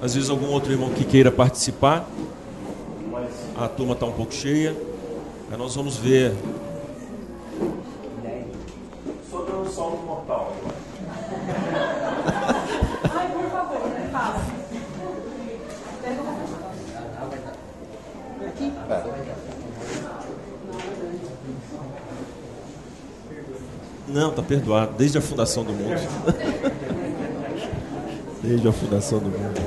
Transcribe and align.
Às 0.00 0.14
vezes 0.14 0.30
algum 0.30 0.46
outro 0.52 0.70
irmão 0.72 0.90
que 0.90 1.04
queira 1.04 1.30
participar, 1.30 2.06
a 3.56 3.68
turma 3.68 3.94
está 3.94 4.06
um 4.06 4.12
pouco 4.12 4.32
cheia. 4.32 4.76
Aí 5.50 5.56
nós 5.58 5.74
vamos 5.74 5.96
ver 5.96 6.34
sobre 9.30 9.52
o 9.54 9.64
solo 9.68 9.96
mortal. 10.06 10.52
Ai, 13.12 13.32
por 13.32 13.50
favor, 13.50 13.88
né? 13.88 14.08
Fala. 14.12 14.40
Aqui? 18.46 18.72
Não, 24.18 24.32
tá 24.32 24.42
perdoado, 24.42 24.94
desde 24.98 25.16
a 25.16 25.20
fundação 25.20 25.62
do 25.62 25.72
mundo. 25.72 25.94
desde 28.42 28.66
a 28.66 28.72
fundação 28.72 29.20
do 29.20 29.26
mundo. 29.26 29.60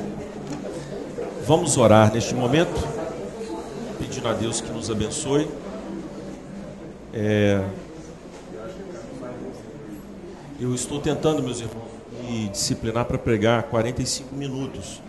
Vamos 1.47 1.77
orar 1.77 2.13
neste 2.13 2.35
momento, 2.35 2.85
pedindo 3.97 4.27
a 4.27 4.33
Deus 4.33 4.59
que 4.59 4.69
nos 4.69 4.91
abençoe. 4.91 5.47
É... 7.13 7.63
Eu 10.59 10.75
estou 10.75 10.99
tentando, 10.99 11.41
meus 11.41 11.61
irmãos, 11.61 11.87
me 12.21 12.49
disciplinar 12.49 13.05
para 13.05 13.17
pregar 13.17 13.63
45 13.63 14.35
minutos, 14.35 15.01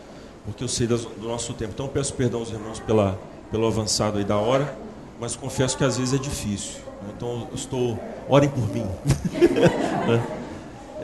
porque 0.45 0.62
eu 0.62 0.68
sei 0.68 0.87
do 0.87 1.01
nosso 1.23 1.52
tempo. 1.52 1.73
Então 1.74 1.88
peço 1.88 2.15
perdão 2.15 2.38
aos 2.38 2.51
irmãos 2.51 2.79
pela, 2.79 3.18
pelo 3.51 3.66
avançado 3.66 4.18
aí 4.18 4.24
da 4.24 4.37
hora, 4.37 4.73
mas 5.18 5.34
confesso 5.34 5.77
que 5.77 5.82
às 5.82 5.98
vezes 5.98 6.15
é 6.15 6.18
difícil. 6.18 6.80
Então 7.16 7.48
estou, 7.52 7.98
orem 8.28 8.48
por 8.48 8.68
mim. 8.72 8.86
Né? 10.02 10.20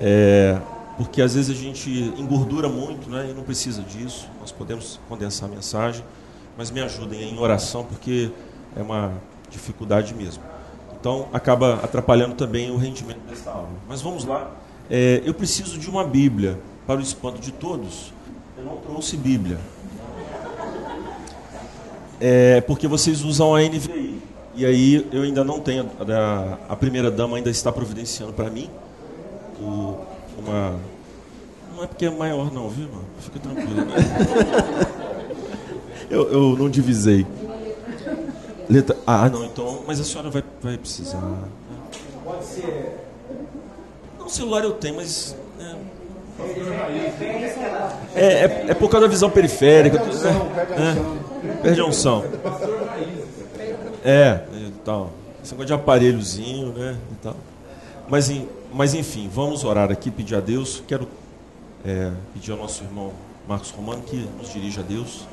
é, 0.01 0.61
porque 0.97 1.23
às 1.23 1.35
vezes 1.35 1.57
a 1.57 1.61
gente 1.61 1.89
engordura 2.19 2.69
muito 2.69 3.09
né, 3.09 3.29
e 3.31 3.33
não 3.33 3.45
precisa 3.45 3.81
disso. 3.83 4.29
Nós 4.41 4.51
podemos 4.51 4.99
condensar 5.09 5.49
a 5.49 5.53
mensagem, 5.53 6.05
mas 6.57 6.73
me 6.73 6.81
ajudem 6.81 7.23
em 7.23 7.39
oração, 7.39 7.85
porque 7.85 8.33
é 8.77 8.83
uma 8.83 9.13
dificuldade 9.49 10.13
mesmo. 10.15 10.43
Então 11.01 11.29
acaba 11.33 11.75
atrapalhando 11.75 12.35
também 12.35 12.73
o 12.73 12.77
rendimento 12.77 13.21
desta 13.29 13.51
aula. 13.51 13.69
Mas 13.89 14.03
vamos 14.03 14.25
lá. 14.25 14.51
É, 14.91 15.23
eu 15.25 15.33
preciso 15.33 15.79
de 15.79 15.89
uma 15.89 16.05
Bíblia. 16.05 16.59
Para 16.85 16.99
o 16.99 17.03
espanto 17.03 17.39
de 17.39 17.53
todos, 17.53 18.13
eu 18.57 18.65
não 18.65 18.79
trouxe 18.79 19.17
Bíblia. 19.17 19.59
É, 22.21 22.61
porque 22.63 22.89
vocês 22.89 23.23
usam 23.23 23.55
a 23.55 23.61
NVI. 23.61 24.08
E 24.59 24.67
aí 24.67 25.09
eu 25.13 25.23
ainda 25.23 25.45
não 25.45 25.61
tenho. 25.61 25.89
A, 26.01 26.73
a 26.73 26.77
primeira 26.77 27.13
dama 27.13 27.37
ainda 27.37 27.49
está 27.49 27.71
providenciando 27.71 28.33
para 28.33 28.51
mim 28.51 28.69
o, 29.61 29.97
uma. 30.37 30.75
Não 31.77 31.85
é 31.85 31.87
porque 31.87 32.07
é 32.07 32.11
maior, 32.11 32.53
não, 32.53 32.69
viu, 32.69 32.87
irmão? 32.87 33.05
Fica 33.21 33.39
tranquilo. 33.39 33.85
Né? 33.85 33.95
eu, 36.11 36.33
eu 36.33 36.57
não 36.59 36.69
divisei. 36.69 37.25
Letra. 38.69 38.97
Ah, 39.07 39.29
não, 39.29 39.45
então. 39.45 39.85
Mas 39.87 40.01
a 40.01 40.05
senhora 40.05 40.29
vai, 40.29 40.43
vai 40.61 40.77
precisar. 40.77 41.21
Né? 41.21 41.39
Pode 42.25 42.45
ser. 42.45 42.99
Não, 44.19 44.29
celular 44.29 44.65
eu 44.65 44.73
tenho, 44.73 44.97
mas. 44.97 45.37
É, 48.17 48.25
é, 48.25 48.25
é, 48.25 48.67
é 48.71 48.75
por 48.75 48.91
causa 48.91 49.07
da 49.07 49.11
visão 49.11 49.31
periférica. 49.31 50.01
Perde 50.01 50.11
a 50.11 50.17
unção, 50.17 50.49
perde 51.63 51.81
a 51.81 51.85
É, 51.85 51.87
unção. 51.87 52.25
É, 54.09 54.43
e 54.55 54.73
tal. 54.87 55.11
Esse 55.45 55.53
negócio 55.53 55.67
de 55.67 55.73
aparelhozinho, 55.75 56.73
né? 56.73 56.97
E 57.13 57.15
tal. 57.17 57.37
Mas, 58.09 58.33
mas 58.73 58.95
enfim, 58.95 59.29
vamos 59.31 59.65
orar 59.65 59.93
aqui, 59.93 60.11
pedir 60.11 60.35
a 60.35 60.41
Deus. 60.41 60.83
Quero 60.89 61.07
é, 61.85 62.11
pedir 62.33 62.53
ao 62.53 62.57
nosso 62.57 62.85
irmão 62.85 63.13
Marcos 63.47 63.71
Romano 63.71 64.01
que 64.01 64.27
nos 64.39 64.51
dirija 64.51 64.81
a 64.81 64.83
Deus. 64.83 65.27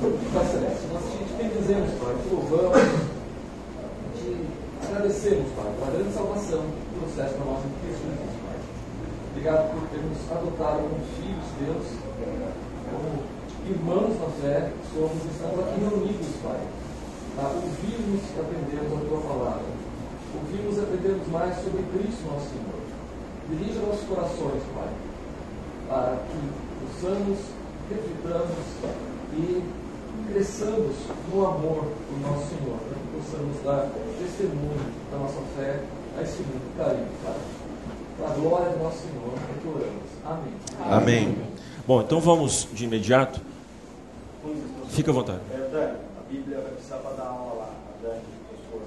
Pai 0.00 0.44
Celeste, 0.46 0.82
nós 0.92 1.04
te 1.04 1.34
bendizemos, 1.38 1.90
Pai, 2.02 2.16
te 2.24 2.34
louvamos, 2.34 2.76
te 4.18 4.86
agradecemos, 4.88 5.46
Pai, 5.54 5.72
pela 5.78 5.90
grande 5.92 6.12
salvação 6.12 6.58
que 6.58 6.98
trouxeste 6.98 7.34
para 7.36 7.44
nós 7.44 7.60
em 7.64 7.86
Cristo 7.86 8.02
Jesus, 8.02 8.34
Pai. 8.42 8.58
Obrigado 9.30 9.70
por 9.70 9.88
ter 9.90 10.02
nos 10.02 10.32
adotado 10.32 10.82
como 10.82 11.06
filhos 11.22 11.46
de 11.54 11.64
Deus, 11.66 11.86
como 12.90 13.22
irmãos 13.70 14.18
na 14.18 14.42
fé, 14.42 14.72
somos 14.92 15.22
e 15.22 15.28
estamos 15.28 15.60
aqui 15.60 15.78
reunidos, 15.78 16.26
Pai, 16.42 16.58
para 17.36 17.48
ouvirmos 17.48 18.22
e 18.36 18.40
aprendermos 18.40 18.92
a 18.92 19.08
Tua 19.08 19.20
palavra. 19.20 19.66
Ouvirmos 20.34 20.76
e 20.76 20.80
aprendermos 20.80 21.28
mais 21.28 21.54
sobre 21.56 21.82
Cristo, 21.92 22.24
nosso 22.30 22.48
Senhor. 22.50 22.80
Dirija 23.50 23.80
nossos 23.86 24.08
corações, 24.08 24.62
Pai, 24.74 24.88
para 25.88 26.16
que 26.16 26.38
possamos, 26.80 27.38
reflitamos 27.90 28.56
e 29.34 29.62
cresçamos 30.32 30.96
no 31.32 31.46
amor 31.46 31.84
do 31.84 32.20
nosso 32.22 32.48
Senhor, 32.48 32.78
para 32.78 32.98
que 32.98 33.06
possamos 33.18 33.62
dar 33.62 33.90
testemunho 34.18 34.92
da 35.10 35.18
nossa 35.18 35.40
fé 35.56 35.80
a 36.18 36.22
este 36.22 36.42
mundo 36.42 36.76
caído, 36.78 37.06
Pai. 37.22 37.34
Para 38.16 38.30
a 38.30 38.34
glória 38.34 38.70
do 38.70 38.82
nosso 38.82 38.98
Senhor, 38.98 39.34
é 39.34 39.60
que 39.60 39.68
oramos. 39.68 40.04
Amém. 40.24 41.28
Amém. 41.28 41.38
Bom, 41.86 42.00
então 42.00 42.20
vamos 42.20 42.66
de 42.72 42.84
imediato. 42.84 43.40
Fica 44.88 45.10
à 45.10 45.14
vontade. 45.14 45.40
É, 45.52 45.96
Bíblia 46.30 46.60
vai 46.60 46.72
precisar 46.72 46.96
para 46.98 47.16
dar 47.16 47.28
aula 47.28 47.54
lá. 47.54 47.70
A 47.70 48.02
Dani, 48.02 48.22
a 48.50 48.54
esposa. 48.54 48.86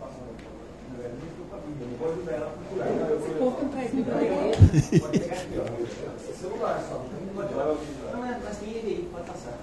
Passa 0.00 0.14
Não 0.18 1.10
livro 1.10 1.44
para 1.48 1.58
a 1.58 1.62
Bíblia, 1.62 1.86
não 1.90 1.98
pode 1.98 2.12
ajudar 2.12 2.32
ela 2.32 2.46
a 2.46 2.50
procurar. 2.50 2.86
Esse 3.16 3.34
povo 3.38 3.56
que 3.56 3.62
não 3.64 3.70
traz 3.70 3.90
Bíblia 3.90 4.16
igreja. 4.22 5.00
Pode 5.00 5.18
pegar 5.18 5.34
aqui, 5.36 5.58
ó. 5.58 6.32
Celular 6.32 6.86
só. 6.88 6.94
Não 6.96 7.34
pode 7.34 7.54
levar 7.54 7.70
o 7.70 7.76
vídeo 7.76 8.04
lá. 8.06 8.12
Não 8.12 8.26
é, 8.26 8.40
mas 8.44 8.56
tem 8.58 8.70
ele 8.70 8.88
aí, 8.88 9.08
pode 9.12 9.26
passar. 9.26 9.58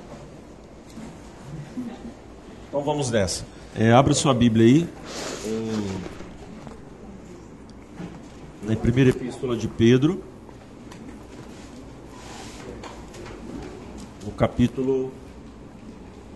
Então 2.67 2.81
vamos 2.84 3.12
nessa. 3.12 3.46
É, 3.75 3.91
abra 3.91 4.13
sua 4.13 4.34
Bíblia 4.34 4.66
aí. 4.66 4.90
Na 8.63 8.75
primeira 8.75 9.09
epístola 9.12 9.56
de 9.56 9.67
Pedro. 9.67 10.23
No 14.25 14.31
capítulo 14.34 15.12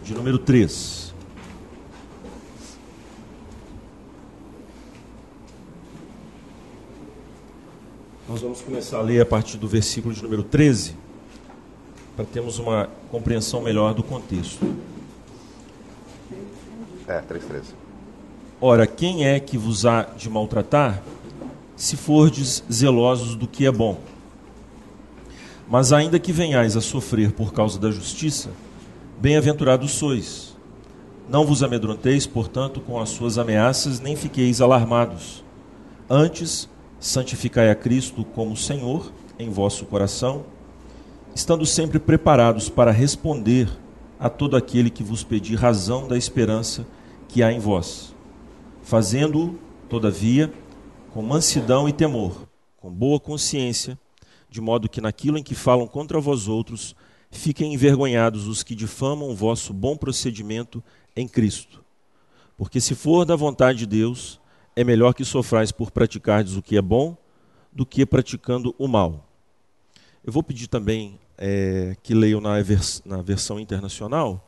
de 0.04 0.14
número 0.14 0.38
3. 0.38 1.14
Nós 8.28 8.42
vamos 8.42 8.62
começar 8.62 8.98
a 8.98 9.02
ler 9.02 9.22
a 9.22 9.26
partir 9.26 9.58
do 9.58 9.68
versículo 9.68 10.14
de 10.14 10.24
número 10.24 10.42
13, 10.42 10.96
para 12.16 12.26
termos 12.26 12.60
uma 12.60 12.90
compreensão 13.10 13.62
melhor 13.62 13.94
do 13.94 14.04
contexto. 14.04 14.66
É, 17.08 17.22
3,13. 17.22 17.64
Ora, 18.60 18.88
quem 18.88 19.28
é 19.28 19.40
que 19.40 19.58
vos 19.58 19.86
há 19.86 20.04
de 20.04 20.30
maltratar, 20.30 21.04
se 21.76 21.98
fordes 21.98 22.64
zelosos 22.72 23.36
do 23.36 23.48
que 23.48 23.66
é 23.66 23.72
bom? 23.72 24.00
Mas 25.68 25.92
ainda 25.92 26.20
que 26.20 26.32
venhais 26.32 26.78
a 26.78 26.82
sofrer 26.82 27.32
por 27.32 27.52
causa 27.54 27.80
da 27.80 27.92
justiça, 27.92 28.50
bem-aventurados 29.22 29.92
sois. 29.92 30.58
Não 31.30 31.46
vos 31.46 31.62
amedronteis, 31.62 32.26
portanto, 32.26 32.82
com 32.82 33.00
as 33.00 33.10
suas 33.10 33.38
ameaças, 33.38 34.00
nem 34.00 34.16
fiqueis 34.16 34.60
alarmados. 34.62 35.44
Antes, 36.10 36.68
santificai 37.00 37.70
a 37.70 37.76
Cristo 37.76 38.26
como 38.26 38.58
Senhor 38.58 39.14
em 39.38 39.48
vosso 39.52 39.86
coração, 39.86 40.44
estando 41.36 41.68
sempre 41.68 42.00
preparados 42.00 42.68
para 42.68 42.90
responder 42.90 43.70
a 44.20 44.28
todo 44.28 44.58
aquele 44.58 44.90
que 44.90 45.04
vos 45.04 45.24
pedir 45.24 45.56
razão 45.56 46.08
da 46.08 46.18
esperança 46.18 46.84
que 47.28 47.44
há 47.44 47.52
em 47.52 47.60
vós, 47.60 48.16
fazendo-o, 48.82 49.56
todavia, 49.88 50.52
com 51.14 51.22
mansidão 51.22 51.88
e 51.88 51.94
temor, 51.94 52.48
com 52.78 52.90
boa 52.90 53.20
consciência, 53.20 54.00
de 54.50 54.60
modo 54.60 54.90
que 54.90 55.00
naquilo 55.00 55.38
em 55.38 55.44
que 55.44 55.54
falam 55.54 55.86
contra 55.86 56.20
vós 56.20 56.48
outros, 56.48 56.96
fiquem 57.32 57.74
envergonhados 57.74 58.48
os 58.48 58.62
que 58.62 58.76
difamam 58.76 59.30
o 59.30 59.36
vosso 59.36 59.74
bom 59.74 59.96
procedimento 59.96 60.84
em 61.16 61.28
Cristo. 61.28 61.84
Porque 62.58 62.80
se 62.80 62.94
for 62.94 63.26
da 63.26 63.36
vontade 63.36 63.80
de 63.80 63.86
Deus, 63.86 64.40
é 64.76 64.84
melhor 64.84 65.14
que 65.14 65.26
sofrais 65.26 65.72
por 65.72 65.90
praticardes 65.92 66.56
o 66.56 66.62
que 66.62 66.78
é 66.78 66.82
bom, 66.82 67.18
do 67.72 67.86
que 67.86 68.06
praticando 68.06 68.76
o 68.78 68.88
mal. 68.88 69.26
Eu 70.24 70.32
vou 70.32 70.44
pedir 70.44 70.68
também 70.68 71.18
eh, 71.38 71.96
que 72.04 72.14
leiam 72.14 72.40
na, 72.42 72.62
vers- 72.62 73.02
na 73.06 73.22
versão 73.22 73.60
internacional 73.60 74.48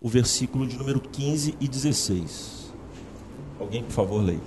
o 0.00 0.08
versículo 0.08 0.66
de 0.66 0.76
número 0.76 1.00
15 1.00 1.54
e 1.60 1.66
16. 1.68 2.74
Alguém, 3.58 3.82
por 3.84 3.92
favor, 3.92 4.22
leia. 4.22 4.40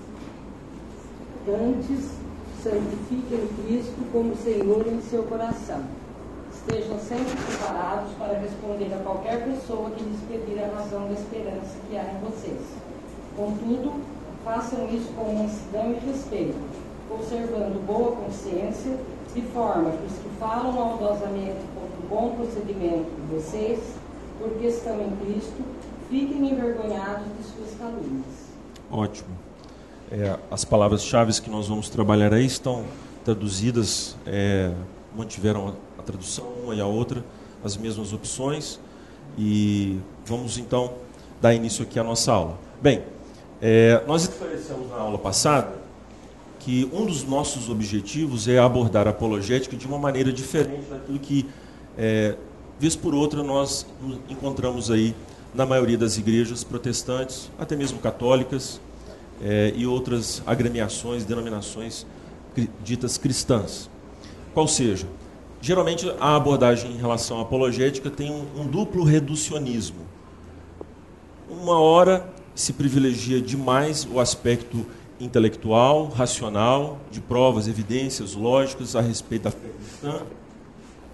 Antes, 1.48 2.12
santifiquem 2.62 3.48
Cristo 3.66 3.96
como 4.12 4.36
Senhor 4.36 4.86
em 4.88 5.02
seu 5.02 5.24
coração. 5.24 5.84
Estejam 6.68 7.00
sempre 7.00 7.34
preparados 7.46 8.12
para 8.20 8.40
responder 8.40 8.94
a 8.94 8.98
qualquer 8.98 9.42
pessoa 9.46 9.90
que 9.92 10.04
lhes 10.04 10.20
pedir 10.28 10.62
a 10.62 10.68
razão 10.76 11.08
da 11.08 11.14
esperança 11.14 11.78
que 11.90 11.96
há 11.96 12.04
em 12.04 12.20
vocês. 12.20 12.60
Contudo, 13.38 13.94
façam 14.44 14.86
isso 14.90 15.08
com 15.16 15.34
mansidão 15.34 15.92
e 15.94 16.06
respeito, 16.06 16.58
conservando 17.08 17.80
boa 17.88 18.18
consciência, 18.18 18.98
de 19.34 19.42
forma 19.44 19.92
que 19.92 20.06
os 20.08 20.20
que 20.20 20.30
falam 20.38 20.74
maldosamente 20.74 21.56
contra 21.74 22.00
o 22.04 22.08
bom 22.10 22.36
procedimento 22.36 23.10
de 23.16 23.36
vocês, 23.36 23.80
porque 24.38 24.68
estão 24.68 25.00
em 25.00 25.16
Cristo, 25.26 25.64
fiquem 26.10 26.52
envergonhados 26.52 27.28
de 27.38 27.44
suas 27.46 27.80
calúnias. 27.80 28.26
Ótimo. 28.92 29.30
É, 30.12 30.38
as 30.52 30.66
palavras-chave 30.66 31.42
que 31.42 31.50
nós 31.50 31.70
vamos 31.70 31.88
trabalhar 31.88 32.34
aí 32.34 32.46
estão 32.46 32.84
traduzidas, 33.24 34.18
é, 34.26 34.74
mantiveram 35.16 35.87
tradução, 36.08 36.46
uma 36.64 36.74
e 36.74 36.82
a 36.82 36.86
outra, 36.86 37.24
as 37.64 37.78
mesmas 37.78 38.14
opções. 38.14 38.80
E 39.38 40.00
vamos 40.26 40.58
então 40.58 40.94
dar 41.42 41.54
início 41.54 41.84
aqui 41.84 42.00
à 42.00 42.04
nossa 42.04 42.32
aula. 42.32 42.58
Bem, 42.82 43.04
é, 43.62 44.02
nós 44.08 44.24
esclarecemos 44.24 44.90
na 44.90 44.98
aula 44.98 45.18
passada 45.18 45.76
que 46.60 46.90
um 46.92 47.06
dos 47.06 47.24
nossos 47.24 47.70
objetivos 47.70 48.48
é 48.48 48.58
abordar 48.58 49.08
a 49.08 49.12
apologética 49.12 49.76
de 49.76 49.86
uma 49.86 49.98
maneira 49.98 50.32
diferente 50.34 50.86
daquilo 50.90 51.20
que, 51.20 51.46
é, 51.98 52.36
vez 52.80 52.96
por 52.96 53.14
outra, 53.14 53.44
nós 53.44 53.86
encontramos 54.30 54.90
aí 54.92 55.16
na 55.54 55.66
maioria 55.66 55.98
das 55.98 56.18
igrejas 56.18 56.64
protestantes, 56.64 57.50
até 57.58 57.76
mesmo 57.76 58.00
católicas, 58.00 58.82
é, 59.42 59.72
e 59.76 59.86
outras 59.86 60.42
agremiações, 60.46 61.24
denominações 61.24 62.06
ditas 62.84 63.18
cristãs. 63.18 63.90
Qual 64.54 64.68
seja, 64.68 65.08
geralmente 65.68 66.10
a 66.18 66.38
abordagem 66.38 66.94
em 66.94 66.98
relação 66.98 67.40
à 67.40 67.42
apologética 67.42 68.10
tem 68.10 68.32
um, 68.32 68.62
um 68.62 68.66
duplo 68.66 69.04
reducionismo. 69.04 69.98
Uma 71.50 71.78
hora 71.78 72.26
se 72.56 72.72
privilegia 72.72 73.42
demais 73.42 74.08
o 74.10 74.18
aspecto 74.18 74.86
intelectual, 75.20 76.08
racional, 76.08 77.00
de 77.12 77.20
provas, 77.20 77.68
evidências 77.68 78.34
lógicas 78.34 78.96
a 78.96 79.02
respeito 79.02 79.42
da 79.44 79.52
fé 79.52 79.68
cristã. 79.78 80.22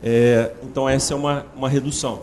É, 0.03 0.53
então, 0.61 0.87
essa 0.87 1.15
é 1.15 1.17
uma, 1.17 1.47
uma 1.55 1.67
redução. 1.67 2.21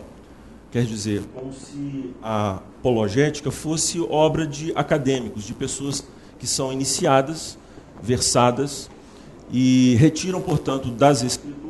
Quer 0.71 0.85
dizer, 0.85 1.25
como 1.35 1.53
se 1.53 2.15
a 2.23 2.61
apologética 2.79 3.51
fosse 3.51 4.01
obra 4.09 4.47
de 4.47 4.71
acadêmicos, 4.77 5.43
de 5.43 5.53
pessoas 5.53 6.07
que 6.39 6.47
são 6.47 6.73
iniciadas, 6.73 7.59
versadas 8.01 8.89
e 9.51 9.97
retiram, 9.97 10.41
portanto, 10.41 10.93
das 10.93 11.25
escrituras 11.25 11.70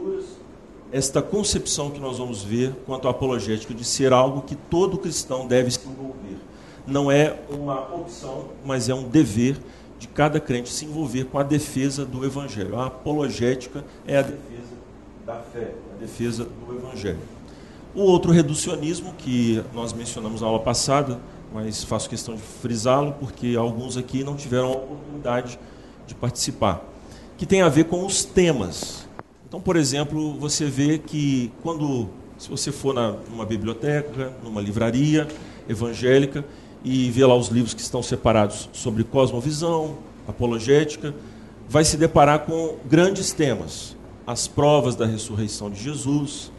esta 0.92 1.22
concepção 1.22 1.90
que 1.90 2.00
nós 2.00 2.18
vamos 2.18 2.42
ver 2.42 2.74
quanto 2.86 3.06
à 3.06 3.10
apologética 3.10 3.72
de 3.72 3.84
ser 3.84 4.12
algo 4.12 4.42
que 4.42 4.54
todo 4.54 4.98
cristão 4.98 5.46
deve 5.46 5.70
se 5.70 5.80
envolver. 5.86 6.38
Não 6.86 7.10
é 7.10 7.36
uma 7.50 7.80
opção, 7.94 8.48
mas 8.64 8.88
é 8.88 8.94
um 8.94 9.04
dever 9.04 9.56
de 9.98 10.08
cada 10.08 10.40
crente 10.40 10.70
se 10.70 10.84
envolver 10.84 11.24
com 11.24 11.38
a 11.38 11.42
defesa 11.42 12.04
do 12.04 12.24
evangelho. 12.24 12.78
A 12.78 12.86
apologética 12.86 13.84
é 14.06 14.16
a 14.18 14.22
defesa 14.22 14.80
da 15.26 15.36
fé, 15.36 15.74
a 15.94 16.00
defesa 16.00 16.44
do 16.44 16.74
evangelho. 16.74 17.20
O 17.94 18.02
outro 18.02 18.32
reducionismo 18.32 19.12
que 19.18 19.62
nós 19.74 19.92
mencionamos 19.92 20.40
na 20.40 20.46
aula 20.46 20.60
passada, 20.60 21.20
mas 21.52 21.84
faço 21.84 22.08
questão 22.08 22.34
de 22.34 22.40
frisá-lo 22.40 23.14
porque 23.20 23.56
alguns 23.56 23.96
aqui 23.96 24.24
não 24.24 24.36
tiveram 24.36 24.68
a 24.68 24.76
oportunidade 24.76 25.58
de 26.06 26.14
participar, 26.14 26.82
que 27.36 27.44
tem 27.44 27.62
a 27.62 27.68
ver 27.68 27.84
com 27.84 28.06
os 28.06 28.24
temas. 28.24 29.06
Então, 29.50 29.60
por 29.60 29.74
exemplo, 29.74 30.34
você 30.34 30.66
vê 30.66 30.96
que 30.96 31.50
quando, 31.60 32.08
se 32.38 32.48
você 32.48 32.70
for 32.70 32.94
na, 32.94 33.16
numa 33.28 33.44
biblioteca, 33.44 34.32
numa 34.44 34.60
livraria 34.60 35.26
evangélica 35.68 36.44
e 36.84 37.10
vê 37.10 37.26
lá 37.26 37.34
os 37.34 37.48
livros 37.48 37.74
que 37.74 37.80
estão 37.80 38.00
separados 38.00 38.70
sobre 38.72 39.02
cosmovisão, 39.02 39.98
apologética, 40.28 41.12
vai 41.68 41.84
se 41.84 41.96
deparar 41.96 42.46
com 42.46 42.76
grandes 42.88 43.32
temas: 43.32 43.96
as 44.24 44.46
provas 44.46 44.94
da 44.94 45.04
ressurreição 45.04 45.68
de 45.68 45.82
Jesus, 45.82 46.52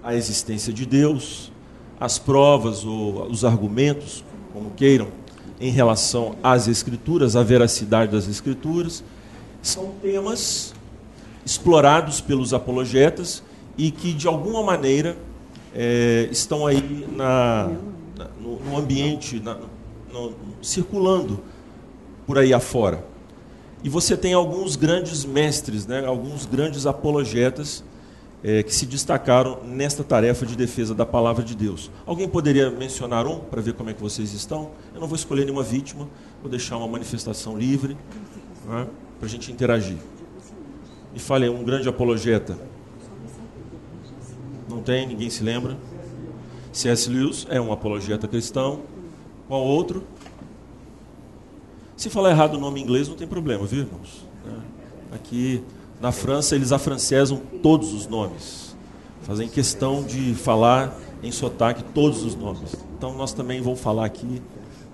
a 0.00 0.14
existência 0.14 0.72
de 0.72 0.86
Deus, 0.86 1.50
as 1.98 2.16
provas 2.16 2.84
ou 2.84 3.26
os 3.26 3.44
argumentos, 3.44 4.24
como 4.52 4.70
queiram, 4.76 5.08
em 5.60 5.72
relação 5.72 6.36
às 6.44 6.68
Escrituras, 6.68 7.34
à 7.34 7.42
veracidade 7.42 8.12
das 8.12 8.28
Escrituras, 8.28 9.02
são 9.60 9.94
temas 10.00 10.78
explorados 11.50 12.20
pelos 12.20 12.54
apologetas 12.54 13.42
e 13.76 13.90
que, 13.90 14.12
de 14.12 14.28
alguma 14.28 14.62
maneira, 14.62 15.16
é, 15.74 16.28
estão 16.30 16.64
aí 16.64 17.08
na, 17.10 17.72
na, 18.16 18.28
no, 18.40 18.60
no, 18.60 18.76
ambiente, 18.78 19.40
na, 19.40 19.58
no, 20.12 20.32
circulando 20.62 21.40
por 22.24 22.38
aí 22.38 22.54
afora. 22.54 23.04
E 23.82 23.88
você 23.88 24.16
tem 24.16 24.32
alguns 24.32 24.76
grandes 24.76 25.24
mestres, 25.24 25.88
né, 25.88 26.06
alguns 26.06 26.46
grandes 26.46 26.86
apologetas 26.86 27.82
é, 28.44 28.62
que 28.62 28.72
se 28.72 28.86
destacaram 28.86 29.58
nesta 29.64 30.04
tarefa 30.04 30.46
de 30.46 30.54
defesa 30.54 30.94
da 30.94 31.04
palavra 31.04 31.42
de 31.42 31.56
Deus. 31.56 31.90
Alguém 32.06 32.28
poderia 32.28 32.70
mencionar 32.70 33.26
um 33.26 33.40
para 33.40 33.60
ver 33.60 33.74
como 33.74 33.90
é 33.90 33.92
que 33.92 34.00
vocês 34.00 34.32
estão? 34.34 34.70
Eu 34.94 35.00
não 35.00 35.08
vou 35.08 35.16
escolher 35.16 35.42
nenhuma 35.42 35.64
vítima, 35.64 36.08
vou 36.40 36.48
deixar 36.48 36.76
uma 36.76 36.86
manifestação 36.86 37.58
livre 37.58 37.96
né, 38.68 38.86
para 39.18 39.26
a 39.26 39.28
gente 39.28 39.50
interagir. 39.50 39.98
Me 41.12 41.18
fale 41.18 41.48
um 41.48 41.64
grande 41.64 41.88
apologeta. 41.88 42.56
Não 44.68 44.82
tem? 44.82 45.06
Ninguém 45.06 45.28
se 45.30 45.42
lembra? 45.42 45.76
C.S. 46.72 47.10
Lewis 47.10 47.46
é 47.50 47.60
um 47.60 47.72
apologeta 47.72 48.28
cristão. 48.28 48.82
Qual 49.48 49.62
outro? 49.62 50.04
Se 51.96 52.08
falar 52.08 52.30
errado 52.30 52.54
o 52.54 52.58
nome 52.58 52.80
em 52.80 52.84
inglês, 52.84 53.08
não 53.08 53.16
tem 53.16 53.26
problema, 53.26 53.66
viu, 53.66 53.80
irmãos? 53.80 54.24
É, 54.46 55.16
aqui 55.16 55.62
na 56.00 56.12
França, 56.12 56.54
eles 56.54 56.72
afrancesam 56.72 57.42
todos 57.62 57.92
os 57.92 58.06
nomes. 58.06 58.74
Fazem 59.22 59.48
questão 59.48 60.02
de 60.02 60.34
falar 60.34 60.96
em 61.22 61.30
sotaque 61.30 61.84
todos 61.92 62.24
os 62.24 62.34
nomes. 62.34 62.74
Então, 62.96 63.14
nós 63.16 63.34
também 63.34 63.60
vamos 63.60 63.80
falar 63.80 64.06
aqui. 64.06 64.40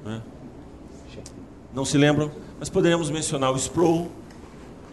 Né? 0.04 0.20
Não 1.72 1.84
se 1.84 1.96
lembram? 1.96 2.30
Mas 2.58 2.68
poderíamos 2.68 3.10
mencionar 3.10 3.52
o 3.52 3.56
Sproul, 3.56 4.08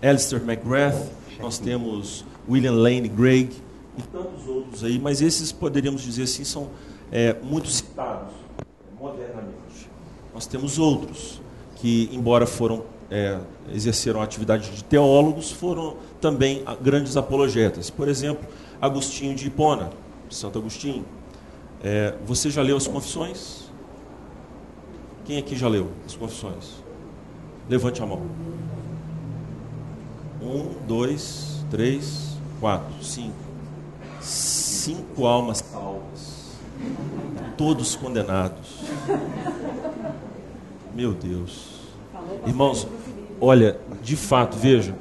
Alistair 0.03 0.41
McGrath, 0.43 1.09
nós 1.39 1.57
temos 1.57 2.25
William 2.47 2.73
Lane 2.73 3.07
Gregg 3.07 3.55
e 3.97 4.01
tantos 4.01 4.45
outros 4.47 4.83
aí, 4.83 4.99
mas 4.99 5.21
esses 5.21 5.53
poderíamos 5.53 6.01
dizer 6.01 6.23
assim 6.23 6.43
são 6.43 6.69
é, 7.09 7.35
muito 7.41 7.69
citados 7.69 8.33
modernamente. 8.99 9.89
Nós 10.33 10.45
temos 10.45 10.77
outros 10.77 11.41
que, 11.77 12.09
embora 12.11 12.45
foram 12.45 12.83
é, 13.09 13.39
exerceram 13.73 14.19
a 14.19 14.23
atividade 14.25 14.71
de 14.71 14.83
teólogos, 14.83 15.51
foram 15.51 15.95
também 16.19 16.63
grandes 16.81 17.15
apologetas. 17.15 17.89
Por 17.89 18.09
exemplo, 18.09 18.45
Agostinho 18.81 19.35
de 19.35 19.47
Hipona, 19.47 19.91
Santo 20.29 20.59
Agostinho. 20.59 21.05
É, 21.81 22.15
você 22.25 22.49
já 22.49 22.61
leu 22.61 22.75
as 22.75 22.87
Confissões? 22.87 23.71
Quem 25.23 25.37
aqui 25.37 25.55
já 25.55 25.67
leu 25.67 25.91
as 26.05 26.15
Confissões? 26.15 26.83
Levante 27.69 28.01
a 28.01 28.05
mão. 28.05 28.23
Um, 30.43 30.85
dois, 30.85 31.63
três, 31.71 32.37
quatro, 32.59 32.93
cinco. 33.01 33.33
Cinco 34.19 35.25
almas 35.25 35.59
salvas. 35.59 36.57
Todos 37.57 37.95
condenados. 37.95 38.81
Meu 40.93 41.13
Deus. 41.13 41.79
Irmãos, 42.45 42.85
olha, 43.39 43.79
de 44.01 44.17
fato, 44.17 44.57
veja, 44.57 44.93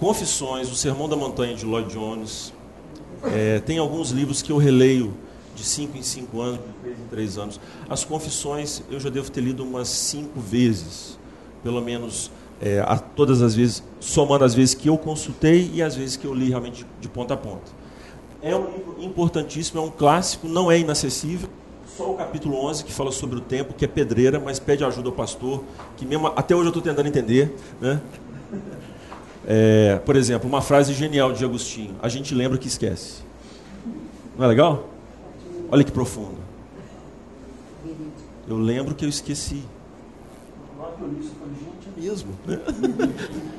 Confissões, 0.00 0.68
o 0.68 0.74
Sermão 0.74 1.08
da 1.08 1.14
Montanha 1.14 1.54
de 1.54 1.64
Lloyd 1.64 1.92
Jones, 1.92 2.52
é, 3.22 3.60
tem 3.60 3.78
alguns 3.78 4.10
livros 4.10 4.42
que 4.42 4.50
eu 4.50 4.56
releio 4.56 5.14
de 5.54 5.62
5 5.62 5.96
em 5.96 6.02
5 6.02 6.40
anos, 6.40 6.58
de 6.58 6.72
3 6.82 6.98
em 6.98 7.06
3 7.08 7.38
anos. 7.38 7.60
As 7.88 8.04
Confissões 8.04 8.82
eu 8.90 8.98
já 8.98 9.08
devo 9.08 9.30
ter 9.30 9.40
lido 9.40 9.62
umas 9.62 9.86
5 9.88 10.40
vezes, 10.40 11.16
pelo 11.62 11.80
menos 11.80 12.32
é, 12.62 12.80
a, 12.80 12.96
todas 12.96 13.42
as 13.42 13.54
vezes, 13.54 13.82
somando 14.00 14.44
as 14.44 14.54
vezes 14.54 14.74
que 14.74 14.88
eu 14.88 14.96
consultei 14.96 15.70
e 15.74 15.82
as 15.82 15.94
vezes 15.94 16.16
que 16.16 16.24
eu 16.24 16.32
li 16.32 16.48
realmente 16.48 16.86
de 17.00 17.08
ponta 17.08 17.34
a 17.34 17.36
ponta. 17.36 17.70
É 18.40 18.56
um 18.56 18.70
livro 18.72 18.96
importantíssimo, 19.00 19.80
é 19.80 19.84
um 19.84 19.90
clássico, 19.90 20.48
não 20.48 20.70
é 20.70 20.78
inacessível 20.78 21.48
só 21.96 22.10
o 22.10 22.16
capítulo 22.16 22.56
11 22.64 22.84
que 22.84 22.92
fala 22.92 23.12
sobre 23.12 23.36
o 23.36 23.40
tempo, 23.40 23.74
que 23.74 23.84
é 23.84 23.88
pedreira, 23.88 24.40
mas 24.40 24.58
pede 24.58 24.82
ajuda 24.82 25.08
ao 25.08 25.14
pastor, 25.14 25.62
que 25.96 26.06
mesmo 26.06 26.26
até 26.28 26.54
hoje 26.54 26.64
eu 26.64 26.68
estou 26.68 26.82
tentando 26.82 27.06
entender. 27.06 27.54
Né? 27.80 28.00
É, 29.46 30.00
por 30.04 30.16
exemplo, 30.16 30.48
uma 30.48 30.62
frase 30.62 30.94
genial 30.94 31.32
de 31.32 31.44
Agostinho: 31.44 31.94
a 32.00 32.08
gente 32.08 32.34
lembra 32.34 32.56
que 32.56 32.66
esquece. 32.66 33.22
Não 34.38 34.44
é 34.44 34.48
legal? 34.48 34.88
Olha 35.70 35.84
que 35.84 35.92
profundo. 35.92 36.38
Eu 38.48 38.56
lembro 38.56 38.94
que 38.94 39.04
eu 39.04 39.08
esqueci. 39.08 39.62
Gente, 41.08 41.88
é 41.96 42.00
mesmo. 42.00 42.30
Né? 42.46 42.58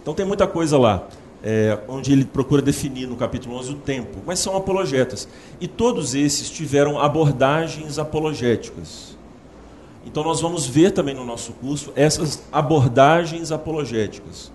Então 0.00 0.14
tem 0.14 0.24
muita 0.24 0.46
coisa 0.46 0.78
lá 0.78 1.06
é, 1.42 1.78
onde 1.88 2.12
ele 2.12 2.24
procura 2.24 2.60
definir 2.60 3.06
no 3.06 3.16
capítulo 3.16 3.56
11 3.56 3.72
o 3.72 3.76
tempo, 3.76 4.18
mas 4.26 4.38
são 4.38 4.56
apologetas. 4.56 5.28
E 5.60 5.68
todos 5.68 6.14
esses 6.14 6.50
tiveram 6.50 6.98
abordagens 6.98 7.98
apologéticas. 7.98 9.16
Então 10.04 10.24
nós 10.24 10.40
vamos 10.40 10.66
ver 10.66 10.92
também 10.92 11.14
no 11.14 11.24
nosso 11.24 11.52
curso 11.52 11.92
essas 11.94 12.42
abordagens 12.50 13.52
apologéticas 13.52 14.50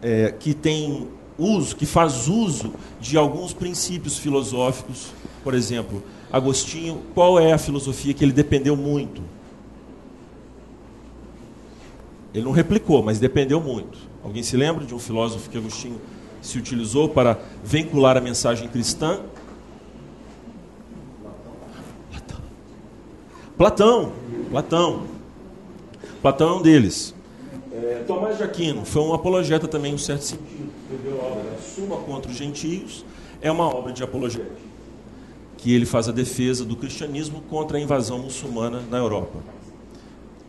é, 0.00 0.32
que 0.32 0.54
tem 0.54 1.08
uso, 1.38 1.76
que 1.76 1.84
faz 1.84 2.26
uso 2.28 2.72
de 3.00 3.16
alguns 3.16 3.52
princípios 3.52 4.18
filosóficos. 4.18 5.12
Por 5.44 5.54
exemplo, 5.54 6.02
Agostinho, 6.32 7.02
qual 7.14 7.38
é 7.38 7.52
a 7.52 7.58
filosofia 7.58 8.14
que 8.14 8.24
ele 8.24 8.32
dependeu 8.32 8.76
muito? 8.76 9.22
Ele 12.36 12.44
não 12.44 12.52
replicou, 12.52 13.02
mas 13.02 13.18
dependeu 13.18 13.62
muito. 13.62 13.96
Alguém 14.22 14.42
se 14.42 14.58
lembra 14.58 14.84
de 14.84 14.94
um 14.94 14.98
filósofo 14.98 15.48
que 15.48 15.56
Agostinho 15.56 15.98
se 16.42 16.58
utilizou 16.58 17.08
para 17.08 17.40
vincular 17.64 18.14
a 18.14 18.20
mensagem 18.20 18.68
cristã? 18.68 19.20
Platão. 23.56 24.12
Platão. 24.50 25.06
Platão 26.20 26.48
é 26.50 26.52
um 26.58 26.62
deles. 26.62 27.14
É, 27.72 28.04
Tomás 28.06 28.36
de 28.36 28.42
Aquino 28.42 28.84
foi 28.84 29.00
um 29.00 29.14
apologeta 29.14 29.66
também, 29.66 29.92
em 29.92 29.94
um 29.94 29.98
certo 29.98 30.24
sentido. 30.24 30.70
Escreveu 30.82 31.18
a 31.22 31.24
obra 31.24 31.58
Suma 31.62 31.96
contra 31.96 32.30
os 32.30 32.36
Gentios. 32.36 33.02
É 33.40 33.50
uma 33.50 33.64
obra 33.64 33.94
de 33.94 34.02
apologética. 34.02 34.52
Que 35.56 35.74
ele 35.74 35.86
faz 35.86 36.06
a 36.06 36.12
defesa 36.12 36.66
do 36.66 36.76
cristianismo 36.76 37.40
contra 37.48 37.78
a 37.78 37.80
invasão 37.80 38.18
muçulmana 38.18 38.82
na 38.90 38.98
Europa. 38.98 39.38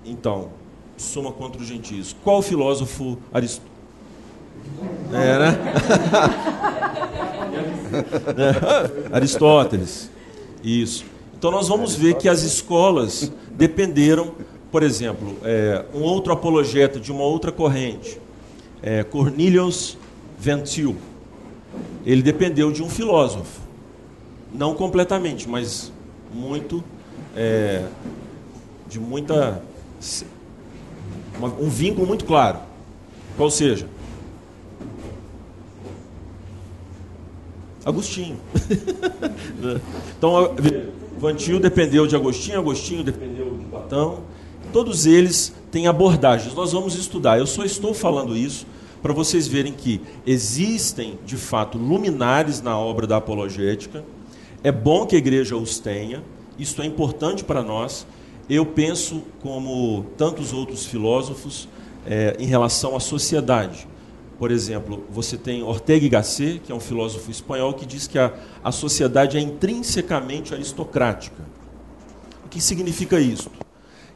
Então, 0.04 0.50
Suma 0.98 1.32
contra 1.32 1.62
os 1.62 1.68
Gentios. 1.68 2.16
Qual 2.24 2.42
filósofo 2.42 3.18
Aristóteles? 3.32 3.78
É, 5.14 5.40
né? 5.40 5.58
é. 9.12 9.16
Aristóteles. 9.16 10.10
Isso. 10.64 11.06
Então 11.38 11.52
nós 11.52 11.68
vamos 11.68 11.96
ver 11.96 12.16
que 12.16 12.28
as 12.28 12.42
escolas 12.42 13.32
dependeram, 13.52 14.34
por 14.72 14.82
exemplo, 14.82 15.36
é, 15.44 15.86
um 15.94 16.02
outro 16.02 16.34
apologeta 16.34 17.00
de 17.00 17.12
uma 17.12 17.24
outra 17.24 17.52
corrente, 17.52 18.20
é, 18.82 19.04
Cornelius 19.04 19.98
Ventil. 20.38 20.96
Ele 22.06 22.22
dependeu 22.22 22.72
de 22.72 22.82
um 22.82 22.90
filósofo, 22.90 23.62
não 24.54 24.74
completamente, 24.74 25.48
mas 25.48 25.92
muito, 26.34 26.84
é, 27.36 27.86
de 28.88 29.00
muita, 29.00 29.62
um 31.60 31.70
vínculo 31.70 32.08
muito 32.08 32.26
claro. 32.26 32.60
Qual 33.36 33.50
seja? 33.52 33.88
Agostinho. 37.86 38.38
então, 40.18 40.56
Vantil 41.18 41.60
dependeu 41.60 42.06
de 42.06 42.16
Agostinho, 42.16 42.60
Agostinho 42.60 43.04
dependeu 43.04 43.58
de 43.58 43.66
Platão. 43.66 44.20
Todos 44.74 45.06
eles 45.06 45.54
têm 45.72 45.88
abordagens. 45.88 46.54
Nós 46.54 46.74
vamos 46.74 46.96
estudar. 46.96 47.40
Eu 47.40 47.48
só 47.48 47.64
estou 47.64 47.94
falando 47.94 48.36
isso 48.36 48.66
para 49.02 49.14
vocês 49.14 49.48
verem 49.48 49.72
que 49.72 50.02
existem, 50.26 51.18
de 51.26 51.38
fato, 51.38 51.78
luminares 51.78 52.62
na 52.62 52.78
obra 52.78 53.08
da 53.08 53.18
apologética. 53.18 54.04
É 54.64 54.72
bom 54.72 55.06
que 55.06 55.16
a 55.16 55.20
igreja 55.20 55.56
os 55.56 55.80
tenha. 55.80 56.22
Isso 56.60 56.82
é 56.82 56.86
importante 56.86 57.44
para 57.44 57.64
nós. 57.64 58.06
Eu 58.50 58.66
penso, 58.66 59.24
como 59.42 60.06
tantos 60.18 60.54
outros 60.54 60.86
filósofos, 60.86 61.68
é, 62.06 62.36
em 62.40 62.46
relação 62.46 62.96
à 62.96 63.00
sociedade. 63.00 63.88
Por 64.40 64.52
exemplo, 64.52 65.04
você 65.10 65.36
tem 65.36 65.64
Ortega 65.64 66.06
y 66.06 66.10
Gasset, 66.10 66.60
que 66.60 66.72
é 66.72 66.76
um 66.76 66.80
filósofo 66.80 67.30
espanhol, 67.30 67.74
que 67.74 67.86
diz 67.86 68.08
que 68.08 68.18
a, 68.18 68.34
a 68.64 68.72
sociedade 68.72 69.38
é 69.38 69.42
intrinsecamente 69.42 70.54
aristocrática. 70.54 71.44
O 72.46 72.50
que 72.50 72.62
significa 72.62 73.20
isso? 73.20 73.52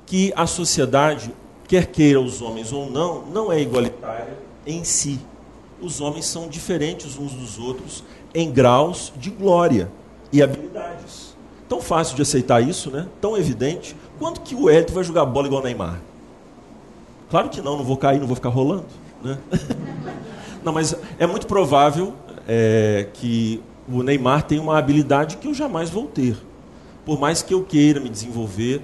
Que 0.05 0.31
a 0.35 0.47
sociedade, 0.47 1.33
quer 1.67 1.87
queira 1.87 2.21
os 2.21 2.41
homens 2.41 2.71
ou 2.71 2.89
não, 2.89 3.25
não 3.25 3.51
é 3.51 3.59
igualitária 3.59 4.37
em 4.65 4.83
si. 4.83 5.19
Os 5.81 5.99
homens 5.99 6.25
são 6.27 6.47
diferentes 6.47 7.17
uns 7.17 7.33
dos 7.33 7.57
outros 7.57 8.03
em 8.33 8.51
graus 8.51 9.11
de 9.17 9.31
glória 9.31 9.91
e 10.31 10.41
habilidades. 10.41 11.30
Tão 11.71 11.79
fácil 11.79 12.17
de 12.17 12.21
aceitar 12.21 12.59
isso, 12.61 12.91
né? 12.91 13.07
Tão 13.21 13.37
evidente. 13.37 13.95
Quanto 14.19 14.41
que 14.41 14.53
o 14.53 14.69
Hélio 14.69 14.93
vai 14.93 15.05
jogar 15.05 15.25
bola 15.25 15.47
igual 15.47 15.61
o 15.61 15.63
Neymar? 15.63 16.01
Claro 17.29 17.47
que 17.47 17.61
não, 17.61 17.77
não 17.77 17.83
vou 17.85 17.95
cair, 17.95 18.19
não 18.19 18.27
vou 18.27 18.35
ficar 18.35 18.49
rolando. 18.49 18.87
Né? 19.23 19.37
Não, 20.65 20.73
mas 20.73 20.93
é 21.17 21.25
muito 21.25 21.47
provável 21.47 22.13
é, 22.45 23.07
que 23.13 23.63
o 23.87 24.03
Neymar 24.03 24.43
tenha 24.43 24.61
uma 24.61 24.77
habilidade 24.77 25.37
que 25.37 25.47
eu 25.47 25.53
jamais 25.53 25.89
vou 25.89 26.07
ter. 26.07 26.35
Por 27.05 27.17
mais 27.17 27.41
que 27.41 27.53
eu 27.53 27.63
queira 27.63 28.01
me 28.01 28.09
desenvolver. 28.09 28.81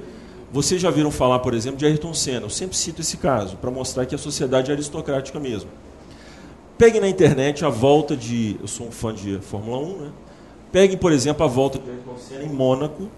Vocês 0.53 0.81
já 0.81 0.89
viram 0.89 1.11
falar, 1.11 1.39
por 1.39 1.53
exemplo, 1.53 1.77
de 1.77 1.85
Ayrton 1.85 2.13
Senna. 2.13 2.45
Eu 2.45 2.49
sempre 2.49 2.77
cito 2.77 3.01
esse 3.01 3.17
caso, 3.17 3.57
para 3.57 3.69
mostrar 3.69 4.05
que 4.05 4.15
a 4.15 4.17
sociedade 4.17 4.71
é 4.71 4.73
aristocrática 4.73 5.37
mesmo. 5.41 5.69
Peguem 6.77 7.01
na 7.01 7.09
internet 7.09 7.65
a 7.65 7.69
volta 7.69 8.15
de. 8.15 8.55
Eu 8.61 8.67
sou 8.67 8.87
um 8.87 8.91
fã 8.91 9.13
de 9.13 9.39
Fórmula 9.41 9.77
1, 9.77 9.97
né? 9.97 10.11
Peguem, 10.71 10.97
por 10.97 11.11
exemplo, 11.11 11.45
a 11.45 11.47
volta 11.47 11.79
de 11.79 11.89
Ayrton 11.89 12.17
Senna 12.17 12.43
em 12.43 12.49
Mônaco, 12.49 13.09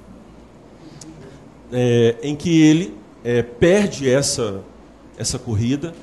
é, 1.72 2.16
em 2.22 2.36
que 2.36 2.62
ele 2.62 2.96
é, 3.24 3.42
perde 3.42 4.10
essa, 4.10 4.62
essa 5.18 5.38
corrida 5.38 5.94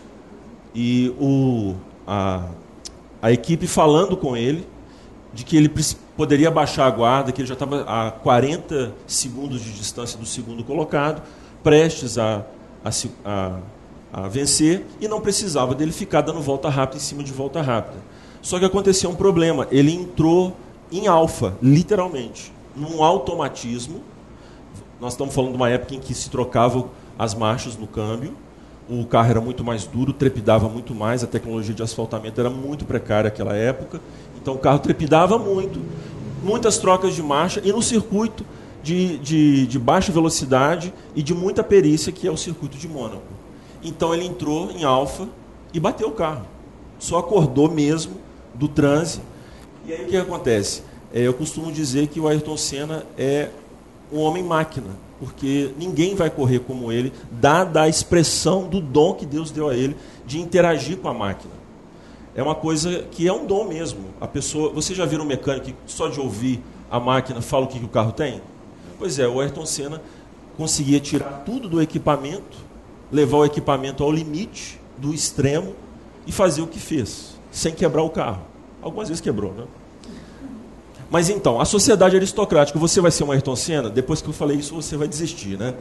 e 0.74 1.14
o, 1.18 1.74
a, 2.06 2.48
a 3.22 3.32
equipe 3.32 3.66
falando 3.66 4.16
com 4.16 4.36
ele 4.36 4.66
de 5.32 5.44
que 5.44 5.56
ele 5.56 5.70
poderia 6.16 6.50
baixar 6.50 6.86
a 6.86 6.90
guarda, 6.90 7.30
que 7.30 7.40
ele 7.40 7.48
já 7.48 7.54
estava 7.54 7.82
a 7.82 8.10
40 8.10 8.94
segundos 9.06 9.60
de 9.60 9.72
distância 9.72 10.18
do 10.18 10.24
segundo 10.24 10.64
colocado, 10.64 11.22
prestes 11.62 12.16
a, 12.16 12.44
a, 12.82 12.90
a, 13.24 13.58
a 14.12 14.28
vencer, 14.28 14.86
e 15.00 15.06
não 15.06 15.20
precisava 15.20 15.74
dele 15.74 15.92
ficar 15.92 16.22
dando 16.22 16.40
volta 16.40 16.70
rápida 16.70 16.96
em 16.96 17.00
cima 17.00 17.22
de 17.22 17.32
volta 17.32 17.60
rápida. 17.60 17.98
Só 18.40 18.58
que 18.58 18.64
aconteceu 18.64 19.10
um 19.10 19.14
problema, 19.14 19.66
ele 19.70 19.92
entrou 19.92 20.56
em 20.90 21.07
alfa, 21.07 21.57
literalmente, 21.62 22.52
num 22.75 23.02
automatismo. 23.02 24.00
Nós 25.00 25.12
estamos 25.12 25.35
falando 25.35 25.50
de 25.50 25.57
uma 25.57 25.71
época 25.71 25.95
em 25.95 26.00
que 26.00 26.14
se 26.14 26.31
trocavam 26.31 26.90
as 27.19 27.35
marchas 27.35 27.76
no 27.76 27.87
câmbio, 27.87 28.35
o 28.88 29.05
carro 29.05 29.31
era 29.31 29.40
muito 29.40 29.64
mais 29.64 29.85
duro, 29.85 30.12
trepidava 30.12 30.69
muito 30.69 30.95
mais, 30.95 31.25
a 31.25 31.26
tecnologia 31.26 31.75
de 31.75 31.83
asfaltamento 31.83 32.40
era 32.40 32.49
muito 32.49 32.85
precária 32.85 33.31
naquela 33.31 33.57
época, 33.57 34.00
então 34.40 34.55
o 34.55 34.59
carro 34.59 34.78
trepidava 34.78 35.38
muito, 35.38 35.81
muitas 36.43 36.78
trocas 36.78 37.14
de 37.14 37.23
marcha 37.23 37.61
e 37.64 37.73
no 37.73 37.83
circuito 37.83 38.45
de, 38.83 39.19
de, 39.19 39.66
de 39.66 39.78
baixa 39.81 40.12
velocidade 40.12 40.95
e 41.16 41.23
de 41.23 41.35
muita 41.35 41.64
perícia, 41.64 42.12
que 42.12 42.28
é 42.28 42.31
o 42.31 42.37
circuito 42.37 42.78
de 42.78 42.87
Mônaco. 42.87 43.25
Então 43.83 44.14
ele 44.14 44.25
entrou 44.25 44.71
em 44.71 44.85
alfa 44.85 45.28
e 45.75 45.81
bateu 45.81 46.09
o 46.09 46.12
carro. 46.12 46.47
Só 46.99 47.19
acordou 47.19 47.69
mesmo 47.69 48.14
do 48.55 48.69
transe. 48.69 49.21
E 49.87 49.93
aí 49.93 50.05
o 50.05 50.09
que 50.09 50.16
acontece? 50.16 50.83
É, 51.12 51.21
eu 51.21 51.33
costumo 51.33 51.71
dizer 51.71 52.09
que 52.09 52.19
o 52.19 52.26
Ayrton 52.26 52.57
Senna 52.57 53.07
é 53.16 53.50
um 54.12 54.19
homem 54.19 54.43
máquina 54.43 55.07
porque 55.19 55.71
ninguém 55.78 56.14
vai 56.14 56.28
correr 56.28 56.61
como 56.61 56.93
ele, 56.93 57.12
dada 57.31 57.83
a 57.83 57.88
expressão 57.88 58.69
do 58.69 58.81
dom 58.81 59.14
que 59.14 59.25
Deus 59.25 59.50
deu 59.50 59.69
a 59.69 59.75
ele 59.75 59.97
de 60.26 60.38
interagir 60.40 60.99
com 60.99 61.09
a 61.09 61.14
máquina. 61.14 61.55
É 62.35 62.43
uma 62.43 62.55
coisa 62.55 63.05
que 63.11 63.26
é 63.26 63.33
um 63.33 63.47
dom 63.47 63.64
mesmo. 63.64 64.00
A 64.21 64.28
pessoa, 64.28 64.71
você 64.71 64.95
já 64.95 65.07
viu 65.07 65.21
um 65.21 65.25
mecânico 65.25 65.66
que 65.66 65.75
só 65.87 66.09
de 66.09 66.21
ouvir 66.21 66.62
a 66.90 67.00
máquina 67.00 67.40
fala 67.40 67.64
o 67.64 67.69
que, 67.69 67.78
que 67.78 67.85
o 67.85 67.88
carro 67.88 68.12
tem? 68.12 68.43
Pois 68.99 69.19
é, 69.19 69.26
o 69.26 69.40
Ayrton 69.40 69.64
Senna 69.64 70.02
conseguia 70.57 71.00
tirar 71.00 71.43
tudo 71.47 71.69
do 71.69 71.81
equipamento, 71.81 72.59
levar 73.11 73.38
o 73.38 73.45
equipamento 73.45 74.05
ao 74.05 74.12
limite, 74.12 74.78
do 74.99 75.14
extremo 75.14 75.75
e 76.26 76.33
fazer 76.33 76.61
o 76.61 76.66
que 76.66 76.78
fez, 76.78 77.38
sem 77.50 77.73
quebrar 77.73 78.02
o 78.02 78.11
carro. 78.11 78.43
Algumas 78.83 79.09
vezes 79.09 79.21
quebrou, 79.21 79.52
né? 79.52 79.64
Mas 81.11 81.28
então, 81.28 81.61
a 81.61 81.64
sociedade 81.64 82.16
aristocrática, 82.16 82.78
você 82.78 83.00
vai 83.00 83.11
ser 83.11 83.25
uma 83.25 83.35
Ayrton 83.35 83.54
Senna? 83.54 83.88
Depois 83.88 84.21
que 84.21 84.28
eu 84.28 84.33
falei 84.33 84.56
isso, 84.56 84.75
você 84.75 84.97
vai 84.97 85.06
desistir, 85.06 85.56
né? 85.56 85.75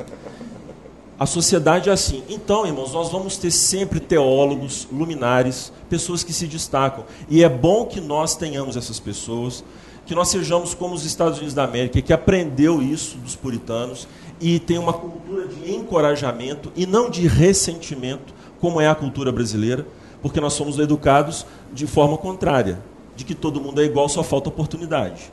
A 1.17 1.25
sociedade 1.25 1.89
é 1.89 1.93
assim. 1.93 2.23
Então, 2.29 2.65
irmãos, 2.65 2.91
nós 2.93 3.09
vamos 3.09 3.37
ter 3.37 3.49
sempre 3.49 3.99
teólogos, 3.99 4.87
luminares, 4.91 5.71
pessoas 5.89 6.23
que 6.23 6.33
se 6.33 6.45
destacam. 6.45 7.05
E 7.29 7.43
é 7.43 7.49
bom 7.49 7.85
que 7.85 8.01
nós 8.01 8.35
tenhamos 8.35 8.75
essas 8.75 8.99
pessoas, 8.99 9.63
que 10.05 10.13
nós 10.13 10.27
sejamos 10.27 10.73
como 10.73 10.93
os 10.93 11.05
Estados 11.05 11.37
Unidos 11.37 11.55
da 11.55 11.63
América, 11.63 12.01
que 12.01 12.13
aprendeu 12.13 12.81
isso 12.81 13.17
dos 13.17 13.35
puritanos 13.35 14.07
e 14.41 14.59
tem 14.59 14.77
uma 14.77 14.93
cultura 14.93 15.47
de 15.47 15.73
encorajamento 15.73 16.71
e 16.75 16.85
não 16.85 17.09
de 17.09 17.27
ressentimento, 17.27 18.33
como 18.59 18.81
é 18.81 18.87
a 18.87 18.95
cultura 18.95 19.31
brasileira, 19.31 19.87
porque 20.21 20.41
nós 20.41 20.53
somos 20.53 20.79
educados 20.79 21.45
de 21.75 21.85
forma 21.85 22.17
contrária 22.17 22.79
de 23.17 23.25
que 23.25 23.35
todo 23.35 23.59
mundo 23.59 23.81
é 23.81 23.83
igual, 23.83 24.07
só 24.07 24.23
falta 24.23 24.47
oportunidade. 24.47 25.31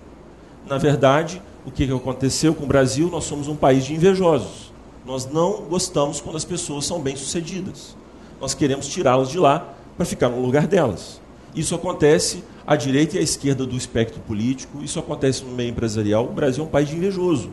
Na 0.66 0.76
verdade, 0.76 1.40
o 1.64 1.70
que 1.70 1.84
aconteceu 1.84 2.52
com 2.52 2.64
o 2.64 2.66
Brasil? 2.66 3.08
Nós 3.08 3.24
somos 3.24 3.46
um 3.46 3.54
país 3.54 3.84
de 3.84 3.94
invejosos. 3.94 4.72
Nós 5.06 5.24
não 5.24 5.62
gostamos 5.62 6.20
quando 6.20 6.36
as 6.36 6.44
pessoas 6.44 6.84
são 6.84 7.00
bem-sucedidas. 7.00 7.96
Nós 8.40 8.54
queremos 8.54 8.88
tirá-las 8.88 9.30
de 9.30 9.38
lá 9.38 9.72
para 9.96 10.04
ficar 10.04 10.28
no 10.28 10.42
lugar 10.42 10.66
delas. 10.66 11.20
Isso 11.54 11.74
acontece 11.74 12.42
à 12.66 12.74
direita 12.74 13.16
e 13.16 13.18
à 13.20 13.22
esquerda 13.22 13.64
do 13.64 13.76
espectro 13.76 14.20
político, 14.20 14.82
isso 14.82 14.98
acontece 14.98 15.44
no 15.44 15.52
meio 15.52 15.70
empresarial. 15.70 16.24
O 16.24 16.32
Brasil 16.32 16.64
é 16.64 16.66
um 16.66 16.70
país 16.70 16.92
invejoso. 16.92 17.50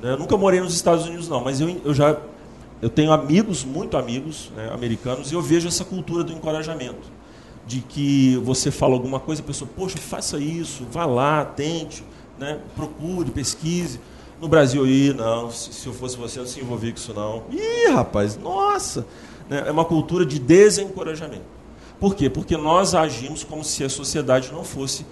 né? 0.00 0.12
Eu 0.12 0.18
nunca 0.18 0.36
morei 0.36 0.60
nos 0.60 0.74
Estados 0.74 1.06
Unidos, 1.06 1.28
não, 1.28 1.42
mas 1.42 1.60
eu, 1.60 1.80
eu 1.84 1.92
já 1.92 2.16
eu 2.80 2.88
tenho 2.88 3.12
amigos, 3.12 3.64
muito 3.64 3.96
amigos 3.96 4.50
né, 4.56 4.70
americanos, 4.72 5.32
e 5.32 5.34
eu 5.34 5.42
vejo 5.42 5.66
essa 5.66 5.84
cultura 5.84 6.22
do 6.22 6.32
encorajamento. 6.32 7.17
De 7.68 7.82
que 7.82 8.36
você 8.38 8.70
fala 8.70 8.94
alguma 8.94 9.20
coisa, 9.20 9.42
a 9.42 9.44
pessoa, 9.44 9.70
poxa, 9.76 9.98
faça 9.98 10.38
isso, 10.38 10.86
vá 10.90 11.04
lá, 11.04 11.44
tente, 11.44 12.02
né, 12.38 12.58
procure, 12.74 13.30
pesquise. 13.30 14.00
No 14.40 14.48
Brasil, 14.48 14.84
aí, 14.84 15.12
não, 15.12 15.50
se, 15.50 15.72
se 15.72 15.86
eu 15.86 15.92
fosse 15.92 16.16
você, 16.16 16.38
eu 16.38 16.44
não 16.44 16.50
se 16.50 16.60
envolvia 16.60 16.90
com 16.90 16.98
isso, 16.98 17.12
não. 17.12 17.42
Ih, 17.52 17.92
rapaz, 17.92 18.38
nossa! 18.38 19.06
Né, 19.50 19.64
é 19.66 19.70
uma 19.70 19.84
cultura 19.84 20.24
de 20.24 20.38
desencorajamento. 20.38 21.44
Por 22.00 22.14
quê? 22.14 22.30
Porque 22.30 22.56
nós 22.56 22.94
agimos 22.94 23.44
como 23.44 23.62
se 23.62 23.84
a 23.84 23.88
sociedade 23.88 24.50
não 24.50 24.64
fosse 24.64 25.04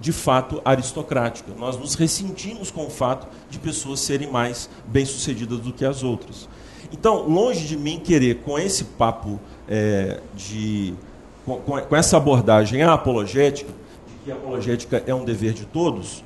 de 0.00 0.12
fato 0.12 0.60
aristocrática. 0.64 1.52
Nós 1.56 1.76
nos 1.78 1.94
ressentimos 1.94 2.70
com 2.70 2.86
o 2.86 2.90
fato 2.90 3.28
de 3.48 3.58
pessoas 3.58 4.00
serem 4.00 4.30
mais 4.30 4.68
bem-sucedidas 4.86 5.60
do 5.60 5.72
que 5.72 5.84
as 5.84 6.02
outras. 6.02 6.48
Então, 6.92 7.28
longe 7.28 7.66
de 7.66 7.76
mim 7.76 8.00
querer, 8.00 8.36
com 8.36 8.58
esse 8.58 8.84
papo 8.84 9.38
é, 9.68 10.20
de. 10.34 10.94
Com, 11.58 11.80
com, 11.80 11.96
essa 11.96 12.16
abordagem 12.16 12.82
apologética, 12.82 13.72
de 14.06 14.24
que 14.24 14.32
a 14.32 14.34
apologética 14.34 15.02
é 15.06 15.14
um 15.14 15.24
dever 15.24 15.52
de 15.52 15.64
todos, 15.64 16.24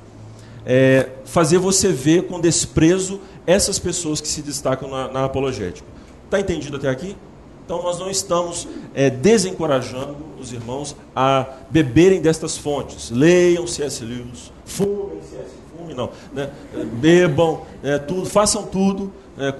é, 0.65 1.09
fazer 1.25 1.57
você 1.57 1.89
ver 1.89 2.27
com 2.27 2.39
desprezo 2.39 3.19
essas 3.45 3.79
pessoas 3.79 4.19
que 4.19 4.27
se 4.27 4.41
destacam 4.41 4.89
na, 4.89 5.07
na 5.07 5.25
apologética. 5.25 5.87
Está 6.25 6.39
entendido 6.39 6.77
até 6.77 6.89
aqui? 6.89 7.15
Então, 7.63 7.81
nós 7.81 7.99
não 7.99 8.09
estamos 8.09 8.67
é, 8.93 9.09
desencorajando 9.09 10.17
os 10.39 10.53
irmãos 10.53 10.95
a 11.15 11.47
beberem 11.69 12.21
destas 12.21 12.57
fontes. 12.57 13.09
Leiam 13.09 13.65
C.S. 13.65 14.03
Lewis, 14.03 14.51
fumem 14.65 15.21
C.S. 15.21 15.65
Fume, 15.75 15.93
não. 15.93 16.09
Né? 16.33 16.49
Bebam, 16.93 17.61
é, 17.83 17.97
tudo, 17.97 18.25
façam 18.25 18.63
tudo 18.63 19.11
né? 19.37 19.53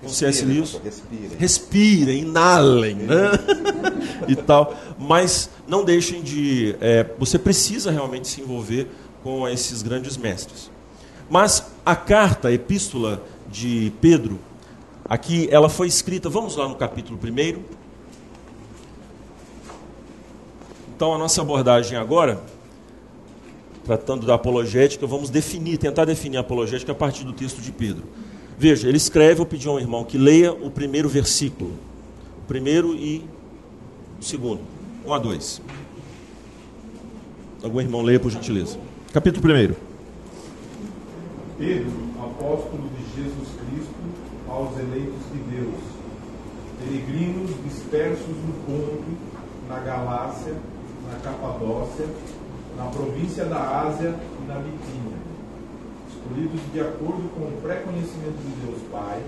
com 0.00 0.08
C.S. 0.08 0.44
Lewis. 0.44 0.80
Respirem. 0.82 1.30
Respirem, 1.38 2.22
inalem, 2.22 2.94
né? 2.96 3.30
e 4.28 4.36
tal. 4.36 4.74
Mas 4.98 5.50
não 5.66 5.84
deixem 5.84 6.22
de... 6.22 6.76
É, 6.80 7.06
você 7.18 7.38
precisa 7.38 7.90
realmente 7.90 8.28
se 8.28 8.40
envolver 8.40 8.88
com 9.22 9.48
esses 9.48 9.82
grandes 9.82 10.16
mestres. 10.16 10.70
Mas 11.30 11.64
a 11.84 11.96
carta, 11.96 12.48
a 12.48 12.52
epístola 12.52 13.22
de 13.50 13.92
Pedro 14.00 14.38
Aqui 15.06 15.48
ela 15.50 15.68
foi 15.68 15.86
escrita, 15.86 16.30
vamos 16.30 16.56
lá 16.56 16.66
no 16.66 16.76
capítulo 16.76 17.18
1. 17.22 17.62
Então 20.96 21.12
a 21.12 21.18
nossa 21.18 21.42
abordagem 21.42 21.98
agora, 21.98 22.42
tratando 23.84 24.26
da 24.26 24.34
apologética, 24.34 25.06
vamos 25.06 25.28
definir, 25.28 25.76
tentar 25.76 26.06
definir 26.06 26.38
a 26.38 26.40
apologética 26.40 26.92
a 26.92 26.94
partir 26.94 27.24
do 27.24 27.34
texto 27.34 27.60
de 27.60 27.70
Pedro. 27.70 28.04
Veja, 28.58 28.88
ele 28.88 28.96
escreve, 28.96 29.40
eu 29.40 29.46
pedi 29.46 29.66
ao 29.68 29.78
irmão 29.78 30.04
que 30.04 30.16
leia 30.16 30.52
o 30.52 30.70
primeiro 30.70 31.08
versículo. 31.08 31.72
O 32.42 32.46
primeiro 32.46 32.94
e 32.94 33.24
o 34.20 34.24
segundo. 34.24 34.60
1 35.06 35.12
a 35.12 35.18
2. 35.18 35.62
Algum 37.62 37.80
irmão 37.80 38.02
leia, 38.02 38.20
por 38.20 38.30
gentileza. 38.30 38.78
Capítulo 39.12 39.42
1. 39.52 39.74
Pedro, 41.58 41.92
apóstolo 42.20 42.90
de 42.96 43.22
Jesus 43.22 43.54
aos 44.54 44.78
eleitos 44.78 45.18
de 45.32 45.56
Deus, 45.56 45.74
peregrinos 46.78 47.50
dispersos 47.64 48.28
no 48.28 48.54
Ponto, 48.64 49.04
na 49.68 49.80
Galácia, 49.80 50.54
na 51.10 51.18
Capadócia, 51.18 52.06
na 52.76 52.84
província 52.86 53.46
da 53.46 53.82
Ásia 53.82 54.14
e 54.42 54.46
na 54.46 54.54
Bitínia, 54.54 55.18
escolhidos 56.24 56.60
de 56.72 56.80
acordo 56.80 57.28
com 57.34 57.44
o 57.44 57.60
pré-conhecimento 57.62 58.38
de 58.38 58.66
Deus 58.66 58.82
Pai, 58.90 59.22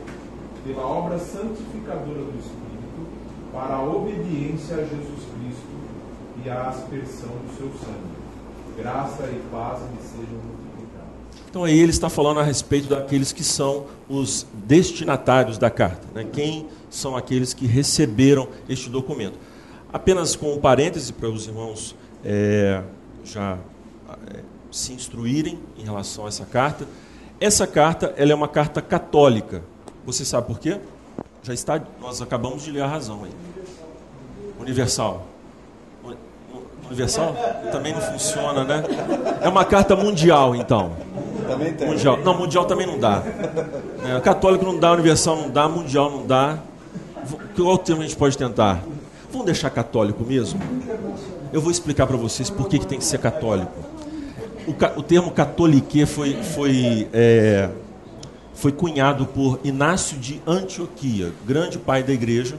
pela 0.64 0.86
obra 0.86 1.18
santificadora 1.18 2.24
do 2.24 2.38
Espírito, 2.38 3.06
para 3.52 3.76
a 3.76 3.84
obediência 3.84 4.76
a 4.76 4.80
Jesus 4.80 5.20
Cristo 5.34 5.76
e 6.44 6.48
a 6.48 6.68
aspersão 6.68 7.28
do 7.28 7.56
seu 7.56 7.68
sangue. 7.78 8.26
Graça 8.78 9.24
e 9.24 9.42
paz 9.50 9.80
lhe 9.80 10.02
sejam 10.02 10.66
então 11.48 11.64
aí 11.64 11.78
ele 11.78 11.90
está 11.90 12.10
falando 12.10 12.38
a 12.38 12.42
respeito 12.42 12.88
daqueles 12.88 13.32
que 13.32 13.42
são 13.42 13.86
os 14.10 14.46
destinatários 14.52 15.56
da 15.56 15.70
carta, 15.70 16.06
né? 16.14 16.26
quem 16.30 16.66
são 16.90 17.16
aqueles 17.16 17.54
que 17.54 17.66
receberam 17.66 18.48
este 18.68 18.90
documento. 18.90 19.38
Apenas 19.90 20.36
com 20.36 20.52
um 20.52 20.58
parêntese 20.58 21.14
para 21.14 21.30
os 21.30 21.46
irmãos 21.46 21.96
é, 22.22 22.82
já 23.24 23.58
é, 24.34 24.40
se 24.70 24.92
instruírem 24.92 25.58
em 25.76 25.84
relação 25.84 26.24
a 26.24 26.28
essa 26.28 26.44
carta. 26.44 26.86
Essa 27.40 27.66
carta 27.66 28.14
ela 28.16 28.32
é 28.32 28.34
uma 28.34 28.48
carta 28.48 28.80
católica. 28.80 29.62
Você 30.04 30.24
sabe 30.24 30.46
por 30.46 30.58
quê? 30.58 30.78
Já 31.42 31.54
está, 31.54 31.80
nós 32.00 32.20
acabamos 32.20 32.62
de 32.64 32.70
ler 32.70 32.82
a 32.82 32.86
razão 32.86 33.24
aí. 33.24 33.30
Universal. 34.58 35.26
Universal? 36.86 37.36
Também 37.72 37.92
não 37.92 38.00
funciona, 38.00 38.64
né? 38.64 38.84
É 39.40 39.48
uma 39.48 39.64
carta 39.64 39.96
mundial, 39.96 40.54
então. 40.54 40.92
Também 41.46 41.72
tem. 41.74 41.88
Mundial. 41.88 42.16
Não, 42.18 42.36
mundial 42.36 42.64
também 42.64 42.86
não 42.86 42.98
dá. 42.98 43.22
É, 44.04 44.20
católico 44.20 44.64
não 44.64 44.78
dá, 44.78 44.92
universal 44.92 45.36
não 45.36 45.50
dá, 45.50 45.68
mundial 45.68 46.10
não 46.10 46.26
dá. 46.26 46.58
Qual 47.56 47.78
termo 47.78 48.02
a 48.02 48.04
gente 48.04 48.16
pode 48.16 48.36
tentar? 48.38 48.82
Vamos 49.30 49.46
deixar 49.46 49.70
católico 49.70 50.24
mesmo? 50.24 50.60
Eu 51.52 51.60
vou 51.60 51.70
explicar 51.70 52.06
para 52.06 52.16
vocês 52.16 52.50
por 52.50 52.68
que, 52.68 52.78
que 52.78 52.86
tem 52.86 52.98
que 52.98 53.04
ser 53.04 53.18
católico. 53.18 53.72
O, 54.66 54.98
o 54.98 55.02
termo 55.02 55.30
catolique 55.30 56.04
foi, 56.06 56.42
foi, 56.42 57.08
é, 57.12 57.70
foi 58.54 58.72
cunhado 58.72 59.26
por 59.26 59.60
Inácio 59.62 60.18
de 60.18 60.42
Antioquia, 60.46 61.32
grande 61.46 61.78
pai 61.78 62.02
da 62.02 62.12
igreja 62.12 62.58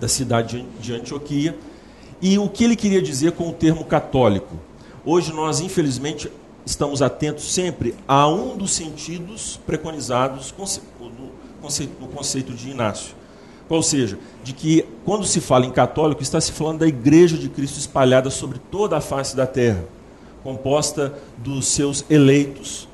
da 0.00 0.08
cidade 0.08 0.64
de 0.80 0.94
Antioquia. 0.94 1.56
E 2.20 2.38
o 2.38 2.48
que 2.48 2.64
ele 2.64 2.76
queria 2.76 3.02
dizer 3.02 3.32
com 3.32 3.48
o 3.48 3.52
termo 3.52 3.84
católico? 3.84 4.56
Hoje 5.04 5.32
nós, 5.32 5.60
infelizmente, 5.60 6.30
estamos 6.64 7.02
atentos 7.02 7.52
sempre 7.52 7.94
a 8.08 8.26
um 8.26 8.56
dos 8.56 8.72
sentidos 8.74 9.60
preconizados 9.66 10.54
no 12.00 12.08
conceito 12.08 12.52
de 12.52 12.70
Inácio. 12.70 13.14
Ou 13.68 13.82
seja, 13.82 14.18
de 14.44 14.52
que 14.52 14.84
quando 15.04 15.26
se 15.26 15.40
fala 15.40 15.66
em 15.66 15.70
católico, 15.70 16.22
está 16.22 16.40
se 16.40 16.52
falando 16.52 16.78
da 16.80 16.86
igreja 16.86 17.36
de 17.36 17.48
Cristo 17.48 17.78
espalhada 17.78 18.30
sobre 18.30 18.58
toda 18.70 18.96
a 18.96 19.00
face 19.00 19.36
da 19.36 19.46
terra, 19.46 19.84
composta 20.46 21.12
dos 21.38 21.66
seus 21.66 22.04
eleitos, 22.08 22.88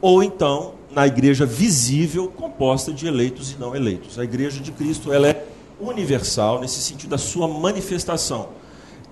ou 0.00 0.22
então 0.22 0.74
na 0.90 1.06
igreja 1.06 1.44
visível, 1.44 2.28
composta 2.28 2.92
de 2.92 3.06
eleitos 3.06 3.52
e 3.52 3.56
não 3.56 3.74
eleitos. 3.76 4.18
A 4.18 4.24
igreja 4.24 4.60
de 4.60 4.72
Cristo 4.72 5.12
ela 5.12 5.28
é 5.28 5.46
universal 5.80 6.60
nesse 6.60 6.80
sentido 6.80 7.10
da 7.10 7.18
sua 7.18 7.46
manifestação. 7.46 8.48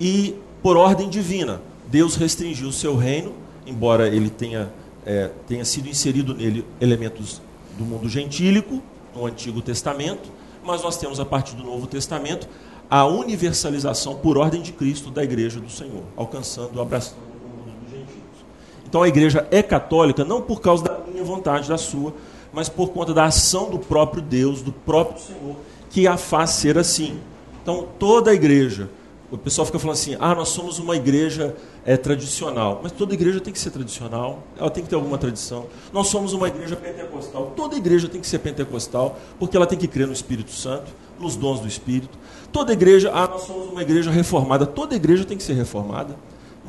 E 0.00 0.36
por 0.62 0.76
ordem 0.76 1.10
divina, 1.10 1.60
Deus 1.88 2.14
restringiu 2.14 2.68
o 2.68 2.72
seu 2.72 2.96
reino 2.96 3.42
embora 3.66 4.08
ele 4.08 4.30
tenha, 4.30 4.72
é, 5.04 5.30
tenha 5.46 5.64
sido 5.64 5.88
inserido 5.88 6.34
nele 6.34 6.64
elementos 6.80 7.40
do 7.78 7.84
mundo 7.84 8.08
gentílico, 8.08 8.82
no 9.14 9.26
Antigo 9.26 9.60
Testamento, 9.60 10.30
mas 10.64 10.82
nós 10.82 10.96
temos 10.96 11.20
a 11.20 11.24
partir 11.24 11.54
do 11.54 11.62
Novo 11.62 11.86
Testamento 11.86 12.48
a 12.88 13.06
universalização 13.06 14.16
por 14.16 14.38
ordem 14.38 14.62
de 14.62 14.72
Cristo 14.72 15.10
da 15.10 15.22
Igreja 15.22 15.60
do 15.60 15.70
Senhor, 15.70 16.02
alcançando, 16.16 16.80
abraçando 16.80 17.18
o 17.18 17.48
mundo 17.48 17.78
dos 17.80 17.90
gentios. 17.90 18.44
Então 18.92 19.02
a 19.02 19.08
Igreja 19.08 19.48
é 19.50 19.62
católica 19.62 20.22
não 20.22 20.42
por 20.42 20.60
causa 20.60 20.84
da 20.84 20.98
minha 21.10 21.24
vontade, 21.24 21.66
da 21.66 21.78
sua, 21.78 22.12
mas 22.52 22.68
por 22.68 22.90
conta 22.90 23.14
da 23.14 23.24
ação 23.24 23.70
do 23.70 23.78
próprio 23.78 24.20
Deus, 24.20 24.60
do 24.60 24.70
próprio 24.70 25.18
Senhor, 25.18 25.56
que 25.88 26.06
a 26.06 26.18
faz 26.18 26.50
ser 26.50 26.76
assim. 26.76 27.18
Então 27.62 27.88
toda 27.98 28.30
a 28.30 28.34
Igreja, 28.34 28.90
o 29.30 29.38
pessoal 29.38 29.64
fica 29.64 29.78
falando 29.78 29.94
assim: 29.94 30.14
ah, 30.20 30.34
nós 30.34 30.50
somos 30.50 30.78
uma 30.78 30.94
igreja 30.94 31.56
é, 31.86 31.96
tradicional. 31.96 32.80
Mas 32.82 32.92
toda 32.92 33.14
igreja 33.14 33.40
tem 33.40 33.50
que 33.50 33.58
ser 33.58 33.70
tradicional, 33.70 34.42
ela 34.58 34.68
tem 34.68 34.84
que 34.84 34.90
ter 34.90 34.94
alguma 34.94 35.16
tradição. 35.16 35.68
Nós 35.90 36.08
somos 36.08 36.34
uma 36.34 36.48
igreja 36.48 36.76
pentecostal. 36.76 37.54
Toda 37.56 37.74
igreja 37.74 38.10
tem 38.10 38.20
que 38.20 38.26
ser 38.26 38.40
pentecostal, 38.40 39.18
porque 39.38 39.56
ela 39.56 39.66
tem 39.66 39.78
que 39.78 39.88
crer 39.88 40.06
no 40.06 40.12
Espírito 40.12 40.50
Santo, 40.50 40.92
nos 41.18 41.34
dons 41.34 41.60
do 41.60 41.66
Espírito. 41.66 42.18
Toda 42.52 42.74
igreja, 42.74 43.10
ah, 43.14 43.26
nós 43.26 43.44
somos 43.44 43.70
uma 43.70 43.80
igreja 43.80 44.10
reformada. 44.10 44.66
Toda 44.66 44.94
igreja 44.94 45.24
tem 45.24 45.38
que 45.38 45.42
ser 45.42 45.54
reformada. 45.54 46.14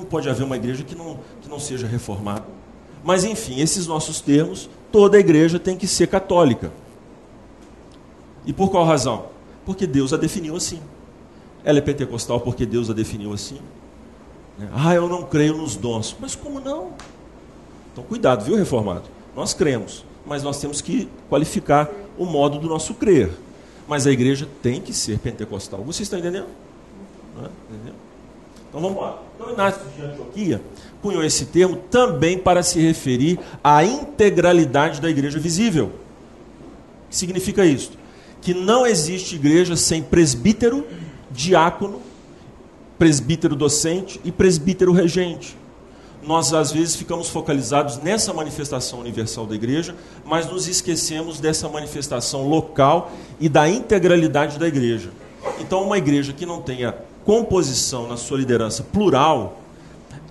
Não 0.03 0.09
pode 0.09 0.29
haver 0.29 0.43
uma 0.43 0.57
igreja 0.57 0.83
que 0.83 0.95
não, 0.95 1.17
que 1.41 1.47
não 1.47 1.57
seja 1.57 1.87
reformada. 1.87 2.43
Mas, 3.05 3.23
enfim, 3.23 3.61
esses 3.61 3.87
nossos 3.87 4.19
termos, 4.19 4.69
toda 4.91 5.17
igreja 5.17 5.57
tem 5.57 5.77
que 5.77 5.87
ser 5.87 6.07
católica. 6.07 6.73
E 8.45 8.51
por 8.51 8.69
qual 8.69 8.83
razão? 8.83 9.27
Porque 9.65 9.87
Deus 9.87 10.11
a 10.11 10.17
definiu 10.17 10.57
assim. 10.57 10.81
Ela 11.63 11.77
é 11.77 11.81
pentecostal 11.81 12.41
porque 12.41 12.65
Deus 12.65 12.89
a 12.89 12.93
definiu 12.93 13.31
assim. 13.31 13.59
Ah, 14.73 14.93
eu 14.93 15.07
não 15.07 15.23
creio 15.23 15.55
nos 15.55 15.77
dons. 15.77 16.17
Mas 16.19 16.35
como 16.35 16.59
não? 16.59 16.91
Então, 17.93 18.03
cuidado, 18.03 18.43
viu, 18.43 18.57
reformado? 18.57 19.03
Nós 19.33 19.53
cremos, 19.53 20.03
mas 20.25 20.43
nós 20.43 20.59
temos 20.59 20.81
que 20.81 21.07
qualificar 21.29 21.89
o 22.17 22.25
modo 22.25 22.59
do 22.59 22.67
nosso 22.67 22.93
crer. 22.93 23.31
Mas 23.87 24.05
a 24.05 24.11
igreja 24.11 24.49
tem 24.61 24.81
que 24.81 24.93
ser 24.93 25.17
pentecostal. 25.19 25.81
Você 25.85 26.03
está 26.03 26.19
entendendo? 26.19 26.47
Entendeu? 27.37 27.95
Então 28.73 28.81
vamos 28.81 28.99
lá. 28.99 29.21
Então 29.35 29.53
Inácio 29.53 29.81
de 29.95 30.03
Antioquia 30.03 30.59
cunhou 30.99 31.23
esse 31.23 31.45
termo 31.45 31.75
também 31.91 32.39
para 32.39 32.63
se 32.63 32.79
referir 32.79 33.39
à 33.63 33.85
integralidade 33.85 34.99
da 34.99 35.07
igreja 35.07 35.37
visível. 35.37 35.91
O 37.05 37.09
que 37.11 37.15
significa 37.15 37.63
isso? 37.63 37.91
Que 38.41 38.51
não 38.51 38.87
existe 38.87 39.35
igreja 39.35 39.75
sem 39.75 40.01
presbítero, 40.01 40.87
diácono, 41.29 42.01
presbítero 42.97 43.55
docente 43.55 44.19
e 44.25 44.31
presbítero 44.31 44.91
regente. 44.91 45.55
Nós 46.23 46.51
às 46.51 46.71
vezes 46.71 46.95
ficamos 46.95 47.29
focalizados 47.29 47.97
nessa 47.97 48.33
manifestação 48.33 49.01
universal 49.01 49.45
da 49.45 49.53
igreja, 49.53 49.93
mas 50.25 50.49
nos 50.49 50.67
esquecemos 50.67 51.39
dessa 51.39 51.69
manifestação 51.69 52.47
local 52.47 53.11
e 53.39 53.47
da 53.47 53.69
integralidade 53.69 54.57
da 54.57 54.67
igreja. 54.67 55.11
Então, 55.59 55.83
uma 55.83 55.97
igreja 55.97 56.33
que 56.33 56.45
não 56.45 56.61
tenha 56.61 56.95
composição 57.25 58.07
na 58.07 58.17
sua 58.17 58.37
liderança 58.37 58.83
plural 58.83 59.59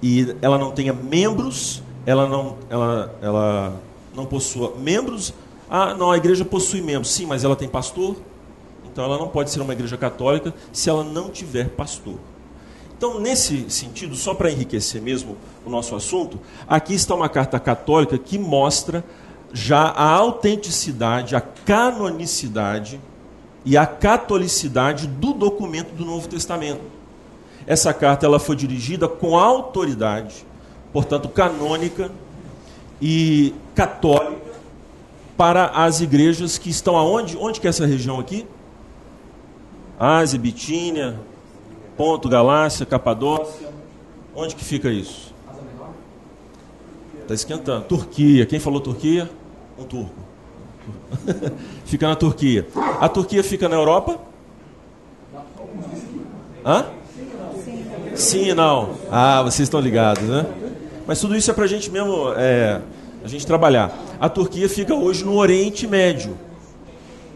e 0.02 0.34
ela 0.42 0.58
não 0.58 0.72
tenha 0.72 0.92
membros, 0.92 1.82
ela 2.04 2.28
não, 2.28 2.56
ela, 2.68 3.14
ela 3.22 3.80
não 4.14 4.26
possua 4.26 4.74
membros. 4.76 5.32
Ah, 5.70 5.94
não, 5.94 6.10
a 6.10 6.16
igreja 6.16 6.44
possui 6.44 6.82
membros, 6.82 7.10
sim, 7.10 7.24
mas 7.24 7.44
ela 7.44 7.56
tem 7.56 7.68
pastor. 7.68 8.16
Então 8.84 9.04
ela 9.04 9.16
não 9.16 9.28
pode 9.28 9.50
ser 9.50 9.60
uma 9.60 9.72
igreja 9.72 9.96
católica 9.96 10.52
se 10.72 10.90
ela 10.90 11.02
não 11.02 11.30
tiver 11.30 11.70
pastor. 11.70 12.16
Então, 12.96 13.18
nesse 13.18 13.68
sentido, 13.68 14.14
só 14.14 14.32
para 14.32 14.50
enriquecer 14.50 15.02
mesmo 15.02 15.36
o 15.66 15.70
nosso 15.70 15.96
assunto, 15.96 16.38
aqui 16.68 16.94
está 16.94 17.14
uma 17.14 17.28
carta 17.28 17.58
católica 17.58 18.16
que 18.16 18.38
mostra 18.38 19.04
já 19.52 19.82
a 19.88 20.04
autenticidade, 20.04 21.34
a 21.34 21.40
canonicidade 21.40 23.00
e 23.64 23.76
a 23.76 23.86
catolicidade 23.86 25.06
do 25.06 25.32
documento 25.32 25.94
do 25.94 26.04
Novo 26.04 26.28
Testamento. 26.28 26.82
Essa 27.66 27.94
carta 27.94 28.26
ela 28.26 28.40
foi 28.40 28.56
dirigida 28.56 29.06
com 29.08 29.38
autoridade, 29.38 30.44
portanto 30.92 31.28
canônica 31.28 32.10
e 33.00 33.54
católica 33.74 34.52
para 35.36 35.66
as 35.66 36.00
igrejas 36.00 36.58
que 36.58 36.70
estão 36.70 36.96
aonde? 36.96 37.36
Onde 37.36 37.60
que 37.60 37.66
é 37.66 37.70
essa 37.70 37.86
região 37.86 38.18
aqui? 38.20 38.46
Ásia, 39.98 40.38
Bitínia, 40.38 41.18
Ponto, 41.96 42.28
Galácia, 42.28 42.84
Capadócia. 42.84 43.70
Onde 44.34 44.56
que 44.56 44.64
fica 44.64 44.90
isso? 44.90 45.32
Está 47.20 47.34
esquentando. 47.34 47.84
Turquia. 47.84 48.46
Quem 48.46 48.58
falou 48.58 48.80
Turquia? 48.80 49.30
Um 49.78 49.84
turco. 49.84 50.31
fica 51.84 52.08
na 52.08 52.16
Turquia. 52.16 52.66
A 53.00 53.08
Turquia 53.08 53.42
fica 53.42 53.68
na 53.68 53.76
Europa? 53.76 54.18
Hã? 56.64 56.86
Sim 58.14 58.50
e 58.50 58.54
não. 58.54 58.90
Ah, 59.10 59.42
vocês 59.42 59.66
estão 59.66 59.80
ligados, 59.80 60.22
né? 60.24 60.46
Mas 61.06 61.20
tudo 61.20 61.36
isso 61.36 61.50
é 61.50 61.54
para 61.54 61.64
a 61.64 61.68
gente 61.68 61.90
mesmo, 61.90 62.32
é, 62.36 62.80
a 63.24 63.28
gente 63.28 63.46
trabalhar. 63.46 63.92
A 64.20 64.28
Turquia 64.28 64.68
fica 64.68 64.94
hoje 64.94 65.24
no 65.24 65.36
Oriente 65.36 65.86
Médio. 65.86 66.38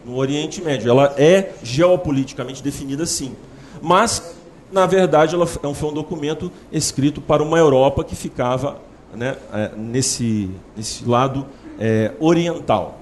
No 0.05 0.15
Oriente 0.15 0.61
Médio. 0.61 0.89
Ela 0.89 1.13
é 1.17 1.51
geopoliticamente 1.63 2.63
definida 2.63 3.03
assim. 3.03 3.35
Mas, 3.81 4.35
na 4.71 4.85
verdade, 4.85 5.35
ela 5.35 5.45
foi 5.45 5.89
um 5.89 5.93
documento 5.93 6.51
escrito 6.71 7.19
para 7.19 7.43
uma 7.43 7.57
Europa 7.57 8.03
que 8.03 8.15
ficava 8.15 8.77
né, 9.13 9.35
é, 9.53 9.71
nesse, 9.75 10.49
nesse 10.75 11.05
lado 11.05 11.45
é, 11.79 12.13
oriental. 12.19 12.99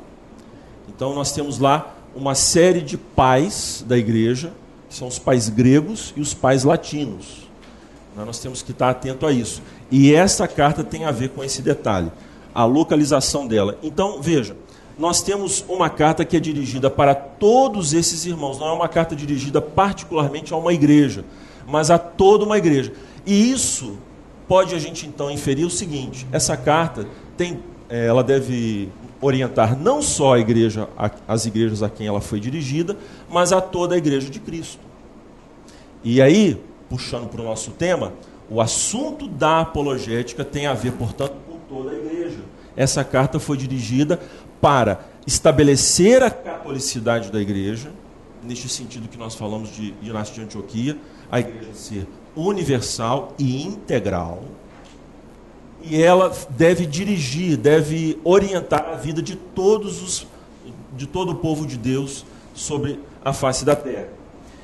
Então, 0.95 1.13
nós 1.13 1.31
temos 1.31 1.60
lá 1.60 1.93
uma 2.15 2.34
série 2.34 2.81
de 2.81 2.97
pais 2.97 3.84
da 3.88 3.97
igreja, 3.97 4.53
que 4.88 4.95
são 4.95 5.08
os 5.08 5.19
pais 5.19 5.49
gregos 5.49 6.13
e 6.15 6.21
os 6.21 6.34
pais 6.34 6.63
latinos. 6.63 7.45
Nós 8.15 8.39
temos 8.39 8.62
que 8.62 8.71
estar 8.71 8.89
atento 8.89 9.25
a 9.25 9.31
isso. 9.31 9.62
E 9.91 10.13
essa 10.15 10.47
carta 10.47 10.84
tem 10.84 11.03
a 11.03 11.12
ver 11.12 11.29
com 11.29 11.43
esse 11.43 11.62
detalhe, 11.62 12.10
a 12.53 12.63
localização 12.63 13.45
dela. 13.45 13.77
Então, 13.84 14.21
veja, 14.21 14.55
nós 14.97 15.21
temos 15.21 15.65
uma 15.67 15.89
carta 15.89 16.23
que 16.23 16.38
é 16.38 16.39
dirigida 16.39 16.89
para 16.89 17.13
todos 17.13 17.93
esses 17.93 18.25
irmãos, 18.25 18.58
não 18.58 18.67
é 18.67 18.71
uma 18.71 18.88
carta 18.88 19.13
dirigida 19.15 19.62
particularmente 19.62 20.53
a 20.53 20.58
uma 20.58 20.73
igreja, 20.73 21.25
mas 21.67 21.91
a 21.91 21.97
toda 21.97 22.45
uma 22.45 22.58
igreja. 22.58 22.93
E 23.25 23.51
isso 23.51 23.97
pode 24.47 24.73
a 24.73 24.79
gente 24.79 25.05
então 25.05 25.29
inferir 25.29 25.65
o 25.65 25.69
seguinte: 25.69 26.25
essa 26.31 26.55
carta 26.55 27.05
tem, 27.36 27.60
é, 27.89 28.05
ela 28.05 28.23
deve 28.23 28.89
orientar 29.21 29.78
não 29.78 30.01
só 30.01 30.36
a 30.36 30.39
igreja, 30.39 30.88
as 31.28 31.45
igrejas 31.45 31.82
a 31.82 31.89
quem 31.89 32.08
ela 32.08 32.21
foi 32.21 32.39
dirigida, 32.39 32.97
mas 33.30 33.51
a 33.51 33.62
toda 33.62 33.95
a 33.95 33.97
igreja 33.97 34.30
de 34.30 34.39
Cristo. 34.39 34.82
E 36.04 36.21
aí, 36.21 36.62
puxando 36.89 37.28
para 37.28 37.41
o 37.41 37.45
nosso 37.45 37.71
tema, 37.71 38.13
o 38.49 38.62
assunto 38.62 39.28
da 39.28 39.62
apologética 39.62 40.43
tem 40.43 40.67
a 40.67 40.73
ver, 40.73 40.91
portanto, 40.93 41.34
com 41.47 41.58
toda 41.67 41.91
a 41.91 41.95
igreja. 41.95 42.39
Essa 42.75 43.04
carta 43.04 43.39
foi 43.39 43.58
dirigida 43.58 44.19
para 44.62 44.99
estabelecer 45.25 46.21
a 46.21 46.30
catolicidade 46.30 47.32
da 47.32 47.41
igreja, 47.41 47.91
neste 48.43 48.69
sentido 48.69 49.08
que 49.08 49.17
nós 49.17 49.34
falamos 49.34 49.73
de 49.75 49.93
Inácio 50.04 50.36
de 50.36 50.41
Antioquia, 50.41 50.97
a 51.32 51.39
igreja 51.39 51.73
ser 51.73 52.08
universal 52.36 53.34
e 53.39 53.63
integral. 53.63 54.43
E 55.88 56.02
ela 56.02 56.36
deve 56.50 56.86
dirigir, 56.86 57.58
deve 57.58 58.19
orientar 58.24 58.89
a 58.91 58.95
vida 58.95 59.21
de 59.21 59.36
todos 59.36 60.02
os 60.02 60.28
de 60.95 61.06
todo 61.06 61.34
o 61.34 61.36
povo 61.36 61.65
de 61.65 61.78
Deus 61.78 62.26
sobre 62.54 63.00
a 63.24 63.34
face 63.34 63.65
da 63.65 63.76
terra. 63.76 64.08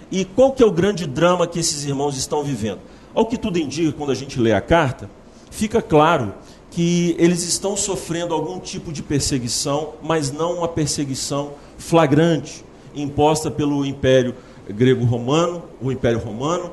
E 0.10 0.26
qual 0.26 0.52
que 0.52 0.64
é 0.64 0.66
o 0.66 0.72
grande 0.72 1.06
drama 1.06 1.46
que 1.46 1.60
esses 1.60 1.84
irmãos 1.84 2.18
estão 2.18 2.44
vivendo? 2.44 2.80
Ao 3.14 3.26
que 3.26 3.38
tudo 3.38 3.58
indica, 3.58 3.92
quando 3.92 4.12
a 4.12 4.16
gente 4.16 4.40
lê 4.40 4.54
a 4.54 4.62
carta, 4.62 5.10
fica 5.50 5.82
claro 5.82 6.34
que 6.70 7.16
eles 7.20 7.44
estão 7.44 7.76
sofrendo 7.76 8.34
algum 8.34 8.60
tipo 8.60 8.94
de 8.94 9.04
perseguição, 9.04 9.94
mas 10.02 10.32
não 10.32 10.60
uma 10.60 10.68
perseguição 10.68 11.52
flagrante, 11.78 12.64
imposta 12.96 13.52
pelo 13.52 13.86
Império 13.86 14.34
Grego-Romano, 14.70 15.64
o 15.82 15.92
Império 15.92 16.20
Romano, 16.20 16.72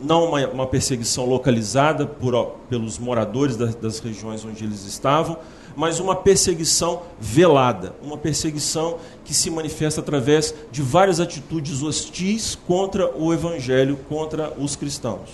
não 0.00 0.24
uma, 0.26 0.46
uma 0.48 0.66
perseguição 0.66 1.24
localizada 1.24 2.06
por, 2.06 2.34
pelos 2.68 2.98
moradores 2.98 3.56
das, 3.56 3.74
das 3.74 3.98
regiões 3.98 4.44
onde 4.44 4.64
eles 4.64 4.84
estavam, 4.84 5.38
mas 5.74 6.00
uma 6.00 6.16
perseguição 6.16 7.02
velada, 7.20 7.94
uma 8.02 8.16
perseguição 8.16 8.98
que 9.24 9.34
se 9.34 9.50
manifesta 9.50 10.00
através 10.00 10.54
de 10.70 10.80
várias 10.82 11.20
atitudes 11.20 11.82
hostis 11.82 12.58
contra 12.66 13.14
o 13.14 13.32
evangelho, 13.32 13.98
contra 14.08 14.52
os 14.58 14.74
cristãos. 14.74 15.28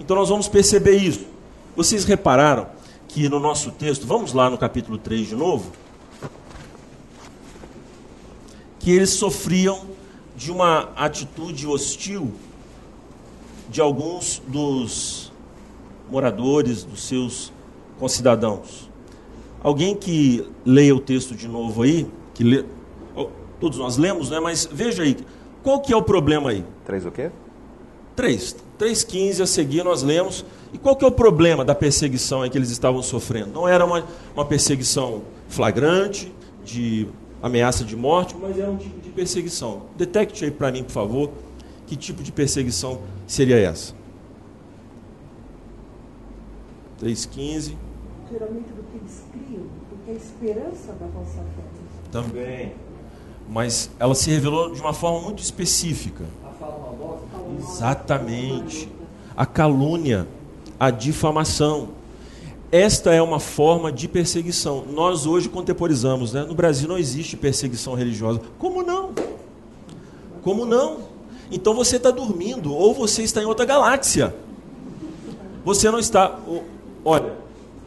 Então 0.00 0.16
nós 0.16 0.28
vamos 0.28 0.48
perceber 0.48 0.96
isso. 0.96 1.26
Vocês 1.74 2.04
repararam 2.04 2.68
que 3.08 3.28
no 3.28 3.38
nosso 3.38 3.70
texto, 3.70 4.06
vamos 4.06 4.32
lá 4.32 4.48
no 4.48 4.56
capítulo 4.56 4.98
3 4.98 5.28
de 5.28 5.36
novo, 5.36 5.72
que 8.78 8.90
eles 8.90 9.10
sofriam 9.10 9.82
de 10.36 10.50
uma 10.50 10.90
atitude 10.96 11.66
hostil 11.66 12.32
de 13.68 13.80
alguns 13.80 14.42
dos 14.46 15.32
moradores, 16.10 16.84
dos 16.84 17.02
seus 17.02 17.52
concidadãos. 17.98 18.90
Alguém 19.62 19.94
que 19.94 20.46
leia 20.64 20.94
o 20.94 21.00
texto 21.00 21.34
de 21.34 21.48
novo 21.48 21.82
aí, 21.82 22.06
que 22.34 22.44
lê, 22.44 22.64
todos 23.60 23.78
nós 23.78 23.96
lemos, 23.96 24.30
né? 24.30 24.38
Mas 24.38 24.68
veja 24.70 25.02
aí, 25.02 25.16
qual 25.62 25.80
que 25.80 25.92
é 25.92 25.96
o 25.96 26.02
problema 26.02 26.50
aí? 26.50 26.64
Três 26.84 27.04
o 27.04 27.10
quê? 27.10 27.30
Três. 28.14 28.56
3,15 28.78 29.42
a 29.42 29.46
seguir 29.46 29.82
nós 29.82 30.02
lemos. 30.02 30.44
E 30.72 30.78
qual 30.78 30.94
que 30.94 31.04
é 31.04 31.08
o 31.08 31.12
problema 31.12 31.64
da 31.64 31.74
perseguição 31.74 32.44
em 32.44 32.50
que 32.50 32.58
eles 32.58 32.70
estavam 32.70 33.02
sofrendo? 33.02 33.50
Não 33.52 33.66
era 33.66 33.84
uma, 33.84 34.04
uma 34.34 34.44
perseguição 34.44 35.22
flagrante, 35.48 36.32
de 36.64 37.06
ameaça 37.42 37.84
de 37.84 37.96
morte, 37.96 38.36
mas 38.40 38.58
era 38.58 38.70
um 38.70 38.76
tipo 38.76 39.00
de 39.00 39.10
perseguição. 39.10 39.82
Detecte 39.96 40.44
aí 40.44 40.50
para 40.50 40.70
mim, 40.72 40.82
por 40.82 40.92
favor, 40.92 41.30
que 41.86 41.96
tipo 41.96 42.22
de 42.22 42.32
perseguição 42.32 43.00
seria 43.26 43.56
essa? 43.56 43.94
3,15. 47.00 47.74
Geralmente 48.30 48.68
do 48.70 48.82
que 48.90 48.96
eles 48.96 49.22
é 50.08 50.12
a 50.12 50.14
esperança 50.14 50.92
da 50.92 51.06
vossa 51.06 51.38
fé. 51.38 51.62
Também. 52.12 52.72
Mas 53.48 53.90
ela 53.98 54.14
se 54.14 54.30
revelou 54.30 54.72
de 54.72 54.80
uma 54.80 54.92
forma 54.92 55.20
muito 55.20 55.42
específica. 55.42 56.24
A 56.44 56.50
fala 56.50 56.78
maldosa? 56.78 57.22
Exatamente. 57.58 58.88
A 59.36 59.44
calúnia, 59.44 60.26
a 60.78 60.90
difamação. 60.90 61.90
Esta 62.70 63.12
é 63.12 63.22
uma 63.22 63.38
forma 63.38 63.92
de 63.92 64.08
perseguição. 64.08 64.84
Nós 64.86 65.26
hoje 65.26 65.48
contemporizamos, 65.48 66.32
né? 66.32 66.44
No 66.44 66.54
Brasil 66.54 66.88
não 66.88 66.98
existe 66.98 67.36
perseguição 67.36 67.94
religiosa. 67.94 68.40
Como 68.58 68.82
não? 68.82 69.12
Como 70.42 70.64
não? 70.64 71.15
Então 71.50 71.74
você 71.74 71.96
está 71.96 72.10
dormindo 72.10 72.72
ou 72.74 72.92
você 72.92 73.22
está 73.22 73.42
em 73.42 73.46
outra 73.46 73.64
galáxia. 73.64 74.34
Você 75.64 75.90
não 75.90 75.98
está. 75.98 76.38
Olha, 77.04 77.34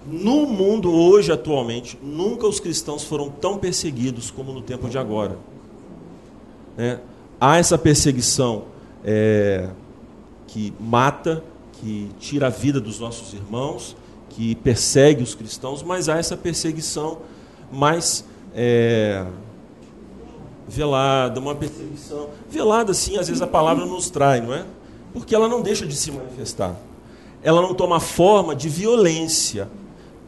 no 0.06 0.45
mundo 0.45 0.91
hoje, 0.91 1.32
atualmente, 1.32 1.98
nunca 2.02 2.48
os 2.48 2.60
cristãos 2.60 3.04
foram 3.04 3.30
tão 3.30 3.58
perseguidos 3.58 4.32
como 4.32 4.52
no 4.52 4.62
tempo 4.62 4.89
de 4.89 4.98
agora. 4.98 5.38
É, 6.78 7.00
há 7.39 7.58
essa 7.58 7.78
perseguição 7.78 8.63
é, 9.04 9.69
que 10.48 10.74
mata, 10.80 11.43
que 11.74 12.10
tira 12.19 12.48
a 12.48 12.50
vida 12.50 12.80
dos 12.80 13.00
nossos 13.00 13.34
irmãos, 13.34 13.95
que 14.30 14.56
persegue 14.56 15.22
os 15.22 15.36
cristãos, 15.36 15.84
mas 15.84 16.10
há 16.10 16.17
essa 16.17 16.38
perseguição 16.38 17.19
mais 17.72 18.26
é, 18.54 19.26
velada, 20.69 21.39
uma 21.39 21.55
perseguição. 21.55 22.29
Velada, 22.49 22.93
sim, 22.93 23.17
às 23.17 23.27
vezes 23.27 23.41
a 23.41 23.47
palavra 23.47 23.86
nos 23.86 24.10
trai, 24.10 24.39
não 24.39 24.53
é? 24.53 24.65
Porque 25.12 25.34
ela 25.34 25.47
não 25.47 25.62
deixa 25.62 25.86
de 25.86 25.95
se 25.95 26.12
manifestar. 26.12 26.75
Ela 27.41 27.62
não 27.62 27.73
toma 27.73 27.99
forma 27.99 28.55
de 28.55 28.69
violência, 28.69 29.67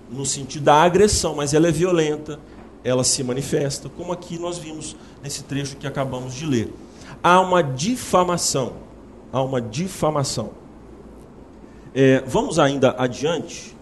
no 0.10 0.25
sentido 0.25 0.63
da 0.63 0.75
agressão, 0.75 1.36
mas 1.36 1.54
ela 1.54 1.67
é 1.67 1.71
violenta, 1.71 2.39
ela 2.84 3.04
se 3.04 3.23
manifesta, 3.23 3.89
como 3.89 4.12
aqui 4.12 4.39
nós 4.39 4.58
vimos 4.58 4.95
nesse 5.21 5.43
trecho 5.43 5.77
que 5.77 5.86
acabamos 5.86 6.34
de 6.34 6.45
ler. 6.45 6.73
Há 7.23 7.39
uma 7.39 7.62
difamação. 7.62 8.73
Há 9.32 9.41
uma 9.41 9.62
difamação. 9.62 10.49
É, 11.93 12.23
vamos 12.25 12.58
ainda 12.58 12.95
adiante. 12.97 13.75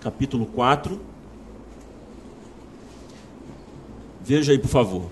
Capítulo 0.00 0.46
4. 0.46 1.11
Veja 4.24 4.52
aí, 4.52 4.58
por 4.58 4.68
favor. 4.68 5.02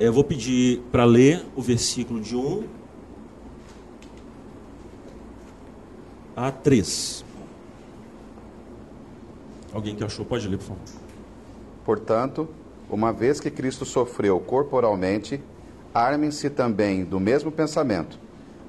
Eu 0.00 0.12
vou 0.12 0.24
pedir 0.24 0.80
para 0.90 1.04
ler 1.04 1.46
o 1.54 1.62
versículo 1.62 2.20
de 2.20 2.34
1 2.34 2.64
a 6.34 6.50
3. 6.50 7.24
Alguém 9.72 9.94
que 9.94 10.02
achou, 10.02 10.24
pode 10.24 10.48
ler, 10.48 10.58
por 10.58 10.64
favor. 10.64 10.82
Portanto, 11.84 12.48
uma 12.90 13.12
vez 13.12 13.38
que 13.38 13.50
Cristo 13.50 13.84
sofreu 13.84 14.40
corporalmente, 14.40 15.40
armem-se 15.94 16.50
também 16.50 17.04
do 17.04 17.20
mesmo 17.20 17.52
pensamento, 17.52 18.18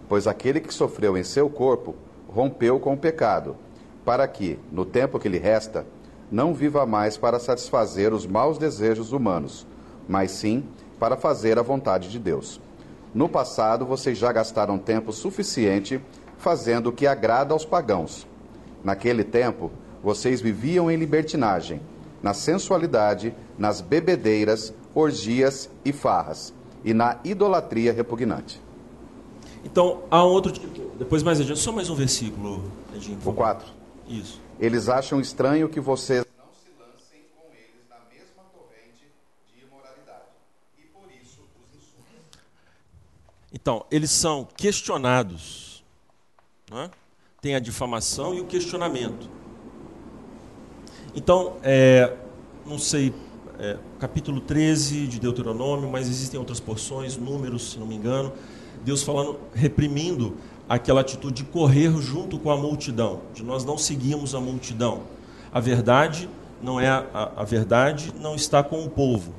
pois 0.07 0.27
aquele 0.27 0.59
que 0.59 0.73
sofreu 0.73 1.17
em 1.17 1.23
seu 1.23 1.49
corpo 1.49 1.95
rompeu 2.29 2.79
com 2.79 2.93
o 2.93 2.97
pecado, 2.97 3.55
para 4.05 4.27
que, 4.27 4.59
no 4.71 4.85
tempo 4.85 5.19
que 5.19 5.27
lhe 5.27 5.39
resta, 5.39 5.85
não 6.31 6.53
viva 6.53 6.85
mais 6.85 7.17
para 7.17 7.39
satisfazer 7.39 8.13
os 8.13 8.25
maus 8.25 8.57
desejos 8.57 9.11
humanos, 9.11 9.65
mas 10.07 10.31
sim 10.31 10.63
para 10.99 11.15
fazer 11.15 11.57
a 11.57 11.61
vontade 11.61 12.09
de 12.09 12.19
Deus. 12.19 12.59
No 13.13 13.29
passado, 13.29 13.85
vocês 13.85 14.17
já 14.17 14.31
gastaram 14.31 14.77
tempo 14.77 15.11
suficiente 15.11 16.01
fazendo 16.37 16.87
o 16.87 16.91
que 16.91 17.07
agrada 17.07 17.53
aos 17.53 17.65
pagãos. 17.65 18.27
Naquele 18.83 19.23
tempo, 19.23 19.71
vocês 20.03 20.39
viviam 20.39 20.91
em 20.91 20.95
libertinagem, 20.95 21.81
na 22.21 22.33
sensualidade, 22.33 23.33
nas 23.57 23.81
bebedeiras, 23.81 24.73
orgias 24.93 25.69
e 25.83 25.91
farras, 25.91 26.53
e 26.83 26.93
na 26.93 27.19
idolatria 27.23 27.91
repugnante. 27.93 28.61
Então, 29.63 30.03
há 30.09 30.23
outro 30.23 30.51
tipo. 30.51 30.67
Depois 30.97 31.23
mais 31.23 31.39
adiante, 31.39 31.59
só 31.59 31.71
mais 31.71 31.89
um 31.89 31.95
versículo, 31.95 32.63
Edinho. 32.95 33.17
O 33.25 33.33
4. 33.33 33.67
Isso. 34.07 34.39
Eles 34.59 34.89
acham 34.89 35.19
estranho 35.19 35.69
que 35.69 35.79
vocês 35.79 36.25
não 36.37 36.51
se 36.51 36.71
lancem 36.79 37.21
com 37.35 37.53
eles 37.53 37.87
na 37.87 37.97
mesma 38.09 38.43
torrente 38.51 39.05
de 39.53 39.63
imoralidade, 39.63 40.25
e 40.79 40.83
por 40.83 41.11
isso 41.11 41.41
os 41.61 41.77
insultam. 41.77 42.41
Então, 43.53 43.85
eles 43.91 44.09
são 44.09 44.47
questionados. 44.57 45.83
Não 46.71 46.81
é? 46.81 46.89
Tem 47.39 47.55
a 47.55 47.59
difamação 47.59 48.33
e 48.33 48.41
o 48.41 48.45
questionamento. 48.45 49.29
Então, 51.15 51.57
é, 51.61 52.15
não 52.65 52.79
sei, 52.79 53.13
é, 53.59 53.77
capítulo 53.99 54.41
13 54.41 55.07
de 55.07 55.19
Deuteronômio, 55.19 55.89
mas 55.89 56.07
existem 56.07 56.39
outras 56.39 56.59
porções, 56.59 57.15
números, 57.15 57.71
se 57.71 57.79
não 57.79 57.85
me 57.85 57.95
engano, 57.95 58.33
Deus 58.83 59.03
falando, 59.03 59.39
reprimindo 59.53 60.37
aquela 60.67 61.01
atitude 61.01 61.43
de 61.43 61.43
correr 61.43 61.91
junto 62.01 62.37
com 62.37 62.51
a 62.51 62.57
multidão, 62.57 63.21
de 63.33 63.43
nós 63.43 63.63
não 63.63 63.77
seguirmos 63.77 64.35
a 64.35 64.39
multidão. 64.39 65.01
A 65.51 65.59
verdade 65.59 66.29
não 66.61 66.79
é 66.79 66.89
a, 66.89 67.31
a 67.37 67.43
verdade 67.43 68.13
não 68.19 68.35
está 68.35 68.61
com 68.63 68.83
o 68.83 68.89
povo. 68.89 69.33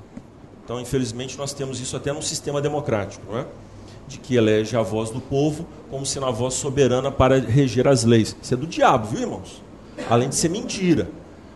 Então, 0.64 0.80
infelizmente, 0.80 1.36
nós 1.38 1.52
temos 1.52 1.80
isso 1.80 1.96
até 1.96 2.12
num 2.12 2.22
sistema 2.22 2.60
democrático, 2.60 3.24
não 3.30 3.38
é? 3.38 3.46
De 4.06 4.18
que 4.18 4.36
elege 4.36 4.76
a 4.76 4.82
voz 4.82 5.10
do 5.10 5.20
povo 5.20 5.66
como 5.90 6.04
sendo 6.04 6.26
a 6.26 6.30
voz 6.30 6.54
soberana 6.54 7.10
para 7.10 7.38
reger 7.38 7.88
as 7.88 8.04
leis. 8.04 8.36
Isso 8.40 8.54
é 8.54 8.56
do 8.56 8.66
diabo, 8.66 9.08
viu, 9.08 9.20
irmãos? 9.20 9.62
Além 10.08 10.28
de 10.28 10.34
ser 10.34 10.48
mentira. 10.48 11.08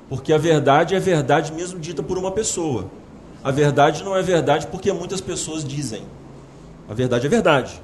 Porque 0.08 0.32
a 0.32 0.38
verdade 0.38 0.94
é 0.94 1.00
verdade 1.00 1.52
mesmo 1.52 1.78
dita 1.78 2.02
por 2.02 2.18
uma 2.18 2.30
pessoa. 2.30 2.90
A 3.42 3.50
verdade 3.50 4.04
não 4.04 4.16
é 4.16 4.22
verdade 4.22 4.66
porque 4.66 4.92
muitas 4.92 5.20
pessoas 5.20 5.64
dizem. 5.64 6.02
A 6.88 6.94
verdade 6.94 7.26
é 7.26 7.28
verdade. 7.28 7.80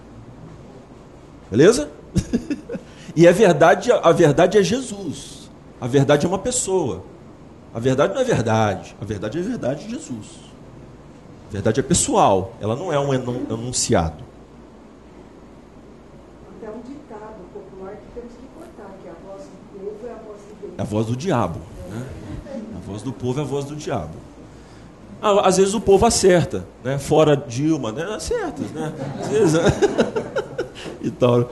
Beleza? 1.50 1.90
e 3.16 3.26
a 3.26 3.32
verdade, 3.32 3.90
a 3.90 4.12
verdade 4.12 4.58
é 4.58 4.62
Jesus. 4.62 5.50
A 5.80 5.86
verdade 5.86 6.26
é 6.26 6.28
uma 6.28 6.38
pessoa. 6.38 7.04
A 7.72 7.78
verdade 7.78 8.14
não 8.14 8.20
é 8.20 8.24
verdade. 8.24 8.96
A 9.00 9.04
verdade 9.04 9.38
é 9.38 9.42
verdade 9.42 9.84
de 9.84 9.90
Jesus. 9.90 10.26
A 11.48 11.52
verdade 11.52 11.80
é 11.80 11.82
pessoal. 11.82 12.52
Ela 12.60 12.76
não 12.76 12.92
é 12.92 12.98
um 12.98 13.14
enunciado. 13.14 14.24
Até 16.56 16.70
um 16.70 16.80
ditado 16.80 17.40
popular 17.52 17.94
que 17.94 18.20
temos 18.20 18.32
que 18.32 18.46
cortar, 18.58 18.94
que 19.02 19.08
a 19.08 19.14
voz 19.26 19.42
do 19.44 19.78
povo 19.78 20.06
é 20.06 20.10
a 20.10 20.14
voz 20.14 20.40
de 20.40 20.60
Deus. 20.60 20.72
É 20.76 20.82
a 20.82 20.84
voz 20.84 21.06
do 21.06 21.16
diabo. 21.16 21.60
Né? 21.90 22.06
A 22.76 22.90
voz 22.90 23.02
do 23.02 23.12
povo 23.12 23.40
é 23.40 23.42
a 23.42 23.46
voz 23.46 23.64
do 23.64 23.76
diabo. 23.76 24.14
Ah, 25.20 25.48
Às 25.48 25.56
vezes 25.56 25.74
o 25.74 25.80
povo 25.80 26.06
acerta, 26.06 26.64
né? 26.84 26.98
fora 26.98 27.36
Dilma, 27.36 27.90
né? 27.92 28.04
acerta. 28.04 28.62
Né? 28.62 28.92
Às 29.20 29.28
vezes, 29.28 29.52
né? 29.54 29.62
e 31.02 31.10
tal. 31.10 31.50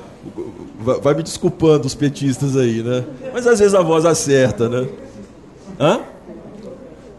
Vai- 0.79 1.15
me 1.15 1.23
desculpando 1.23 1.87
os 1.87 1.95
petistas 1.95 2.57
aí, 2.57 2.83
né? 2.83 3.05
Mas 3.33 3.47
às 3.47 3.59
vezes 3.59 3.75
a 3.75 3.83
voz 3.83 4.05
acerta, 4.05 4.69
né? 4.69 4.89
Hã? 5.79 6.01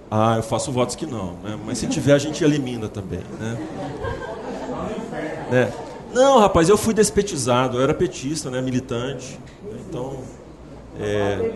Ah, 0.10 0.36
eu 0.38 0.44
faço 0.44 0.72
votos 0.72 0.96
que 0.96 1.06
não, 1.06 1.34
né? 1.44 1.58
Mas 1.66 1.78
se 1.80 1.88
tiver 1.88 2.14
a 2.14 2.18
gente 2.18 2.44
elimina 2.44 2.88
também, 2.88 3.20
né? 3.40 3.58
Né? 5.52 5.74
Não, 6.14 6.40
rapaz, 6.40 6.70
eu 6.70 6.78
fui 6.78 6.94
despetizado, 6.94 7.78
eu 7.78 7.84
era 7.84 7.94
petista, 7.94 8.50
né? 8.50 8.62
Militante. 8.62 9.38
né? 9.64 9.78
Então, 9.90 10.18
é, 11.00 11.52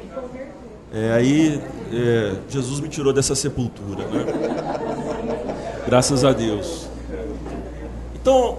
é, 0.93 1.11
aí 1.13 1.61
é, 1.91 2.33
Jesus 2.49 2.79
me 2.79 2.87
tirou 2.89 3.11
dessa 3.13 3.35
sepultura, 3.35 4.05
né? 4.07 4.25
Graças 5.87 6.23
a 6.23 6.31
Deus. 6.31 6.87
Então, 8.15 8.57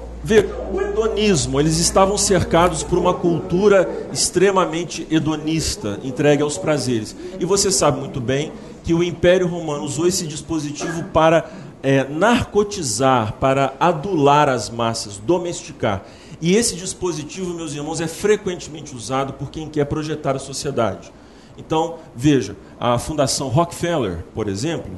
o 0.73 0.81
hedonismo, 0.81 1.59
eles 1.59 1.79
estavam 1.79 2.17
cercados 2.17 2.83
por 2.83 2.99
uma 2.99 3.13
cultura 3.13 3.89
extremamente 4.13 5.07
hedonista, 5.11 5.99
entregue 6.05 6.43
aos 6.43 6.57
prazeres. 6.57 7.17
E 7.41 7.45
você 7.45 7.73
sabe 7.73 7.99
muito 7.99 8.21
bem 8.21 8.53
que 8.85 8.95
o 8.95 9.03
Império 9.03 9.47
Romano 9.47 9.85
usou 9.85 10.07
esse 10.07 10.27
dispositivo 10.27 11.05
para 11.13 11.51
é, 11.83 12.05
narcotizar, 12.05 13.35
para 13.35 13.75
adular 13.81 14.49
as 14.49 14.71
massas, 14.71 15.19
domesticar. 15.19 16.05
E 16.41 16.55
esse 16.57 16.77
dispositivo, 16.77 17.55
meus 17.55 17.75
irmãos, 17.75 18.01
é 18.01 18.07
frequentemente 18.07 18.95
usado 18.95 19.33
por 19.33 19.51
quem 19.51 19.69
quer 19.69 19.85
projetar 19.87 20.37
a 20.37 20.41
sociedade. 20.41 21.13
Então, 21.57 21.97
veja, 22.15 22.57
a 22.81 22.99
Fundação 22.99 23.49
Rockefeller, 23.49 24.25
por 24.35 24.49
exemplo, 24.49 24.91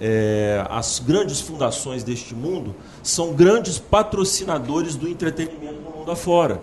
é, 0.00 0.64
as 0.68 0.98
grandes 0.98 1.40
fundações 1.40 2.02
deste 2.02 2.34
mundo 2.34 2.74
são 3.02 3.32
grandes 3.32 3.78
patrocinadores 3.78 4.96
do 4.96 5.08
entretenimento 5.08 5.80
no 5.80 5.90
mundo 5.90 6.10
afora. 6.10 6.60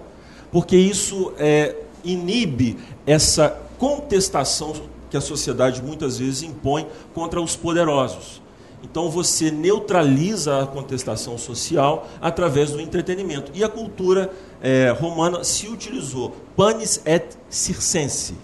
Porque 0.52 0.76
isso 0.78 1.34
é, 1.38 1.76
inibe 2.04 2.78
essa 3.06 3.58
contestação 3.78 4.74
que 5.10 5.18
a 5.18 5.22
sociedade 5.22 5.82
muitas 5.82 6.18
vezes 6.18 6.44
impõe 6.44 6.88
contra 7.14 7.42
os 7.42 7.56
poderosos. 7.56 8.42
Então 8.84 9.10
você 9.10 9.50
neutraliza 9.50 10.62
a 10.62 10.68
contestação 10.68 11.38
social 11.38 12.08
através 12.22 12.72
do 12.72 12.80
entretenimento. 12.80 13.52
E 13.56 13.64
a 13.64 13.70
cultura 13.70 14.32
é, 14.62 14.96
romana 14.98 15.44
se 15.44 15.68
utilizou 15.68 16.36
panis 16.56 17.02
et 17.06 17.36
circense 17.50 18.36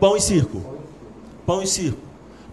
pão 0.00 0.16
e 0.16 0.20
circo. 0.20 0.62
Pão 1.44 1.62
e 1.62 1.66
circo. 1.66 2.05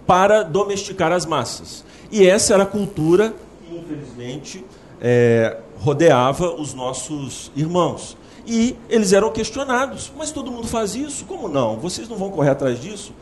Para 0.06 0.44
domesticar 0.44 1.12
as 1.12 1.26
massas. 1.26 1.84
E 2.12 2.28
essa 2.28 2.54
era 2.54 2.64
a 2.64 2.66
cultura 2.66 3.34
que, 3.68 3.76
infelizmente, 3.76 4.64
é, 5.02 5.58
rodeava 5.80 6.54
os 6.54 6.74
nossos 6.74 7.52
irmãos. 7.56 8.18
E 8.46 8.76
eles 8.90 9.14
eram 9.14 9.32
questionados. 9.32 10.12
Mas 10.18 10.32
todo 10.32 10.52
mundo 10.52 10.68
faz 10.68 10.96
isso? 10.96 11.26
Como 11.26 11.48
não? 11.48 11.78
Vocês 11.78 12.08
não 12.10 12.18
vão 12.18 12.30
correr 12.30 12.50
atrás 12.50 12.80
disso? 12.82 13.14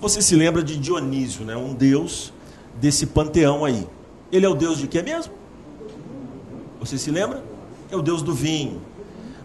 Você 0.00 0.20
se 0.20 0.36
lembra 0.36 0.62
de 0.62 0.76
Dionísio, 0.76 1.44
né? 1.44 1.56
um 1.56 1.72
deus 1.72 2.32
desse 2.80 3.06
panteão 3.06 3.64
aí. 3.64 3.86
Ele 4.30 4.44
é 4.44 4.48
o 4.48 4.54
deus 4.54 4.78
de 4.78 4.86
quê 4.86 5.02
mesmo? 5.02 5.32
Você 6.80 6.98
se 6.98 7.10
lembra? 7.10 7.42
É 7.90 7.96
o 7.96 8.02
deus 8.02 8.20
do 8.20 8.34
vinho. 8.34 8.80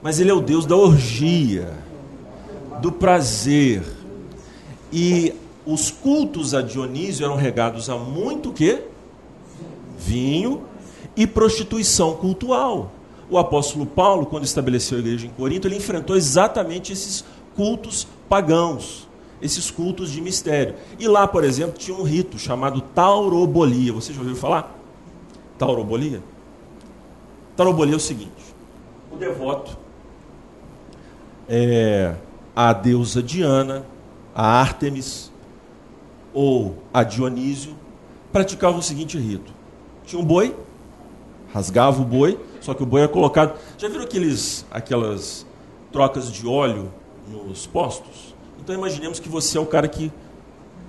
Mas 0.02 0.20
ele 0.20 0.30
é 0.30 0.34
o 0.34 0.42
deus 0.42 0.66
da 0.66 0.76
orgia 0.76 1.74
do 2.82 2.92
prazer. 2.92 3.84
E 4.92 5.34
os 5.66 5.92
cultos 5.92 6.54
a 6.54 6.62
Dionísio 6.62 7.26
eram 7.26 7.36
regados 7.36 7.90
a 7.90 7.98
muito 7.98 8.52
que? 8.52 8.84
Vinho 9.98 10.64
e 11.16 11.28
prostituição 11.28 12.16
cultual. 12.16 12.92
o 13.30 13.38
apóstolo 13.38 13.86
Paulo, 13.86 14.26
quando 14.26 14.46
estabeleceu 14.46 14.98
a 14.98 15.02
igreja 15.02 15.28
em 15.28 15.30
Corinto, 15.30 15.68
ele 15.68 15.76
enfrentou 15.76 16.16
exatamente 16.16 16.92
esses 16.92 17.24
cultos 17.56 18.08
pagãos, 18.28 19.08
esses 19.40 19.70
cultos 19.70 20.10
de 20.10 20.20
mistério. 20.20 20.74
E 20.98 21.08
lá, 21.08 21.28
por 21.28 21.44
exemplo, 21.44 21.78
tinha 21.78 21.96
um 21.96 22.02
rito 22.02 22.40
chamado 22.40 22.82
taurobolia. 22.82 23.94
Você 23.94 24.14
já 24.14 24.20
ouviu 24.20 24.36
falar? 24.36 24.76
Taurobolia? 25.60 26.24
Taurobolia 27.56 27.94
é 27.94 27.98
o 27.98 28.00
seguinte: 28.00 28.32
o 29.12 29.16
devoto 29.16 29.78
é, 31.50 32.14
a 32.56 32.72
deusa 32.72 33.24
Diana, 33.24 33.84
a 34.36 34.46
Ártemis 34.46 35.29
ou 36.34 36.78
a 36.94 37.04
Dionísio 37.04 37.76
praticava 38.32 38.78
o 38.78 38.82
seguinte 38.82 39.18
rito: 39.18 39.52
tinha 40.06 40.22
um 40.22 40.26
boi, 40.26 40.56
rasgava 41.54 42.02
o 42.02 42.06
boi, 42.06 42.40
só 42.62 42.74
que 42.74 42.84
o 42.84 42.86
boi 42.86 43.02
era 43.02 43.10
colocado. 43.10 43.60
Já 43.78 43.88
viram 43.88 44.04
aqueles, 44.04 44.66
aquelas 44.72 45.46
trocas 45.92 46.32
de 46.32 46.48
óleo 46.48 46.92
nos 47.28 47.66
postos? 47.66 48.36
Então 48.60 48.76
imaginemos 48.76 49.20
que 49.20 49.30
você 49.30 49.58
é 49.58 49.62
o 49.62 49.66
cara 49.66 49.88
que 49.88 50.12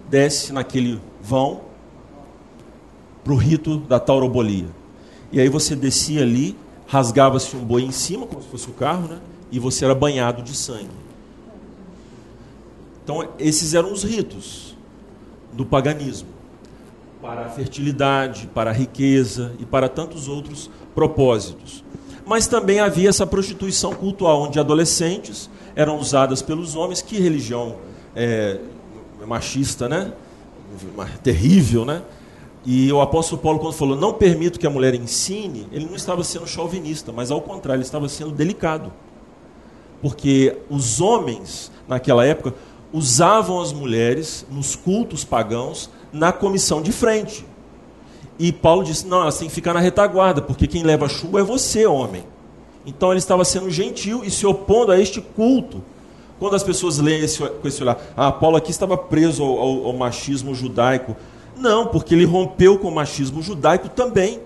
desce 0.08 0.52
naquele 0.52 1.00
vão 1.22 1.62
para 3.22 3.32
o 3.32 3.36
rito 3.36 3.78
da 3.78 4.00
taurobolia. 4.00 4.68
E 5.32 5.40
aí 5.40 5.48
você 5.48 5.76
descia 5.76 6.22
ali, 6.22 6.56
rasgava-se 6.86 7.54
um 7.56 7.64
boi 7.64 7.82
em 7.82 7.92
cima, 7.92 8.26
como 8.26 8.42
se 8.42 8.48
fosse 8.48 8.68
o 8.68 8.72
carro, 8.72 9.06
né? 9.06 9.20
e 9.52 9.58
você 9.58 9.84
era 9.84 9.94
banhado 9.94 10.42
de 10.42 10.54
sangue. 10.54 10.88
Então, 13.02 13.28
esses 13.38 13.74
eram 13.74 13.92
os 13.92 14.02
ritos 14.04 14.76
do 15.52 15.64
paganismo 15.64 16.28
para 17.20 17.46
a 17.46 17.48
fertilidade, 17.50 18.48
para 18.54 18.70
a 18.70 18.72
riqueza 18.72 19.52
e 19.58 19.64
para 19.64 19.88
tantos 19.88 20.26
outros 20.26 20.70
propósitos. 20.94 21.84
Mas 22.24 22.46
também 22.46 22.80
havia 22.80 23.08
essa 23.08 23.26
prostituição 23.26 23.94
cultural, 23.94 24.42
onde 24.42 24.58
adolescentes 24.58 25.50
eram 25.74 25.98
usadas 25.98 26.40
pelos 26.40 26.76
homens. 26.76 27.02
Que 27.02 27.18
religião 27.18 27.76
é, 28.14 28.58
machista, 29.26 29.88
né? 29.88 30.12
Terrível, 31.22 31.84
né? 31.84 32.02
E 32.64 32.92
o 32.92 33.00
apóstolo 33.00 33.40
Paulo, 33.40 33.58
quando 33.58 33.72
falou, 33.74 33.96
não 33.96 34.12
permito 34.12 34.58
que 34.60 34.66
a 34.66 34.70
mulher 34.70 34.94
ensine, 34.94 35.66
ele 35.72 35.86
não 35.86 35.96
estava 35.96 36.22
sendo 36.22 36.46
chauvinista, 36.46 37.10
mas 37.10 37.30
ao 37.30 37.40
contrário, 37.40 37.78
ele 37.78 37.86
estava 37.86 38.08
sendo 38.08 38.30
delicado. 38.30 38.92
Porque 40.02 40.56
os 40.68 41.00
homens, 41.00 41.70
naquela 41.88 42.24
época, 42.24 42.54
usavam 42.92 43.60
as 43.60 43.72
mulheres 43.72 44.46
nos 44.50 44.74
cultos 44.74 45.24
pagãos 45.24 45.90
na 46.12 46.32
comissão 46.32 46.82
de 46.82 46.92
frente. 46.92 47.44
E 48.38 48.52
Paulo 48.52 48.84
disse: 48.84 49.06
não, 49.06 49.22
elas 49.22 49.38
têm 49.38 49.48
que 49.48 49.54
ficar 49.54 49.74
na 49.74 49.80
retaguarda, 49.80 50.40
porque 50.40 50.66
quem 50.66 50.82
leva 50.82 51.08
chuva 51.08 51.40
é 51.40 51.42
você, 51.42 51.86
homem. 51.86 52.24
Então 52.86 53.10
ele 53.10 53.18
estava 53.18 53.44
sendo 53.44 53.70
gentil 53.70 54.22
e 54.24 54.30
se 54.30 54.46
opondo 54.46 54.92
a 54.92 54.98
este 54.98 55.20
culto. 55.20 55.82
Quando 56.38 56.56
as 56.56 56.62
pessoas 56.62 56.98
leem 56.98 57.20
esse, 57.22 57.38
com 57.38 57.68
esse 57.68 57.82
olhar, 57.82 58.00
ah, 58.16 58.32
Paulo 58.32 58.56
aqui 58.56 58.70
estava 58.70 58.96
preso 58.96 59.42
ao, 59.42 59.58
ao, 59.58 59.86
ao 59.88 59.92
machismo 59.92 60.54
judaico. 60.54 61.14
Não, 61.54 61.86
porque 61.86 62.14
ele 62.14 62.24
rompeu 62.24 62.78
com 62.78 62.88
o 62.88 62.94
machismo 62.94 63.42
judaico 63.42 63.90
também. 63.90 64.40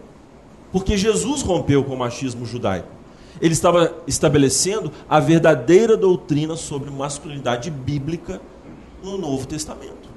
Porque 0.73 0.97
Jesus 0.97 1.43
rompeu 1.43 1.85
com 1.85 1.95
o 1.95 1.97
machismo 1.97 2.45
judaico. 2.45 2.89
Ele 3.41 3.53
estava 3.53 3.95
estabelecendo 4.07 4.93
a 5.09 5.21
verdadeira 5.21 5.97
doutrina 5.97 6.57
sobre 6.57 6.91
masculinidade 6.91 7.71
bíblica 7.71 8.41
no 9.03 9.19
Novo 9.19 9.47
Testamento. 9.47 10.09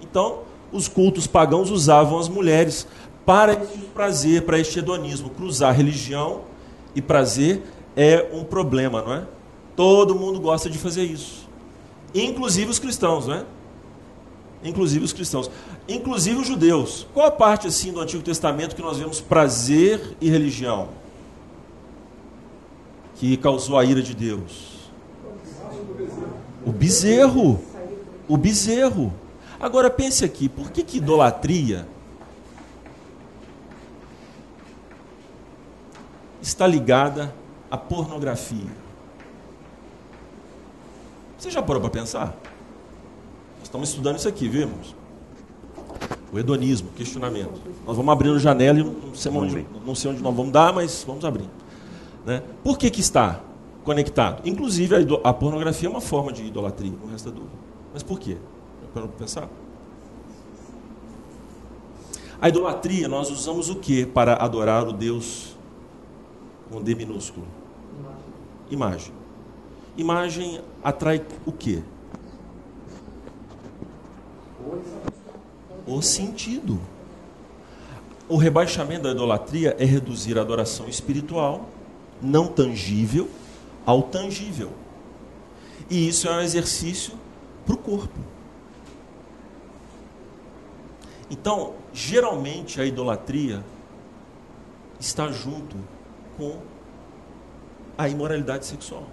Então, 0.00 0.40
os 0.72 0.88
cultos 0.88 1.26
pagãos 1.26 1.70
usavam 1.70 2.18
as 2.18 2.28
mulheres 2.28 2.86
para 3.26 3.52
este 3.52 3.78
prazer, 3.94 4.42
para 4.42 4.58
este 4.58 4.78
hedonismo. 4.78 5.30
Cruzar 5.30 5.74
religião 5.74 6.42
e 6.94 7.02
prazer 7.02 7.62
é 7.96 8.28
um 8.32 8.44
problema, 8.44 9.02
não 9.02 9.12
é? 9.14 9.26
Todo 9.76 10.14
mundo 10.14 10.40
gosta 10.40 10.68
de 10.68 10.78
fazer 10.78 11.04
isso. 11.04 11.48
Inclusive 12.14 12.70
os 12.70 12.78
cristãos, 12.78 13.26
não 13.26 13.34
é? 13.34 13.44
Inclusive 14.64 15.04
os 15.04 15.12
cristãos. 15.12 15.50
Inclusive 15.88 16.40
os 16.40 16.46
judeus. 16.46 17.06
Qual 17.12 17.26
a 17.26 17.30
parte 17.30 17.66
assim 17.66 17.92
do 17.92 18.00
Antigo 18.00 18.22
Testamento 18.22 18.76
que 18.76 18.82
nós 18.82 18.98
vemos 18.98 19.20
prazer 19.20 20.16
e 20.20 20.30
religião? 20.30 20.88
Que 23.22 23.36
causou 23.36 23.78
a 23.78 23.84
ira 23.84 24.02
de 24.02 24.16
Deus? 24.16 24.90
O 26.66 26.72
bezerro. 26.72 27.62
O 28.26 28.36
bezerro. 28.36 29.12
Agora 29.60 29.88
pense 29.88 30.24
aqui, 30.24 30.48
por 30.48 30.72
que, 30.72 30.82
que 30.82 30.96
idolatria 30.96 31.86
está 36.40 36.66
ligada 36.66 37.32
à 37.70 37.76
pornografia? 37.76 38.66
Você 41.38 41.48
já 41.48 41.62
parou 41.62 41.80
para 41.80 41.90
pensar? 41.90 42.36
Nós 43.58 43.62
estamos 43.62 43.90
estudando 43.90 44.18
isso 44.18 44.26
aqui, 44.26 44.48
vimos? 44.48 44.96
O 46.32 46.40
hedonismo, 46.40 46.90
questionamento. 46.96 47.60
Nós 47.86 47.96
vamos 47.96 48.12
abrindo 48.12 48.36
janela 48.40 48.80
e 48.80 48.82
não 48.82 49.14
sei, 49.14 49.30
onde, 49.30 49.66
não 49.86 49.94
sei 49.94 50.10
onde 50.10 50.20
nós 50.20 50.34
vamos 50.34 50.50
dar, 50.52 50.72
mas 50.72 51.04
vamos 51.06 51.24
abrir. 51.24 51.48
Né? 52.24 52.42
Por 52.62 52.78
que, 52.78 52.90
que 52.90 53.00
está 53.00 53.40
conectado? 53.84 54.46
Inclusive, 54.48 54.94
a, 54.94 55.28
a, 55.28 55.32
pornografia 55.32 55.88
é 55.88 55.90
uma 55.90 56.00
forma 56.00 56.32
de 56.32 56.44
idolatria, 56.44 56.92
não 57.00 57.10
resta 57.10 57.30
dúvida. 57.30 57.52
Mas 57.92 58.02
por 58.02 58.18
quê? 58.18 58.36
Para 58.94 59.08
pensar. 59.08 59.48
A 62.40 62.48
idolatria, 62.48 63.08
nós 63.08 63.30
usamos 63.30 63.68
o 63.68 63.76
que 63.76 64.04
para 64.04 64.34
adorar 64.34 64.86
o 64.86 64.92
Deus 64.92 65.56
com 66.70 66.82
D 66.82 66.94
minúsculo? 66.94 67.46
Imagem. 68.70 69.12
Imagem 69.96 70.60
atrai 70.82 71.24
o 71.44 71.52
quê? 71.52 71.82
O 75.86 76.00
sentido. 76.00 76.80
O 78.28 78.36
rebaixamento 78.36 79.02
da 79.02 79.10
idolatria 79.10 79.76
é 79.78 79.84
reduzir 79.84 80.38
a 80.38 80.40
adoração 80.40 80.88
espiritual 80.88 81.68
não 82.22 82.46
tangível 82.46 83.28
ao 83.84 84.02
tangível. 84.02 84.70
E 85.90 86.08
isso 86.08 86.28
é 86.28 86.32
um 86.32 86.40
exercício 86.40 87.14
para 87.66 87.74
o 87.74 87.78
corpo. 87.78 88.18
Então, 91.30 91.74
geralmente 91.92 92.80
a 92.80 92.84
idolatria 92.84 93.64
está 95.00 95.30
junto 95.32 95.76
com 96.36 96.58
a 97.96 98.08
imoralidade 98.08 98.66
sexual. 98.66 99.06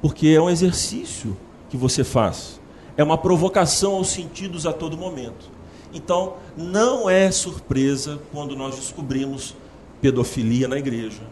Porque 0.00 0.28
é 0.28 0.40
um 0.40 0.50
exercício 0.50 1.36
que 1.70 1.76
você 1.76 2.04
faz, 2.04 2.60
é 2.96 3.02
uma 3.02 3.18
provocação 3.18 3.94
aos 3.94 4.08
sentidos 4.08 4.66
a 4.66 4.72
todo 4.72 4.96
momento. 4.96 5.50
Então, 5.92 6.34
não 6.56 7.08
é 7.08 7.30
surpresa 7.30 8.20
quando 8.32 8.54
nós 8.54 8.76
descobrimos 8.76 9.54
pedofilia 10.00 10.68
na 10.68 10.78
igreja, 10.78 11.22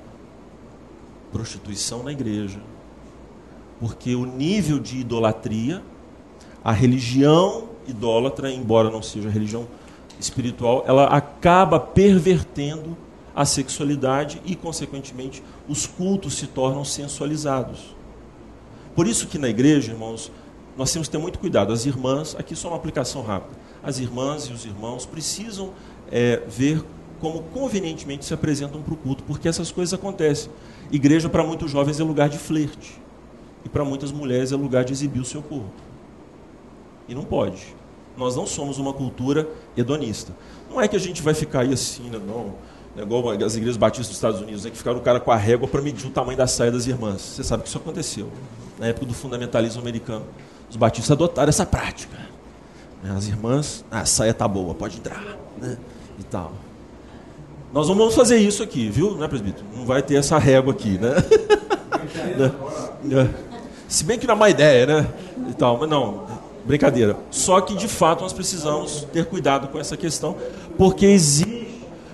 prostituição 1.32 2.02
na 2.02 2.12
igreja, 2.12 2.60
porque 3.78 4.14
o 4.14 4.24
nível 4.24 4.78
de 4.78 4.98
idolatria, 4.98 5.82
a 6.64 6.72
religião 6.72 7.68
idólatra, 7.86 8.50
embora 8.50 8.90
não 8.90 9.02
seja 9.02 9.28
religião 9.28 9.66
espiritual, 10.18 10.84
ela 10.86 11.04
acaba 11.04 11.78
pervertendo 11.78 12.96
a 13.34 13.44
sexualidade 13.44 14.40
e, 14.46 14.56
consequentemente, 14.56 15.42
os 15.68 15.86
cultos 15.86 16.34
se 16.34 16.46
tornam 16.46 16.84
sensualizados. 16.84 17.94
Por 18.94 19.06
isso 19.06 19.26
que 19.26 19.36
na 19.36 19.48
igreja, 19.48 19.92
irmãos, 19.92 20.32
nós 20.76 20.90
temos 20.90 21.06
que 21.08 21.12
ter 21.12 21.18
muito 21.18 21.38
cuidado. 21.38 21.72
As 21.72 21.84
irmãs, 21.84 22.34
aqui 22.38 22.56
só 22.56 22.68
uma 22.68 22.76
aplicação 22.76 23.22
rápida, 23.22 23.58
as 23.82 23.98
irmãs 23.98 24.44
e 24.44 24.52
os 24.52 24.64
irmãos 24.64 25.04
precisam 25.04 25.72
é, 26.10 26.42
ver 26.48 26.82
como 27.20 27.42
convenientemente 27.44 28.24
se 28.24 28.34
apresentam 28.34 28.82
para 28.82 28.94
o 28.94 28.96
culto, 28.96 29.22
porque 29.24 29.48
essas 29.48 29.70
coisas 29.70 29.92
acontecem. 29.94 30.50
Igreja 30.90 31.28
para 31.28 31.42
muitos 31.42 31.70
jovens 31.70 31.98
é 31.98 32.04
lugar 32.04 32.28
de 32.28 32.38
flerte, 32.38 33.00
e 33.64 33.68
para 33.68 33.84
muitas 33.84 34.12
mulheres 34.12 34.52
é 34.52 34.56
lugar 34.56 34.84
de 34.84 34.92
exibir 34.92 35.20
o 35.20 35.24
seu 35.24 35.42
corpo. 35.42 35.70
E 37.08 37.14
não 37.14 37.24
pode. 37.24 37.74
Nós 38.16 38.34
não 38.34 38.46
somos 38.46 38.78
uma 38.78 38.92
cultura 38.92 39.48
hedonista. 39.76 40.32
Não 40.70 40.80
é 40.80 40.88
que 40.88 40.96
a 40.96 41.00
gente 41.00 41.22
vai 41.22 41.34
ficar 41.34 41.60
aí 41.60 41.72
assim, 41.72 42.04
né, 42.04 42.20
não. 42.24 42.54
É 42.96 43.02
igual 43.02 43.28
as 43.30 43.56
igrejas 43.56 43.76
batistas 43.76 44.08
dos 44.08 44.16
Estados 44.16 44.40
Unidos, 44.40 44.64
né, 44.64 44.70
que 44.70 44.78
ficaram 44.78 44.98
o 44.98 45.02
cara 45.02 45.20
com 45.20 45.30
a 45.30 45.36
régua 45.36 45.68
para 45.68 45.82
medir 45.82 46.06
o 46.06 46.10
tamanho 46.10 46.38
da 46.38 46.46
saia 46.46 46.72
das 46.72 46.86
irmãs. 46.86 47.20
Você 47.20 47.44
sabe 47.44 47.62
que 47.62 47.68
isso 47.68 47.76
aconteceu. 47.76 48.28
Na 48.78 48.86
época 48.86 49.06
do 49.06 49.14
fundamentalismo 49.14 49.82
americano, 49.82 50.24
os 50.70 50.76
batistas 50.76 51.10
adotaram 51.10 51.48
essa 51.48 51.66
prática. 51.66 52.16
As 53.04 53.28
irmãs, 53.28 53.84
ah, 53.90 54.00
a 54.00 54.04
saia 54.06 54.32
tá 54.32 54.48
boa, 54.48 54.74
pode 54.74 54.96
entrar. 54.96 55.22
Né? 55.58 55.76
E 56.18 56.24
tal. 56.24 56.52
Nós 57.76 57.88
não 57.88 57.94
vamos 57.94 58.14
fazer 58.14 58.38
isso 58.38 58.62
aqui, 58.62 58.88
viu, 58.88 59.16
né, 59.16 59.28
presbítero? 59.28 59.66
Não 59.76 59.84
vai 59.84 60.00
ter 60.00 60.14
essa 60.14 60.38
régua 60.38 60.72
aqui, 60.72 60.98
né? 60.98 61.14
É. 63.12 63.28
Se 63.86 64.02
bem 64.02 64.18
que 64.18 64.26
não 64.26 64.32
é 64.32 64.36
uma 64.36 64.48
ideia, 64.48 64.86
né? 64.86 65.06
E 65.50 65.54
tal, 65.54 65.78
mas 65.78 65.88
não, 65.88 66.24
brincadeira. 66.64 67.16
Só 67.30 67.60
que 67.60 67.74
de 67.74 67.86
fato 67.86 68.22
nós 68.22 68.32
precisamos 68.32 69.06
ter 69.12 69.26
cuidado 69.26 69.68
com 69.68 69.78
essa 69.78 69.96
questão, 69.96 70.36
porque 70.78 71.04
existe 71.04 71.68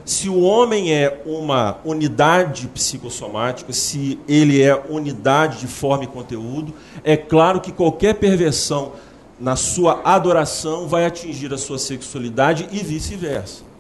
se 0.05 0.29
o 0.29 0.41
homem 0.41 0.93
é 0.93 1.23
uma 1.25 1.79
unidade 1.85 2.67
psicossomática, 2.69 3.73
se 3.73 4.19
ele 4.27 4.61
é 4.61 4.75
unidade 4.89 5.61
de 5.61 5.69
forma 5.69 6.05
e 6.05 6.09
conteúdo, 6.09 6.75
é 7.05 7.17
claro 7.17 7.61
que 7.61 7.71
qualquer 7.71 8.15
perversão 8.15 8.93
na 9.39 9.55
sua 9.55 10.01
adoração 10.05 10.89
vai 10.89 11.07
atingir 11.07 11.55
a 11.55 11.59
sua 11.59 11.79
sexualidade 11.79 12.69
e 12.73 12.79
vice-versa. 12.79 13.72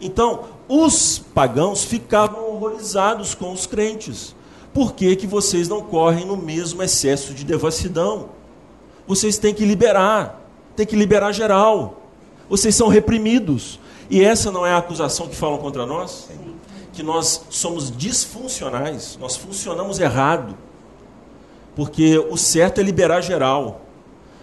Então, 0.00 0.44
os 0.68 1.18
pagãos 1.18 1.84
ficavam 1.84 2.50
horrorizados 2.50 3.34
com 3.34 3.52
os 3.52 3.66
crentes. 3.66 4.34
Por 4.72 4.92
que, 4.92 5.16
que 5.16 5.26
vocês 5.26 5.68
não 5.68 5.80
correm 5.80 6.24
no 6.24 6.36
mesmo 6.36 6.82
excesso 6.82 7.34
de 7.34 7.44
devassidão? 7.44 8.28
Vocês 9.06 9.38
têm 9.38 9.54
que 9.54 9.64
liberar, 9.64 10.40
tem 10.76 10.86
que 10.86 10.94
liberar 10.94 11.32
geral. 11.32 12.02
Vocês 12.48 12.74
são 12.74 12.88
reprimidos. 12.88 13.80
E 14.10 14.22
essa 14.22 14.50
não 14.50 14.64
é 14.64 14.72
a 14.72 14.78
acusação 14.78 15.26
que 15.26 15.34
falam 15.34 15.58
contra 15.58 15.84
nós? 15.84 16.28
Que 16.92 17.02
nós 17.02 17.42
somos 17.50 17.94
disfuncionais, 17.94 19.18
nós 19.20 19.36
funcionamos 19.36 19.98
errado. 19.98 20.56
Porque 21.74 22.18
o 22.18 22.36
certo 22.36 22.80
é 22.80 22.84
liberar 22.84 23.20
geral. 23.20 23.82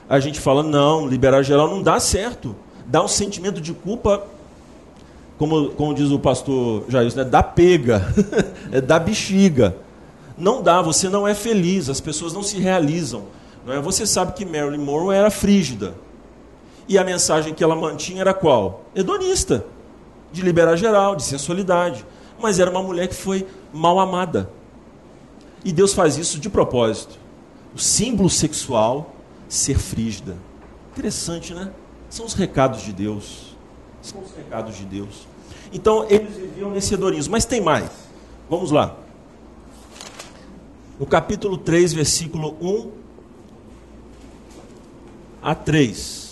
A 0.08 0.20
gente 0.20 0.40
fala, 0.40 0.64
não, 0.64 1.08
liberar 1.08 1.44
geral 1.44 1.68
não 1.68 1.82
dá 1.82 2.00
certo. 2.00 2.56
Dá 2.86 3.04
um 3.04 3.08
sentimento 3.08 3.60
de 3.60 3.74
culpa, 3.74 4.26
como, 5.38 5.70
como 5.72 5.94
diz 5.94 6.12
o 6.12 6.20
pastor 6.20 6.86
Jair, 6.88 7.14
né? 7.16 7.24
dá 7.24 7.44
pega, 7.44 8.02
é 8.72 8.80
da 8.80 8.98
bexiga. 8.98 9.76
Não 10.38 10.62
dá, 10.62 10.82
você 10.82 11.10
não 11.10 11.28
é 11.28 11.34
feliz, 11.34 11.90
as 11.90 12.02
pessoas 12.02 12.34
não 12.34 12.44
se 12.44 12.58
realizam. 12.58 13.24
Não 13.66 13.74
é? 13.74 13.82
Você 13.82 14.06
sabe 14.06 14.34
que 14.34 14.46
Marilyn 14.46 14.84
Monroe 14.84 15.16
era 15.16 15.32
frígida. 15.32 15.96
E 16.88 16.98
a 16.98 17.04
mensagem 17.04 17.54
que 17.54 17.64
ela 17.64 17.76
mantinha 17.76 18.22
era 18.22 18.34
qual? 18.34 18.86
Hedonista, 18.96 19.66
de 20.32 20.42
liberar 20.42 20.76
geral, 20.76 21.16
de 21.16 21.24
sensualidade. 21.24 22.06
Mas 22.40 22.60
era 22.60 22.70
uma 22.70 22.84
mulher 22.84 23.08
que 23.08 23.16
foi 23.16 23.48
mal 23.74 24.00
amada. 24.00 24.50
E 25.64 25.72
Deus 25.72 25.94
faz 25.94 26.18
isso 26.18 26.40
de 26.40 26.50
propósito. 26.50 27.18
O 27.74 27.80
símbolo 27.80 28.30
sexual 28.30 29.16
ser 29.50 29.80
frígida. 29.80 30.36
Interessante, 30.92 31.54
né? 31.54 31.72
São 32.10 32.26
os 32.26 32.34
recados 32.34 32.84
de 32.84 32.94
Deus. 32.94 33.55
São 34.06 34.22
os 34.22 34.32
recados 34.36 34.76
de 34.78 34.86
Deus. 34.86 35.28
Então, 35.74 36.06
eles 36.10 36.36
viviam 36.36 36.70
nesse 36.70 36.94
hedonismo. 36.94 37.32
Mas 37.32 37.46
tem 37.46 37.60
mais. 37.60 37.90
Vamos 38.50 38.72
lá. 38.72 38.96
No 41.00 41.06
capítulo 41.06 41.58
3, 41.58 41.94
versículo 41.94 42.56
1 42.62 42.92
a 45.42 45.56
3. 45.56 46.26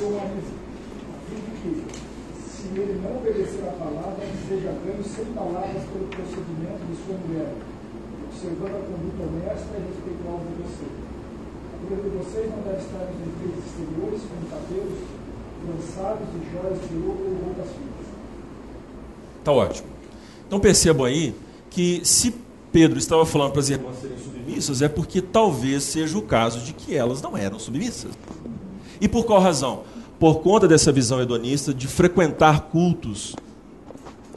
seu 0.00 0.10
marido, 0.12 0.56
a 1.12 1.28
fim 1.28 1.36
de 1.36 1.60
que, 1.60 1.84
se 2.40 2.68
ele 2.68 3.02
não 3.04 3.18
obedecer 3.18 3.68
à 3.68 3.72
palavra, 3.72 4.24
seja 4.48 4.72
ganho 4.82 5.04
sem 5.04 5.26
palavras 5.34 5.82
pelo 5.92 6.06
procedimento 6.06 6.80
de 6.88 6.96
sua 7.04 7.18
mulher, 7.18 7.52
observando 8.40 8.74
a 8.74 8.80
conduta 8.80 9.22
honesta 9.22 9.68
e 9.76 9.82
respeituosa 9.86 10.44
de 10.46 10.62
você. 10.62 10.86
A 11.82 11.94
de 11.94 12.16
vocês 12.16 12.50
não 12.50 12.62
deve 12.62 12.78
estar 12.78 12.98
nos 12.98 13.28
enfeites 13.28 13.64
exteriores, 13.66 14.22
com 14.22 14.46
cabelos 14.48 14.98
lançados 15.68 16.28
e 16.34 16.52
joias 16.52 16.88
de 16.88 16.96
ouro 16.96 17.24
ou 17.24 17.44
roupas 17.44 17.66
finas. 17.72 18.06
Está 19.38 19.52
ótimo. 19.52 19.88
Então 20.46 20.58
percebam 20.58 21.04
aí 21.04 21.34
que 21.68 22.00
se 22.02 22.34
Pedro 22.72 22.98
estava 22.98 23.26
falando 23.26 23.52
para 23.52 23.60
as 23.60 23.68
irmãs 23.68 24.00
serem 24.00 24.16
submissas, 24.18 24.80
é 24.80 24.88
porque 24.88 25.20
talvez 25.20 25.82
seja 25.82 26.16
o 26.16 26.22
caso 26.22 26.60
de 26.60 26.72
que 26.72 26.94
elas 26.94 27.20
não 27.20 27.36
eram 27.36 27.58
submissas. 27.58 28.12
E 29.00 29.08
por 29.08 29.24
qual 29.24 29.40
razão? 29.40 29.82
Por 30.18 30.40
conta 30.40 30.66
dessa 30.66 30.92
visão 30.92 31.20
hedonista 31.20 31.74
de 31.74 31.86
frequentar 31.86 32.68
cultos 32.68 33.34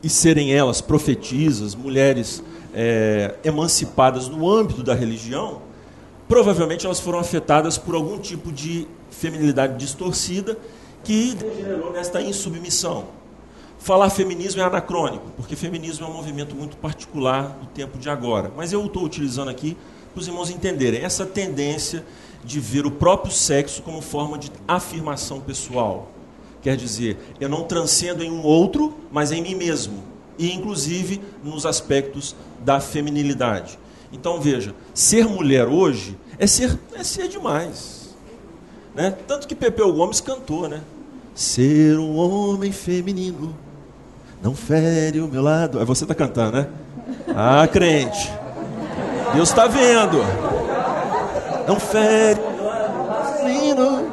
e 0.02 0.10
serem 0.10 0.54
elas 0.54 0.82
profetisas, 0.82 1.76
mulheres 1.76 2.44
é, 2.74 3.36
emancipadas 3.44 4.28
no 4.28 4.50
âmbito 4.50 4.84
da 4.84 4.94
religião, 4.94 5.62
provavelmente 6.28 6.86
elas 6.86 7.00
foram 7.00 7.20
afetadas 7.20 7.78
por 7.78 7.96
algum 7.96 8.18
tipo 8.18 8.52
de 8.52 8.88
feminilidade 9.12 9.78
distorcida 9.78 10.58
que 11.04 11.36
degenerou 11.36 11.92
nesta 11.92 12.22
insubmissão. 12.22 13.06
Falar 13.78 14.10
feminismo 14.10 14.62
é 14.62 14.64
anacrônico, 14.64 15.26
porque 15.36 15.56
feminismo 15.56 16.06
é 16.06 16.10
um 16.10 16.14
movimento 16.14 16.56
muito 16.56 16.78
particular 16.78 17.50
do 17.60 17.66
tempo 17.68 17.98
de 17.98 18.10
agora. 18.10 18.52
Mas 18.56 18.72
eu 18.72 18.86
estou 18.86 19.04
utilizando 19.04 19.50
aqui 19.50 19.78
para 20.14 20.22
os 20.22 20.28
irmãos 20.28 20.50
entenderem 20.50 21.02
essa 21.02 21.26
tendência 21.26 22.06
de 22.46 22.60
ver 22.60 22.86
o 22.86 22.92
próprio 22.92 23.32
sexo 23.34 23.82
como 23.82 24.02
forma 24.02 24.38
de 24.38 24.52
afirmação 24.68 25.42
pessoal. 25.42 26.12
Quer 26.62 26.78
dizer, 26.78 27.18
eu 27.42 27.50
não 27.50 27.64
transcendo 27.64 28.24
em 28.24 28.32
um 28.32 28.42
outro, 28.42 28.96
mas 29.12 29.34
em 29.34 29.42
mim 29.42 29.56
mesmo. 29.56 30.02
E, 30.38 30.54
inclusive, 30.54 31.22
nos 31.44 31.66
aspectos 31.66 32.36
da 32.64 32.80
feminilidade. 32.80 33.78
Então, 34.12 34.40
veja, 34.40 34.76
ser 34.94 35.28
mulher 35.28 35.68
hoje 35.68 36.18
é 36.38 36.48
ser, 36.48 36.78
é 36.94 37.04
ser 37.04 37.28
demais. 37.28 38.16
Né? 38.96 39.16
Tanto 39.28 39.48
que 39.48 39.56
Pepeu 39.56 39.92
Gomes 39.92 40.22
cantou, 40.22 40.68
né? 40.68 40.82
Ser 41.34 41.98
um 41.98 42.16
homem 42.16 42.72
feminino 42.72 43.56
não 44.42 44.54
fere 44.54 45.20
o 45.20 45.28
meu 45.28 45.42
lado. 45.42 45.80
É 45.80 45.86
você 45.86 46.04
está 46.04 46.14
cantando, 46.14 46.58
né? 46.58 46.68
Ah, 47.36 47.68
crente. 47.68 48.32
Deus 49.34 49.50
está 49.50 49.68
vendo 49.68 50.22
não 51.68 51.80
fere 51.80 52.40
menino. 53.44 54.12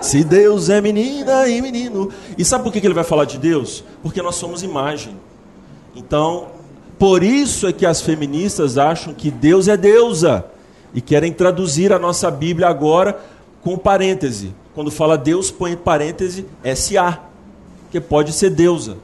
Se 0.00 0.22
Deus 0.22 0.68
é 0.68 0.80
menina 0.80 1.48
e 1.48 1.60
menino. 1.60 2.10
E 2.36 2.44
sabe 2.44 2.64
por 2.64 2.72
que 2.72 2.78
ele 2.78 2.94
vai 2.94 3.04
falar 3.04 3.24
de 3.24 3.38
Deus? 3.38 3.82
Porque 4.02 4.22
nós 4.22 4.36
somos 4.36 4.62
imagem. 4.62 5.16
Então, 5.94 6.48
por 6.98 7.22
isso 7.22 7.66
é 7.66 7.72
que 7.72 7.86
as 7.86 8.00
feministas 8.00 8.78
acham 8.78 9.12
que 9.12 9.30
Deus 9.30 9.68
é 9.68 9.76
deusa 9.76 10.44
e 10.94 11.00
querem 11.00 11.32
traduzir 11.32 11.92
a 11.92 11.98
nossa 11.98 12.30
Bíblia 12.30 12.68
agora 12.68 13.18
com 13.62 13.76
parêntese. 13.76 14.54
Quando 14.74 14.90
fala 14.90 15.16
Deus, 15.16 15.50
põe 15.50 15.76
parêntese 15.76 16.46
SA, 16.74 17.20
que 17.90 18.00
pode 18.00 18.32
ser 18.32 18.50
deusa. 18.50 18.96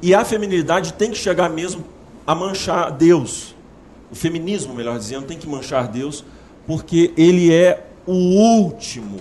E 0.00 0.14
a 0.14 0.24
feminilidade 0.24 0.94
tem 0.94 1.10
que 1.10 1.18
chegar 1.18 1.48
mesmo 1.48 1.84
a 2.26 2.34
manchar 2.34 2.90
Deus 2.90 3.54
o 4.12 4.14
feminismo, 4.14 4.74
melhor 4.74 4.98
dizendo, 4.98 5.26
tem 5.26 5.38
que 5.38 5.48
manchar 5.48 5.88
Deus, 5.88 6.22
porque 6.66 7.14
ele 7.16 7.50
é 7.50 7.86
o 8.06 8.12
último. 8.12 9.18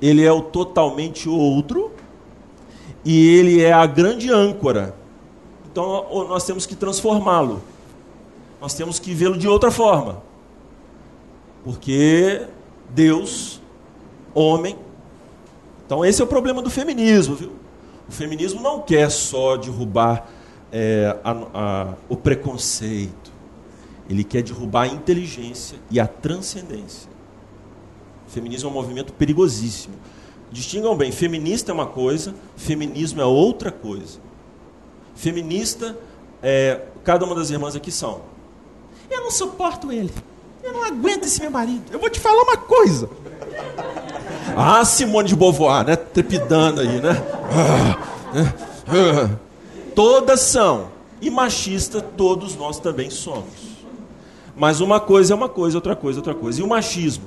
Ele 0.00 0.22
é 0.22 0.30
o 0.30 0.42
totalmente 0.42 1.26
outro 1.26 1.90
e 3.02 3.34
ele 3.34 3.62
é 3.62 3.72
a 3.72 3.86
grande 3.86 4.30
âncora. 4.30 4.94
Então 5.72 6.06
nós 6.28 6.44
temos 6.44 6.66
que 6.66 6.76
transformá-lo. 6.76 7.60
Nós 8.60 8.74
temos 8.74 9.00
que 9.00 9.12
vê-lo 9.12 9.36
de 9.36 9.48
outra 9.48 9.70
forma. 9.70 10.22
Porque 11.64 12.46
Deus, 12.90 13.60
homem. 14.32 14.76
Então 15.84 16.04
esse 16.04 16.20
é 16.20 16.24
o 16.24 16.28
problema 16.28 16.62
do 16.62 16.70
feminismo, 16.70 17.34
viu? 17.34 17.52
O 18.08 18.12
feminismo 18.12 18.60
não 18.60 18.80
quer 18.80 19.10
só 19.10 19.56
derrubar 19.56 20.28
é, 20.70 21.16
a, 21.24 21.30
a, 21.54 21.94
o 22.08 22.16
preconceito 22.16 23.32
ele 24.08 24.24
quer 24.24 24.42
derrubar 24.42 24.82
a 24.82 24.86
inteligência 24.88 25.78
e 25.90 25.98
a 25.98 26.06
transcendência. 26.06 27.10
O 28.26 28.30
feminismo 28.30 28.68
é 28.68 28.70
um 28.70 28.74
movimento 28.74 29.12
perigosíssimo. 29.12 29.94
Distingam 30.50 30.94
bem, 30.94 31.10
feminista 31.10 31.72
é 31.72 31.74
uma 31.74 31.86
coisa, 31.86 32.34
feminismo 32.56 33.20
é 33.20 33.24
outra 33.24 33.70
coisa. 33.70 34.20
Feminista, 35.14 35.96
é, 36.42 36.80
cada 37.04 37.24
uma 37.24 37.34
das 37.34 37.50
irmãs 37.50 37.76
aqui 37.76 37.90
são. 37.90 38.22
Eu 39.10 39.22
não 39.22 39.30
suporto 39.30 39.92
ele. 39.92 40.12
Eu 40.62 40.72
não 40.72 40.84
aguento 40.84 41.24
esse 41.24 41.40
meu 41.40 41.50
marido. 41.50 41.84
Eu 41.90 41.98
vou 41.98 42.08
te 42.08 42.20
falar 42.20 42.42
uma 42.42 42.56
coisa. 42.56 43.08
Ah, 44.56 44.84
Simone 44.84 45.28
de 45.28 45.36
Beauvoir, 45.36 45.86
né? 45.86 45.96
Trepidando 45.96 46.80
aí, 46.80 47.00
né? 47.00 47.22
Todas 49.94 50.40
são. 50.40 50.88
E 51.20 51.30
machista, 51.30 52.00
todos 52.00 52.56
nós 52.56 52.78
também 52.78 53.10
somos. 53.10 53.72
Mas 54.56 54.80
uma 54.80 55.00
coisa 55.00 55.32
é 55.32 55.36
uma 55.36 55.48
coisa, 55.48 55.76
outra 55.76 55.96
coisa 55.96 56.18
é 56.18 56.20
outra 56.20 56.34
coisa. 56.34 56.60
E 56.60 56.62
o 56.62 56.68
machismo? 56.68 57.24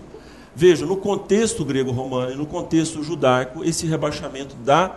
Veja, 0.56 0.86
no 0.86 0.98
contexto 0.98 1.66
grego-romano 1.66 2.32
e 2.32 2.36
no 2.36 2.46
contexto 2.46 3.04
judaico, 3.04 3.64
esse 3.64 3.86
rebaixamento 3.86 4.56
da 4.58 4.96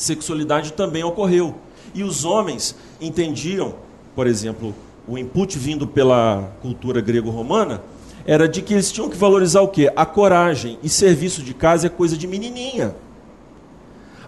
sexualidade 0.00 0.72
também 0.72 1.04
ocorreu. 1.04 1.54
E 1.94 2.02
os 2.02 2.24
homens 2.24 2.74
entendiam, 3.00 3.74
por 4.14 4.26
exemplo, 4.26 4.74
o 5.06 5.18
input 5.18 5.58
vindo 5.58 5.86
pela 5.86 6.52
cultura 6.62 7.00
grego-romana, 7.00 7.82
era 8.24 8.48
de 8.48 8.62
que 8.62 8.74
eles 8.74 8.90
tinham 8.92 9.08
que 9.08 9.16
valorizar 9.16 9.60
o 9.60 9.68
quê? 9.68 9.92
A 9.94 10.06
coragem. 10.06 10.78
E 10.82 10.88
serviço 10.88 11.42
de 11.42 11.52
casa 11.52 11.86
é 11.86 11.90
coisa 11.90 12.16
de 12.16 12.26
menininha. 12.26 12.94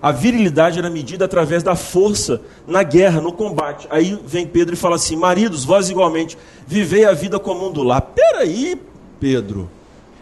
A 0.01 0.11
virilidade 0.11 0.79
era 0.79 0.91
medida 0.91 1.25
através 1.25 1.62
da 1.62 1.77
força 1.77 2.43
na 2.66 2.83
guerra, 2.83 3.20
no 3.20 3.33
combate. 3.33 3.87
Aí 3.89 4.18
vem 4.27 4.47
Pedro 4.47 4.75
e 4.75 4.77
fala 4.77 4.97
assim: 4.97 5.14
Maridos, 5.14 5.64
vós 5.64 5.89
igualmente, 5.89 6.37
vivei 6.66 7.05
a 7.05 7.12
vida 7.12 7.39
comum 7.39 7.70
do 7.70 7.83
lar. 7.85 8.01
Peraí, 8.01 8.81
Pedro, 9.20 9.70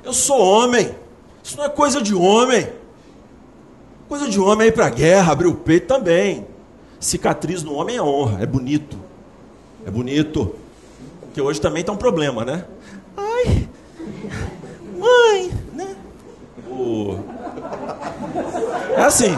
eu 0.04 0.12
sou 0.12 0.38
homem. 0.38 0.90
Isso 1.42 1.56
não 1.56 1.64
é 1.64 1.68
coisa 1.70 2.02
de 2.02 2.14
homem. 2.14 2.79
Coisa 4.10 4.28
de 4.28 4.40
homem 4.40 4.64
é 4.64 4.68
ir 4.70 4.72
para 4.72 4.86
a 4.86 4.90
guerra, 4.90 5.30
abrir 5.30 5.46
o 5.46 5.54
peito 5.54 5.86
também. 5.86 6.44
Cicatriz 6.98 7.62
no 7.62 7.74
homem 7.74 7.96
é 7.96 8.02
honra, 8.02 8.42
é 8.42 8.46
bonito. 8.46 8.98
É 9.86 9.90
bonito. 9.90 10.56
Que 11.32 11.40
hoje 11.40 11.60
também 11.60 11.82
está 11.82 11.92
um 11.92 11.96
problema, 11.96 12.44
né? 12.44 12.64
Ai, 13.16 13.68
mãe, 14.98 15.52
né? 15.72 15.94
O... 16.68 17.20
É 18.96 19.02
assim, 19.02 19.30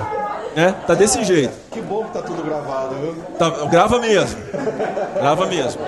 né? 0.57 0.75
Tá 0.87 0.95
desse 0.95 1.23
jeito. 1.23 1.53
Que 1.71 1.83
bom 1.83 2.05
que 2.05 2.15
tá 2.15 2.23
tudo 2.23 2.43
gravado, 2.43 2.95
viu? 2.95 3.15
Tá, 3.39 3.51
grava 3.67 3.99
mesmo. 3.99 4.41
Grava 5.17 5.45
mesmo. 5.49 5.83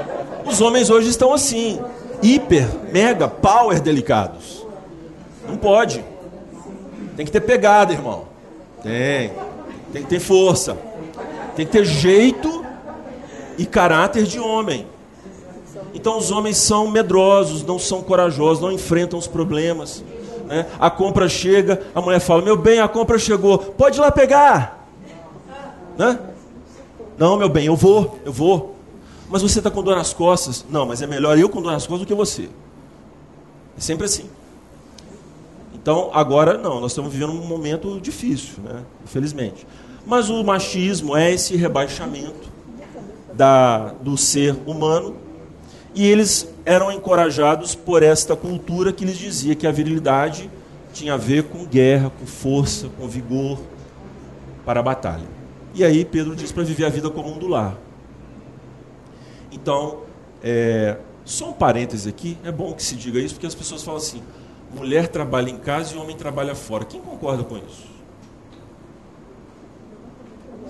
Os 0.44 0.60
homens 0.60 0.90
hoje 0.90 1.08
estão 1.08 1.32
assim, 1.32 1.80
hiper, 2.22 2.68
mega, 2.92 3.28
power 3.28 3.80
delicados. 3.80 4.62
Não 5.48 5.56
pode. 5.56 6.04
Tem 7.16 7.24
que 7.24 7.32
ter 7.32 7.40
pegada, 7.40 7.90
irmão. 7.90 8.33
Tem. 8.84 9.32
Tem 9.92 10.02
que 10.02 10.08
ter 10.08 10.20
força. 10.20 10.76
Tem 11.56 11.64
que 11.64 11.72
ter 11.72 11.84
jeito 11.84 12.64
e 13.56 13.64
caráter 13.64 14.24
de 14.24 14.38
homem. 14.38 14.86
Então 15.94 16.18
os 16.18 16.30
homens 16.30 16.58
são 16.58 16.90
medrosos, 16.90 17.64
não 17.64 17.78
são 17.78 18.02
corajosos, 18.02 18.62
não 18.62 18.70
enfrentam 18.70 19.18
os 19.18 19.26
problemas. 19.26 20.04
Né? 20.46 20.66
A 20.78 20.90
compra 20.90 21.28
chega, 21.28 21.82
a 21.94 22.00
mulher 22.00 22.20
fala: 22.20 22.42
Meu 22.42 22.56
bem, 22.56 22.78
a 22.78 22.88
compra 22.88 23.18
chegou, 23.18 23.58
pode 23.58 23.98
ir 23.98 24.00
lá 24.00 24.10
pegar. 24.10 24.86
Né? 25.96 26.18
Não, 27.16 27.36
meu 27.36 27.48
bem, 27.48 27.66
eu 27.66 27.76
vou, 27.76 28.18
eu 28.24 28.32
vou. 28.32 28.74
Mas 29.30 29.40
você 29.40 29.60
está 29.60 29.70
com 29.70 29.82
dor 29.82 29.96
nas 29.96 30.12
costas? 30.12 30.64
Não, 30.68 30.84
mas 30.84 31.00
é 31.00 31.06
melhor 31.06 31.38
eu 31.38 31.48
com 31.48 31.62
dor 31.62 31.72
nas 31.72 31.86
costas 31.86 32.00
do 32.00 32.06
que 32.06 32.14
você. 32.14 32.50
É 33.78 33.80
sempre 33.80 34.04
assim. 34.04 34.28
Então, 35.84 36.08
agora 36.14 36.56
não, 36.56 36.80
nós 36.80 36.92
estamos 36.92 37.12
vivendo 37.12 37.32
um 37.32 37.46
momento 37.46 38.00
difícil, 38.00 38.54
né? 38.64 38.82
infelizmente. 39.04 39.66
Mas 40.06 40.30
o 40.30 40.42
machismo 40.42 41.14
é 41.14 41.30
esse 41.30 41.56
rebaixamento 41.56 42.48
da, 43.34 43.88
do 44.00 44.16
ser 44.16 44.56
humano 44.64 45.14
e 45.94 46.06
eles 46.06 46.48
eram 46.64 46.90
encorajados 46.90 47.74
por 47.74 48.02
esta 48.02 48.34
cultura 48.34 48.94
que 48.94 49.04
lhes 49.04 49.18
dizia 49.18 49.54
que 49.54 49.66
a 49.66 49.70
virilidade 49.70 50.50
tinha 50.94 51.12
a 51.12 51.16
ver 51.18 51.42
com 51.42 51.66
guerra, 51.66 52.10
com 52.18 52.24
força, 52.24 52.88
com 52.98 53.06
vigor 53.06 53.60
para 54.64 54.80
a 54.80 54.82
batalha. 54.82 55.28
E 55.74 55.84
aí 55.84 56.02
Pedro 56.02 56.34
diz 56.34 56.50
para 56.50 56.62
viver 56.62 56.86
a 56.86 56.88
vida 56.88 57.10
comum 57.10 57.36
do 57.36 57.46
lar. 57.46 57.76
Então, 59.52 59.98
é, 60.42 60.96
só 61.26 61.50
um 61.50 61.52
parêntese 61.52 62.08
aqui, 62.08 62.38
é 62.42 62.50
bom 62.50 62.72
que 62.72 62.82
se 62.82 62.94
diga 62.94 63.18
isso, 63.18 63.34
porque 63.34 63.46
as 63.46 63.54
pessoas 63.54 63.82
falam 63.82 63.98
assim: 63.98 64.22
mulher 64.74 65.08
trabalha 65.08 65.50
em 65.50 65.58
casa 65.58 65.94
e 65.94 65.98
homem 65.98 66.16
trabalha 66.16 66.54
fora. 66.54 66.84
Quem 66.84 67.00
concorda 67.00 67.44
com 67.44 67.56
isso? 67.56 67.86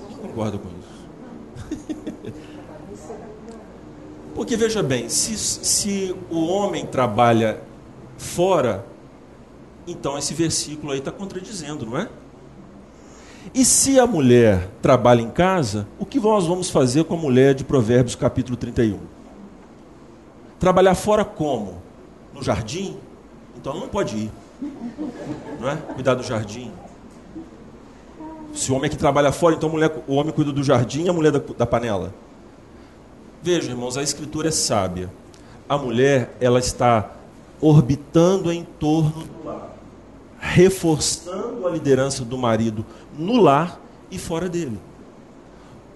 Quem 0.08 0.16
concorda 0.18 0.58
com 0.58 0.68
isso? 0.68 2.32
Porque 4.34 4.56
veja 4.56 4.82
bem, 4.82 5.08
se, 5.08 5.36
se 5.36 6.14
o 6.30 6.46
homem 6.46 6.84
trabalha 6.84 7.62
fora, 8.18 8.84
então 9.86 10.18
esse 10.18 10.34
versículo 10.34 10.92
aí 10.92 10.98
está 10.98 11.12
contradizendo, 11.12 11.86
não 11.86 11.96
é? 11.98 12.08
E 13.54 13.64
se 13.64 14.00
a 14.00 14.06
mulher 14.06 14.70
trabalha 14.80 15.20
em 15.20 15.30
casa, 15.30 15.86
o 15.98 16.06
que 16.06 16.18
nós 16.18 16.46
vamos 16.46 16.70
fazer 16.70 17.04
com 17.04 17.14
a 17.14 17.18
mulher 17.18 17.54
de 17.54 17.62
Provérbios 17.62 18.14
capítulo 18.14 18.56
31? 18.56 18.98
Trabalhar 20.58 20.94
fora 20.94 21.24
como? 21.24 21.82
No 22.32 22.42
jardim? 22.42 22.96
Então 23.64 23.80
não 23.80 23.88
pode 23.88 24.14
ir. 24.14 24.30
Não 25.58 25.70
é? 25.70 25.76
Cuidar 25.94 26.12
do 26.12 26.22
jardim. 26.22 26.70
Se 28.52 28.70
o 28.70 28.74
homem 28.74 28.88
é 28.88 28.90
que 28.90 28.96
trabalha 28.98 29.32
fora, 29.32 29.54
então 29.54 29.70
mulher, 29.70 29.90
o 30.06 30.16
homem 30.16 30.34
cuida 30.34 30.52
do 30.52 30.62
jardim 30.62 31.04
e 31.04 31.08
a 31.08 31.14
mulher 31.14 31.32
da, 31.32 31.38
da 31.38 31.64
panela. 31.64 32.12
Veja, 33.42 33.70
irmãos, 33.70 33.96
a 33.96 34.02
escritura 34.02 34.48
é 34.48 34.50
sábia. 34.50 35.10
A 35.66 35.78
mulher, 35.78 36.36
ela 36.42 36.58
está 36.58 37.10
orbitando 37.58 38.52
em 38.52 38.64
torno 38.78 39.24
do 39.24 39.44
lar, 39.46 39.74
reforçando 40.38 41.66
a 41.66 41.70
liderança 41.70 42.22
do 42.22 42.36
marido 42.36 42.84
no 43.16 43.40
lar 43.40 43.80
e 44.10 44.18
fora 44.18 44.46
dele. 44.46 44.78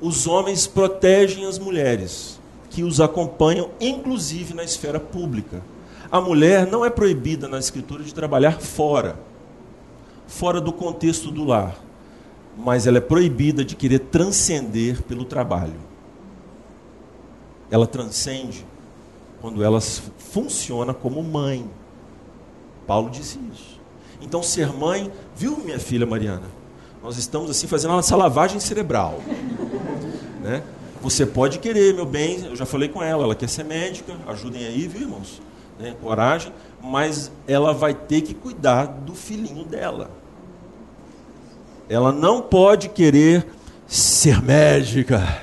Os 0.00 0.26
homens 0.26 0.66
protegem 0.66 1.44
as 1.44 1.58
mulheres, 1.58 2.40
que 2.70 2.82
os 2.82 2.98
acompanham, 2.98 3.68
inclusive 3.78 4.54
na 4.54 4.64
esfera 4.64 4.98
pública. 4.98 5.62
A 6.10 6.20
mulher 6.20 6.66
não 6.66 6.84
é 6.84 6.90
proibida 6.90 7.48
na 7.48 7.58
escritura 7.58 8.02
de 8.02 8.14
trabalhar 8.14 8.60
fora, 8.60 9.18
fora 10.26 10.60
do 10.60 10.72
contexto 10.72 11.30
do 11.30 11.44
lar, 11.44 11.76
mas 12.56 12.86
ela 12.86 12.98
é 12.98 13.00
proibida 13.00 13.64
de 13.64 13.76
querer 13.76 13.98
transcender 14.00 15.02
pelo 15.02 15.24
trabalho 15.24 15.88
ela 17.70 17.86
transcende 17.86 18.64
quando 19.40 19.62
ela 19.62 19.80
funciona 19.80 20.92
como 20.92 21.22
mãe. 21.22 21.68
Paulo 22.86 23.10
disse 23.10 23.38
isso. 23.52 23.78
Então, 24.20 24.42
ser 24.42 24.72
mãe, 24.72 25.12
viu, 25.36 25.58
minha 25.58 25.78
filha 25.78 26.06
Mariana? 26.06 26.46
Nós 27.02 27.16
estamos 27.16 27.50
assim 27.50 27.66
fazendo 27.66 27.96
essa 27.98 28.16
lavagem 28.16 28.58
cerebral. 28.58 29.20
Né? 30.42 30.62
Você 31.00 31.24
pode 31.24 31.60
querer, 31.60 31.94
meu 31.94 32.06
bem, 32.06 32.44
eu 32.46 32.56
já 32.56 32.66
falei 32.66 32.88
com 32.88 33.02
ela, 33.02 33.22
ela 33.22 33.34
quer 33.34 33.48
ser 33.48 33.64
médica, 33.64 34.16
ajudem 34.26 34.66
aí, 34.66 34.88
viu, 34.88 35.02
irmãos? 35.02 35.40
Né? 35.78 35.94
Coragem, 36.00 36.52
mas 36.82 37.30
ela 37.46 37.72
vai 37.72 37.94
ter 37.94 38.22
que 38.22 38.34
cuidar 38.34 38.86
do 38.86 39.14
filhinho 39.14 39.64
dela. 39.64 40.10
Ela 41.88 42.12
não 42.12 42.42
pode 42.42 42.88
querer 42.88 43.46
ser 43.86 44.42
médica. 44.42 45.42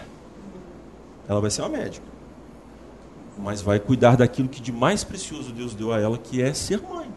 Ela 1.27 1.41
vai 1.41 1.49
ser 1.49 1.61
uma 1.61 1.69
médica 1.69 2.15
mas 3.37 3.61
vai 3.61 3.79
cuidar 3.79 4.15
daquilo 4.15 4.47
que 4.47 4.61
de 4.61 4.71
mais 4.71 5.03
precioso 5.03 5.51
Deus 5.51 5.73
deu 5.73 5.91
a 5.91 5.99
ela, 5.99 6.17
que 6.17 6.41
é 6.41 6.53
ser 6.53 6.81
mãe. 6.81 7.07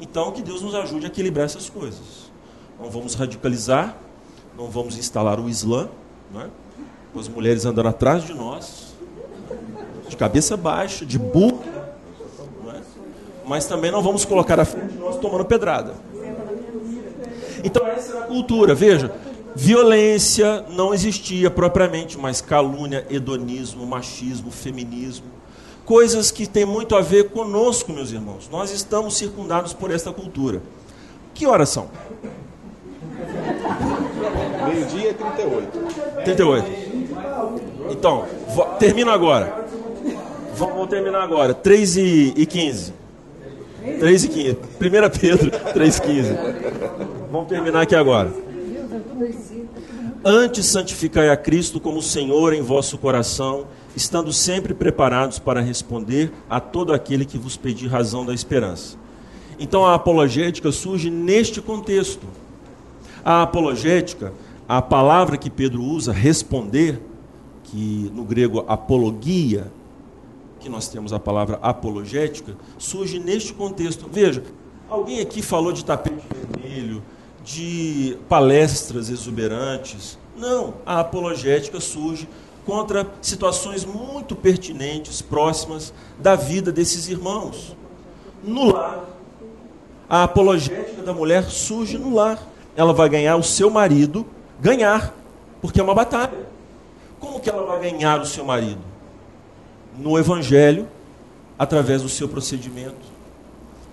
Então, 0.00 0.32
que 0.32 0.42
Deus 0.42 0.62
nos 0.62 0.74
ajude 0.74 1.06
a 1.06 1.08
equilibrar 1.08 1.46
essas 1.46 1.68
coisas. 1.68 2.30
Não 2.80 2.90
vamos 2.90 3.14
radicalizar, 3.14 3.96
não 4.56 4.68
vamos 4.68 4.96
instalar 4.96 5.38
o 5.40 5.48
Islã, 5.48 5.88
é? 6.34 6.48
com 7.12 7.20
as 7.20 7.28
mulheres 7.28 7.64
andando 7.64 7.88
atrás 7.88 8.24
de 8.24 8.34
nós, 8.34 8.94
de 10.08 10.16
cabeça 10.16 10.56
baixa, 10.56 11.04
de 11.04 11.18
burro? 11.18 11.75
Mas 13.46 13.66
também 13.66 13.90
não 13.90 14.02
vamos 14.02 14.24
colocar 14.24 14.58
a 14.58 14.64
frente 14.64 14.92
de 14.92 14.98
nós 14.98 15.16
tomando 15.16 15.44
pedrada. 15.44 15.94
Então, 17.62 17.86
essa 17.86 18.16
é 18.16 18.18
a 18.20 18.22
cultura. 18.22 18.74
Veja, 18.74 19.12
Violência 19.58 20.66
não 20.68 20.92
existia 20.92 21.50
propriamente, 21.50 22.18
mas 22.18 22.42
calúnia, 22.42 23.06
hedonismo, 23.08 23.86
machismo, 23.86 24.50
feminismo, 24.50 25.24
coisas 25.82 26.30
que 26.30 26.46
têm 26.46 26.66
muito 26.66 26.94
a 26.94 27.00
ver 27.00 27.30
conosco, 27.30 27.90
meus 27.90 28.12
irmãos. 28.12 28.50
Nós 28.52 28.70
estamos 28.70 29.16
circundados 29.16 29.72
por 29.72 29.90
esta 29.90 30.12
cultura. 30.12 30.60
Que 31.32 31.46
horas 31.46 31.70
são? 31.70 31.88
Meio-dia 34.68 35.10
e 35.10 35.14
38. 35.14 35.78
38. 36.24 36.70
Então, 37.90 38.26
termina 38.78 39.12
agora. 39.12 39.66
Vamos 40.54 40.86
terminar 40.88 41.22
agora. 41.22 41.54
3 41.54 41.96
e 41.96 42.46
15. 42.46 43.05
3 43.98 44.24
e 44.24 44.28
15. 44.28 44.50
1 44.50 45.20
Pedro 45.20 45.50
3 45.72 45.96
e 45.96 46.02
15. 46.02 46.36
Vamos 47.30 47.48
terminar 47.48 47.82
aqui 47.82 47.94
agora. 47.94 48.32
Antes 50.24 50.66
santificai 50.66 51.28
a 51.28 51.36
Cristo 51.36 51.78
como 51.78 52.02
Senhor 52.02 52.52
em 52.52 52.60
vosso 52.60 52.98
coração, 52.98 53.66
estando 53.94 54.32
sempre 54.32 54.74
preparados 54.74 55.38
para 55.38 55.60
responder 55.60 56.32
a 56.50 56.58
todo 56.58 56.92
aquele 56.92 57.24
que 57.24 57.38
vos 57.38 57.56
pedir 57.56 57.86
razão 57.86 58.26
da 58.26 58.34
esperança. 58.34 58.96
Então 59.58 59.86
a 59.86 59.94
apologética 59.94 60.72
surge 60.72 61.10
neste 61.10 61.62
contexto. 61.62 62.26
A 63.24 63.42
apologética, 63.42 64.32
a 64.68 64.82
palavra 64.82 65.36
que 65.36 65.48
Pedro 65.48 65.82
usa, 65.82 66.12
responder, 66.12 67.00
que 67.64 68.10
no 68.14 68.24
grego 68.24 68.64
apologia, 68.66 69.70
que 70.66 70.70
nós 70.72 70.88
temos 70.88 71.12
a 71.12 71.20
palavra 71.20 71.60
apologética, 71.62 72.56
surge 72.76 73.20
neste 73.20 73.54
contexto. 73.54 74.08
Veja, 74.10 74.42
alguém 74.90 75.20
aqui 75.20 75.40
falou 75.40 75.70
de 75.70 75.84
tapete 75.84 76.24
vermelho, 76.28 77.00
de 77.44 78.18
palestras 78.28 79.08
exuberantes. 79.08 80.18
Não, 80.36 80.74
a 80.84 80.98
apologética 80.98 81.78
surge 81.78 82.28
contra 82.64 83.06
situações 83.22 83.84
muito 83.84 84.34
pertinentes, 84.34 85.22
próximas 85.22 85.94
da 86.18 86.34
vida 86.34 86.72
desses 86.72 87.08
irmãos. 87.08 87.76
No 88.42 88.72
lar. 88.72 89.04
A 90.10 90.24
apologética 90.24 91.00
da 91.02 91.12
mulher 91.12 91.44
surge 91.44 91.96
no 91.96 92.12
lar. 92.12 92.44
Ela 92.74 92.92
vai 92.92 93.08
ganhar 93.08 93.36
o 93.36 93.42
seu 93.42 93.70
marido 93.70 94.26
ganhar, 94.60 95.14
porque 95.62 95.78
é 95.78 95.82
uma 95.84 95.94
batalha. 95.94 96.48
Como 97.20 97.38
que 97.38 97.48
ela 97.48 97.64
vai 97.64 97.88
ganhar 97.88 98.20
o 98.20 98.26
seu 98.26 98.44
marido? 98.44 98.95
No 99.98 100.18
evangelho, 100.18 100.86
através 101.58 102.02
do 102.02 102.08
seu 102.08 102.28
procedimento. 102.28 103.16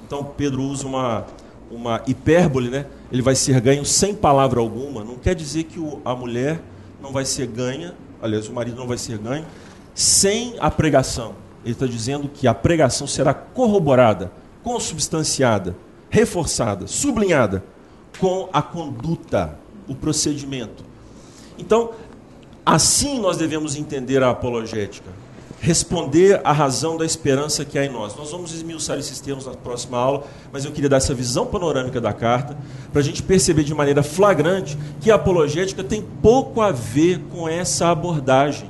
Então 0.05 0.23
Pedro 0.23 0.63
usa 0.63 0.85
uma, 0.85 1.25
uma 1.71 2.01
hipérbole, 2.05 2.69
né? 2.69 2.85
Ele 3.11 3.21
vai 3.21 3.35
ser 3.35 3.59
ganho 3.61 3.85
sem 3.85 4.13
palavra 4.13 4.59
alguma. 4.59 5.03
Não 5.03 5.15
quer 5.15 5.35
dizer 5.35 5.63
que 5.63 5.79
o, 5.79 6.01
a 6.03 6.15
mulher 6.15 6.61
não 7.01 7.11
vai 7.11 7.25
ser 7.25 7.47
ganha, 7.47 7.93
aliás, 8.21 8.47
o 8.47 8.53
marido 8.53 8.77
não 8.77 8.87
vai 8.87 8.97
ser 8.97 9.17
ganho, 9.17 9.45
sem 9.93 10.55
a 10.59 10.69
pregação. 10.69 11.35
Ele 11.63 11.73
está 11.73 11.85
dizendo 11.85 12.27
que 12.27 12.47
a 12.47 12.53
pregação 12.53 13.07
será 13.07 13.33
corroborada, 13.33 14.31
consubstanciada, 14.63 15.75
reforçada, 16.09 16.87
sublinhada 16.87 17.63
com 18.19 18.49
a 18.53 18.61
conduta, 18.61 19.57
o 19.87 19.95
procedimento. 19.95 20.83
Então, 21.57 21.91
assim 22.65 23.19
nós 23.19 23.37
devemos 23.37 23.75
entender 23.75 24.21
a 24.21 24.29
apologética. 24.29 25.09
Responder 25.63 26.41
à 26.43 26.51
razão 26.51 26.97
da 26.97 27.05
esperança 27.05 27.63
que 27.63 27.79
há 27.79 27.85
em 27.85 27.89
nós. 27.89 28.17
Nós 28.17 28.31
vamos 28.31 28.53
esmiuçar 28.53 28.99
esses 28.99 29.21
termos 29.21 29.45
na 29.45 29.53
próxima 29.53 29.97
aula, 29.97 30.25
mas 30.51 30.65
eu 30.65 30.73
queria 30.73 30.89
dar 30.89 30.97
essa 30.97 31.13
visão 31.13 31.45
panorâmica 31.45 32.01
da 32.01 32.11
carta, 32.11 32.57
para 32.91 32.99
a 32.99 33.03
gente 33.03 33.23
perceber 33.23 33.63
de 33.63 33.73
maneira 33.73 34.03
flagrante 34.03 34.77
que 34.99 35.09
a 35.09 35.15
apologética 35.15 35.81
tem 35.81 36.01
pouco 36.21 36.59
a 36.59 36.69
ver 36.69 37.21
com 37.31 37.47
essa 37.47 37.87
abordagem. 37.87 38.69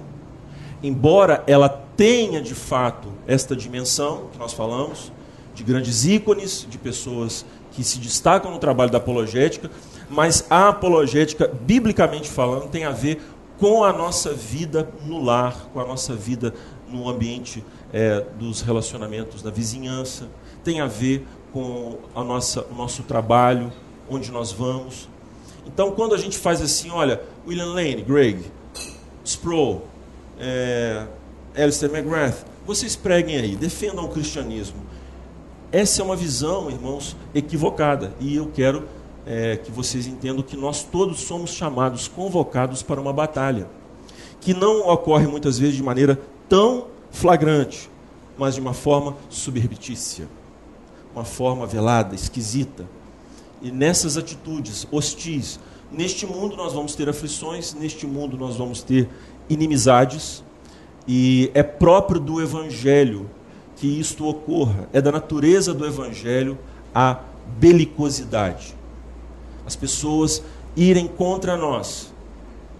Embora 0.83 1.43
ela 1.47 1.67
tenha 1.67 2.39
de 2.39 2.53
fato 2.53 3.07
esta 3.25 3.55
dimensão 3.55 4.27
que 4.31 4.37
nós 4.37 4.53
falamos, 4.53 5.11
de 5.55 5.63
grandes 5.63 6.05
ícones, 6.05 6.67
de 6.69 6.77
pessoas 6.77 7.43
que 7.71 7.83
se 7.83 7.97
destacam 7.97 8.51
no 8.51 8.59
trabalho 8.59 8.91
da 8.91 8.99
apologética, 8.99 9.71
mas 10.11 10.45
a 10.47 10.69
apologética, 10.69 11.51
biblicamente 11.65 12.29
falando, 12.29 12.69
tem 12.69 12.85
a 12.85 12.91
ver 12.91 13.19
com 13.63 13.83
a 13.83 13.93
nossa 13.93 14.33
vida 14.33 14.89
no 15.05 15.23
lar, 15.23 15.69
com 15.73 15.79
a 15.79 15.85
nossa 15.85 16.13
vida 16.13 16.53
no 16.93 17.09
ambiente 17.09 17.63
é, 17.91 18.21
dos 18.37 18.61
relacionamentos 18.61 19.41
da 19.41 19.49
vizinhança, 19.49 20.29
tem 20.63 20.79
a 20.79 20.87
ver 20.87 21.25
com 21.51 21.97
a 22.15 22.23
nossa, 22.23 22.65
o 22.71 22.75
nosso 22.75 23.03
trabalho, 23.03 23.71
onde 24.09 24.31
nós 24.31 24.51
vamos. 24.51 25.09
Então, 25.65 25.91
quando 25.91 26.13
a 26.13 26.17
gente 26.17 26.37
faz 26.37 26.61
assim, 26.61 26.89
olha, 26.89 27.21
William 27.47 27.73
Lane, 27.73 28.01
Greg, 28.01 28.39
Sproul, 29.25 29.81
é, 30.39 31.05
Alistair 31.55 31.91
McGrath, 31.93 32.45
vocês 32.65 32.95
preguem 32.95 33.37
aí, 33.37 33.55
defendam 33.55 34.05
o 34.05 34.09
cristianismo. 34.09 34.77
Essa 35.71 36.01
é 36.01 36.05
uma 36.05 36.15
visão, 36.15 36.69
irmãos, 36.69 37.15
equivocada. 37.33 38.13
E 38.19 38.35
eu 38.35 38.51
quero 38.53 38.83
é, 39.25 39.57
que 39.57 39.71
vocês 39.71 40.05
entendam 40.07 40.43
que 40.43 40.55
nós 40.55 40.83
todos 40.83 41.21
somos 41.21 41.51
chamados, 41.51 42.07
convocados 42.07 42.83
para 42.83 43.01
uma 43.01 43.13
batalha. 43.13 43.67
Que 44.39 44.53
não 44.53 44.87
ocorre 44.87 45.25
muitas 45.25 45.57
vezes 45.57 45.75
de 45.75 45.83
maneira 45.83 46.19
tão 46.47 46.87
flagrante, 47.11 47.89
mas 48.37 48.55
de 48.55 48.61
uma 48.61 48.73
forma 48.73 49.15
suberbitícia, 49.29 50.27
uma 51.13 51.23
forma 51.23 51.65
velada, 51.65 52.15
esquisita. 52.15 52.85
E 53.61 53.71
nessas 53.71 54.17
atitudes 54.17 54.87
hostis, 54.91 55.59
neste 55.91 56.25
mundo 56.25 56.55
nós 56.55 56.73
vamos 56.73 56.95
ter 56.95 57.07
aflições, 57.07 57.73
neste 57.73 58.05
mundo 58.05 58.37
nós 58.37 58.57
vamos 58.57 58.81
ter 58.81 59.07
inimizades, 59.49 60.43
e 61.07 61.51
é 61.53 61.61
próprio 61.61 62.19
do 62.19 62.41
Evangelho 62.41 63.29
que 63.75 63.87
isto 63.87 64.25
ocorra. 64.25 64.87
É 64.93 65.01
da 65.01 65.11
natureza 65.11 65.73
do 65.73 65.85
Evangelho 65.85 66.57
a 66.95 67.19
belicosidade. 67.59 68.75
As 69.65 69.75
pessoas 69.75 70.43
irem 70.75 71.07
contra 71.07 71.57
nós. 71.57 72.13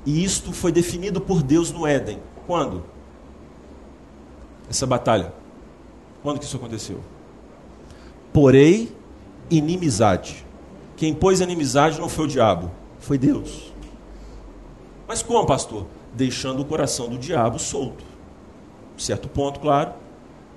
E 0.05 0.23
isto 0.23 0.51
foi 0.51 0.71
definido 0.71 1.19
por 1.21 1.41
Deus 1.43 1.71
no 1.71 1.85
Éden. 1.85 2.19
Quando? 2.47 2.83
Essa 4.69 4.85
batalha. 4.85 5.33
Quando 6.21 6.39
que 6.39 6.45
isso 6.45 6.57
aconteceu? 6.57 6.99
Porém, 8.31 8.89
inimizade. 9.49 10.45
Quem 10.95 11.13
pôs 11.13 11.41
inimizade 11.41 11.99
não 11.99 12.09
foi 12.09 12.25
o 12.25 12.27
diabo, 12.27 12.71
foi 12.99 13.17
Deus. 13.17 13.73
Mas 15.07 15.21
como, 15.21 15.45
pastor? 15.45 15.85
Deixando 16.13 16.61
o 16.61 16.65
coração 16.65 17.09
do 17.09 17.17
diabo 17.17 17.59
solto. 17.59 18.03
Certo 18.97 19.27
ponto, 19.27 19.59
claro 19.59 19.93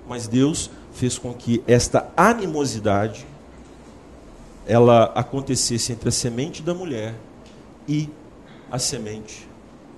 mas 0.08 0.28
Deus 0.28 0.70
fez 0.92 1.18
com 1.18 1.34
que 1.34 1.62
esta 1.66 2.10
animosidade 2.16 3.26
ela 4.66 5.04
acontecesse 5.14 5.92
entre 5.92 6.08
a 6.08 6.12
semente 6.12 6.62
da 6.62 6.74
mulher 6.74 7.14
e 7.86 8.08
a 8.70 8.78
semente 8.78 9.48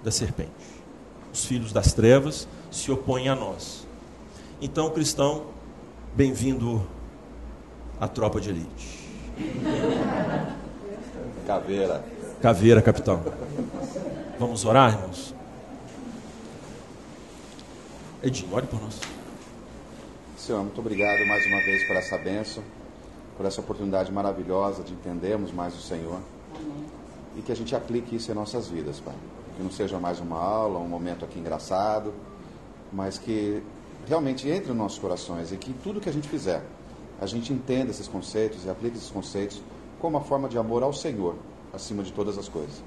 da 0.03 0.11
serpente. 0.11 0.51
Os 1.33 1.45
filhos 1.45 1.73
das 1.73 1.93
trevas 1.93 2.49
se 2.71 2.91
opõem 2.91 3.29
a 3.29 3.35
nós. 3.35 3.87
Então, 4.61 4.91
cristão, 4.91 5.47
bem-vindo 6.17 6.85
à 8.01 8.09
tropa 8.09 8.41
de 8.41 8.51
elite. 8.51 9.09
Caveira. 11.47 12.05
Caveira, 12.43 12.83
capitão. 12.83 13.23
Vamos 14.37 14.65
orar, 14.65 14.95
irmãos? 14.95 15.33
Edinho, 18.21 18.53
ore 18.53 18.67
por 18.67 18.83
nós. 18.83 18.99
Senhor, 20.37 20.65
muito 20.65 20.81
obrigado 20.81 21.25
mais 21.29 21.47
uma 21.47 21.61
vez 21.61 21.87
por 21.87 21.95
essa 21.95 22.19
benção, 22.19 22.65
por 23.37 23.47
essa 23.47 23.61
oportunidade 23.61 24.11
maravilhosa 24.11 24.83
de 24.83 24.93
entendermos 24.93 25.53
mais 25.53 25.73
o 25.77 25.81
Senhor. 25.81 26.19
E 27.37 27.43
que 27.43 27.53
a 27.53 27.57
gente 27.57 27.77
aplique 27.77 28.17
isso 28.17 28.33
em 28.33 28.35
nossas 28.35 28.67
vidas, 28.67 28.99
Pai. 28.99 29.15
Que 29.57 29.63
não 29.63 29.71
seja 29.71 30.01
mais 30.01 30.19
uma 30.19 30.37
aula, 30.37 30.81
um 30.81 30.89
momento 30.89 31.25
aqui 31.25 31.39
engraçado, 31.39 32.13
mas 32.93 33.19
que 33.19 33.63
realmente 34.09 34.49
entre 34.49 34.69
nos 34.69 34.77
nossos 34.77 34.99
corações 34.99 35.53
e 35.53 35.57
que 35.57 35.73
tudo 35.75 36.01
que 36.01 36.09
a 36.09 36.13
gente 36.13 36.29
fizer, 36.29 36.63
a 37.21 37.27
gente 37.27 37.53
entenda 37.53 37.91
esses 37.91 38.09
conceitos 38.09 38.65
e 38.65 38.71
aplique 38.71 38.97
esses 38.97 39.11
conceitos 39.11 39.61
como 40.01 40.17
uma 40.17 40.25
forma 40.25 40.49
de 40.49 40.57
amor 40.57 40.83
ao 40.83 40.93
Senhor, 40.93 41.35
acima 41.73 42.03
de 42.03 42.13
todas 42.13 42.39
as 42.39 42.49
coisas. 42.49 42.83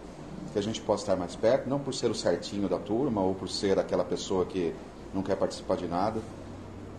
Que 0.52 0.60
a 0.60 0.64
gente 0.64 0.82
possa 0.82 1.04
estar 1.04 1.16
mais 1.16 1.36
perto, 1.36 1.70
não 1.70 1.80
por 1.80 1.94
ser 1.94 2.10
o 2.10 2.16
certinho 2.16 2.68
da 2.68 2.80
turma 2.80 3.22
ou 3.22 3.36
por 3.36 3.48
ser 3.48 3.78
aquela 3.78 4.04
pessoa 4.04 4.46
que 4.46 4.74
não 5.14 5.22
quer 5.22 5.36
participar 5.36 5.78
de 5.78 5.88
nada, 5.88 6.20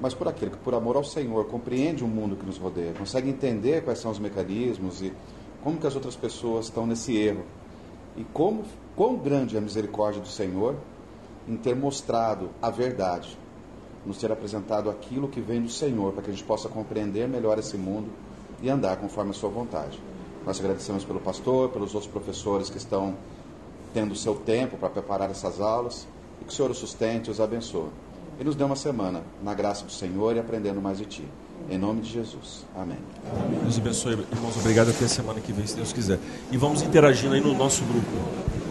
mas 0.01 0.15
por 0.15 0.29
aquele 0.29 0.53
que, 0.53 0.57
por 0.59 0.75
amor 0.75 0.97
ao 0.97 1.05
Senhor, 1.05 1.47
compreende 1.47 2.05
o 2.05 2.09
mundo 2.09 2.37
que 2.37 2.47
nos 2.47 2.59
rodeia, 2.59 2.93
consegue 2.93 3.29
entender 3.29 3.83
quais 3.83 3.99
são 3.99 4.11
os 4.11 4.19
mecanismos 4.19 5.03
e 5.03 5.13
como 5.63 5.79
que 5.79 5.87
as 5.87 5.95
outras 5.95 6.17
pessoas 6.17 6.67
estão 6.67 6.87
nesse 6.87 7.17
erro. 7.17 7.45
E 8.17 8.25
como, 8.25 8.65
quão 8.95 9.17
grande 9.17 9.57
é 9.57 9.59
a 9.59 9.63
misericórdia 9.63 10.21
do 10.21 10.29
Senhor 10.29 10.77
em 11.49 11.57
ter 11.57 11.75
mostrado 11.75 12.51
a 12.61 12.71
verdade, 12.71 13.39
nos 14.05 14.19
ter 14.19 14.31
apresentado 14.33 14.91
aquilo 14.91 15.29
que 15.29 15.41
vem 15.41 15.63
do 15.63 15.69
Senhor, 15.69 16.13
para 16.13 16.23
que 16.23 16.31
a 16.31 16.33
gente 16.33 16.45
possa 16.45 16.69
compreender 16.69 17.29
melhor 17.29 17.59
esse 17.59 17.77
mundo 17.77 18.11
e 18.61 18.69
andar 18.69 18.97
conforme 18.97 19.31
a 19.31 19.35
sua 19.35 19.51
vontade. 19.51 19.99
Nós 20.45 20.59
agradecemos 20.59 21.05
pelo 21.05 21.21
pastor, 21.21 21.69
pelos 21.69 21.95
outros 21.95 22.11
professores 22.11 22.69
que 22.69 22.79
estão 22.79 23.15
tendo 23.95 24.13
o 24.13 24.17
seu 24.17 24.35
tempo 24.35 24.77
para 24.77 24.89
preparar 24.89 25.31
essas 25.31 25.61
aulas, 25.61 26.07
e 26.41 26.45
que 26.45 26.51
o 26.51 26.55
Senhor 26.55 26.71
os 26.71 26.79
sustente 26.79 27.29
e 27.29 27.31
os 27.31 27.41
abençoe 27.41 27.91
e 28.43 28.45
nos 28.45 28.57
dê 28.57 28.65
uma 28.65 28.77
semana 28.77 29.23
na 29.43 29.55
graça 29.55 29.85
do 29.85 29.93
Senhor 29.93 30.35
e 30.35 30.39
aprendendo 30.39 30.81
mais 30.81 30.99
de 30.99 31.05
Ti. 31.05 31.25
Em 31.71 31.79
nome 31.79 32.01
de 32.01 32.11
Jesus. 32.11 32.65
Amém. 32.75 32.99
Deus 33.63 33.79
abençoe, 33.79 34.13
irmãos. 34.15 34.57
Obrigado 34.57 34.91
até 34.91 35.05
a 35.05 35.09
semana 35.09 35.41
que 35.41 35.53
vem, 35.53 35.65
se 35.65 35.77
Deus 35.77 35.93
quiser. 35.93 36.19
E 36.51 36.57
vamos 36.57 36.83
interagindo 36.83 37.35
aí 37.35 37.41
no 37.41 37.55
nosso 37.55 37.85
grupo. 37.85 38.62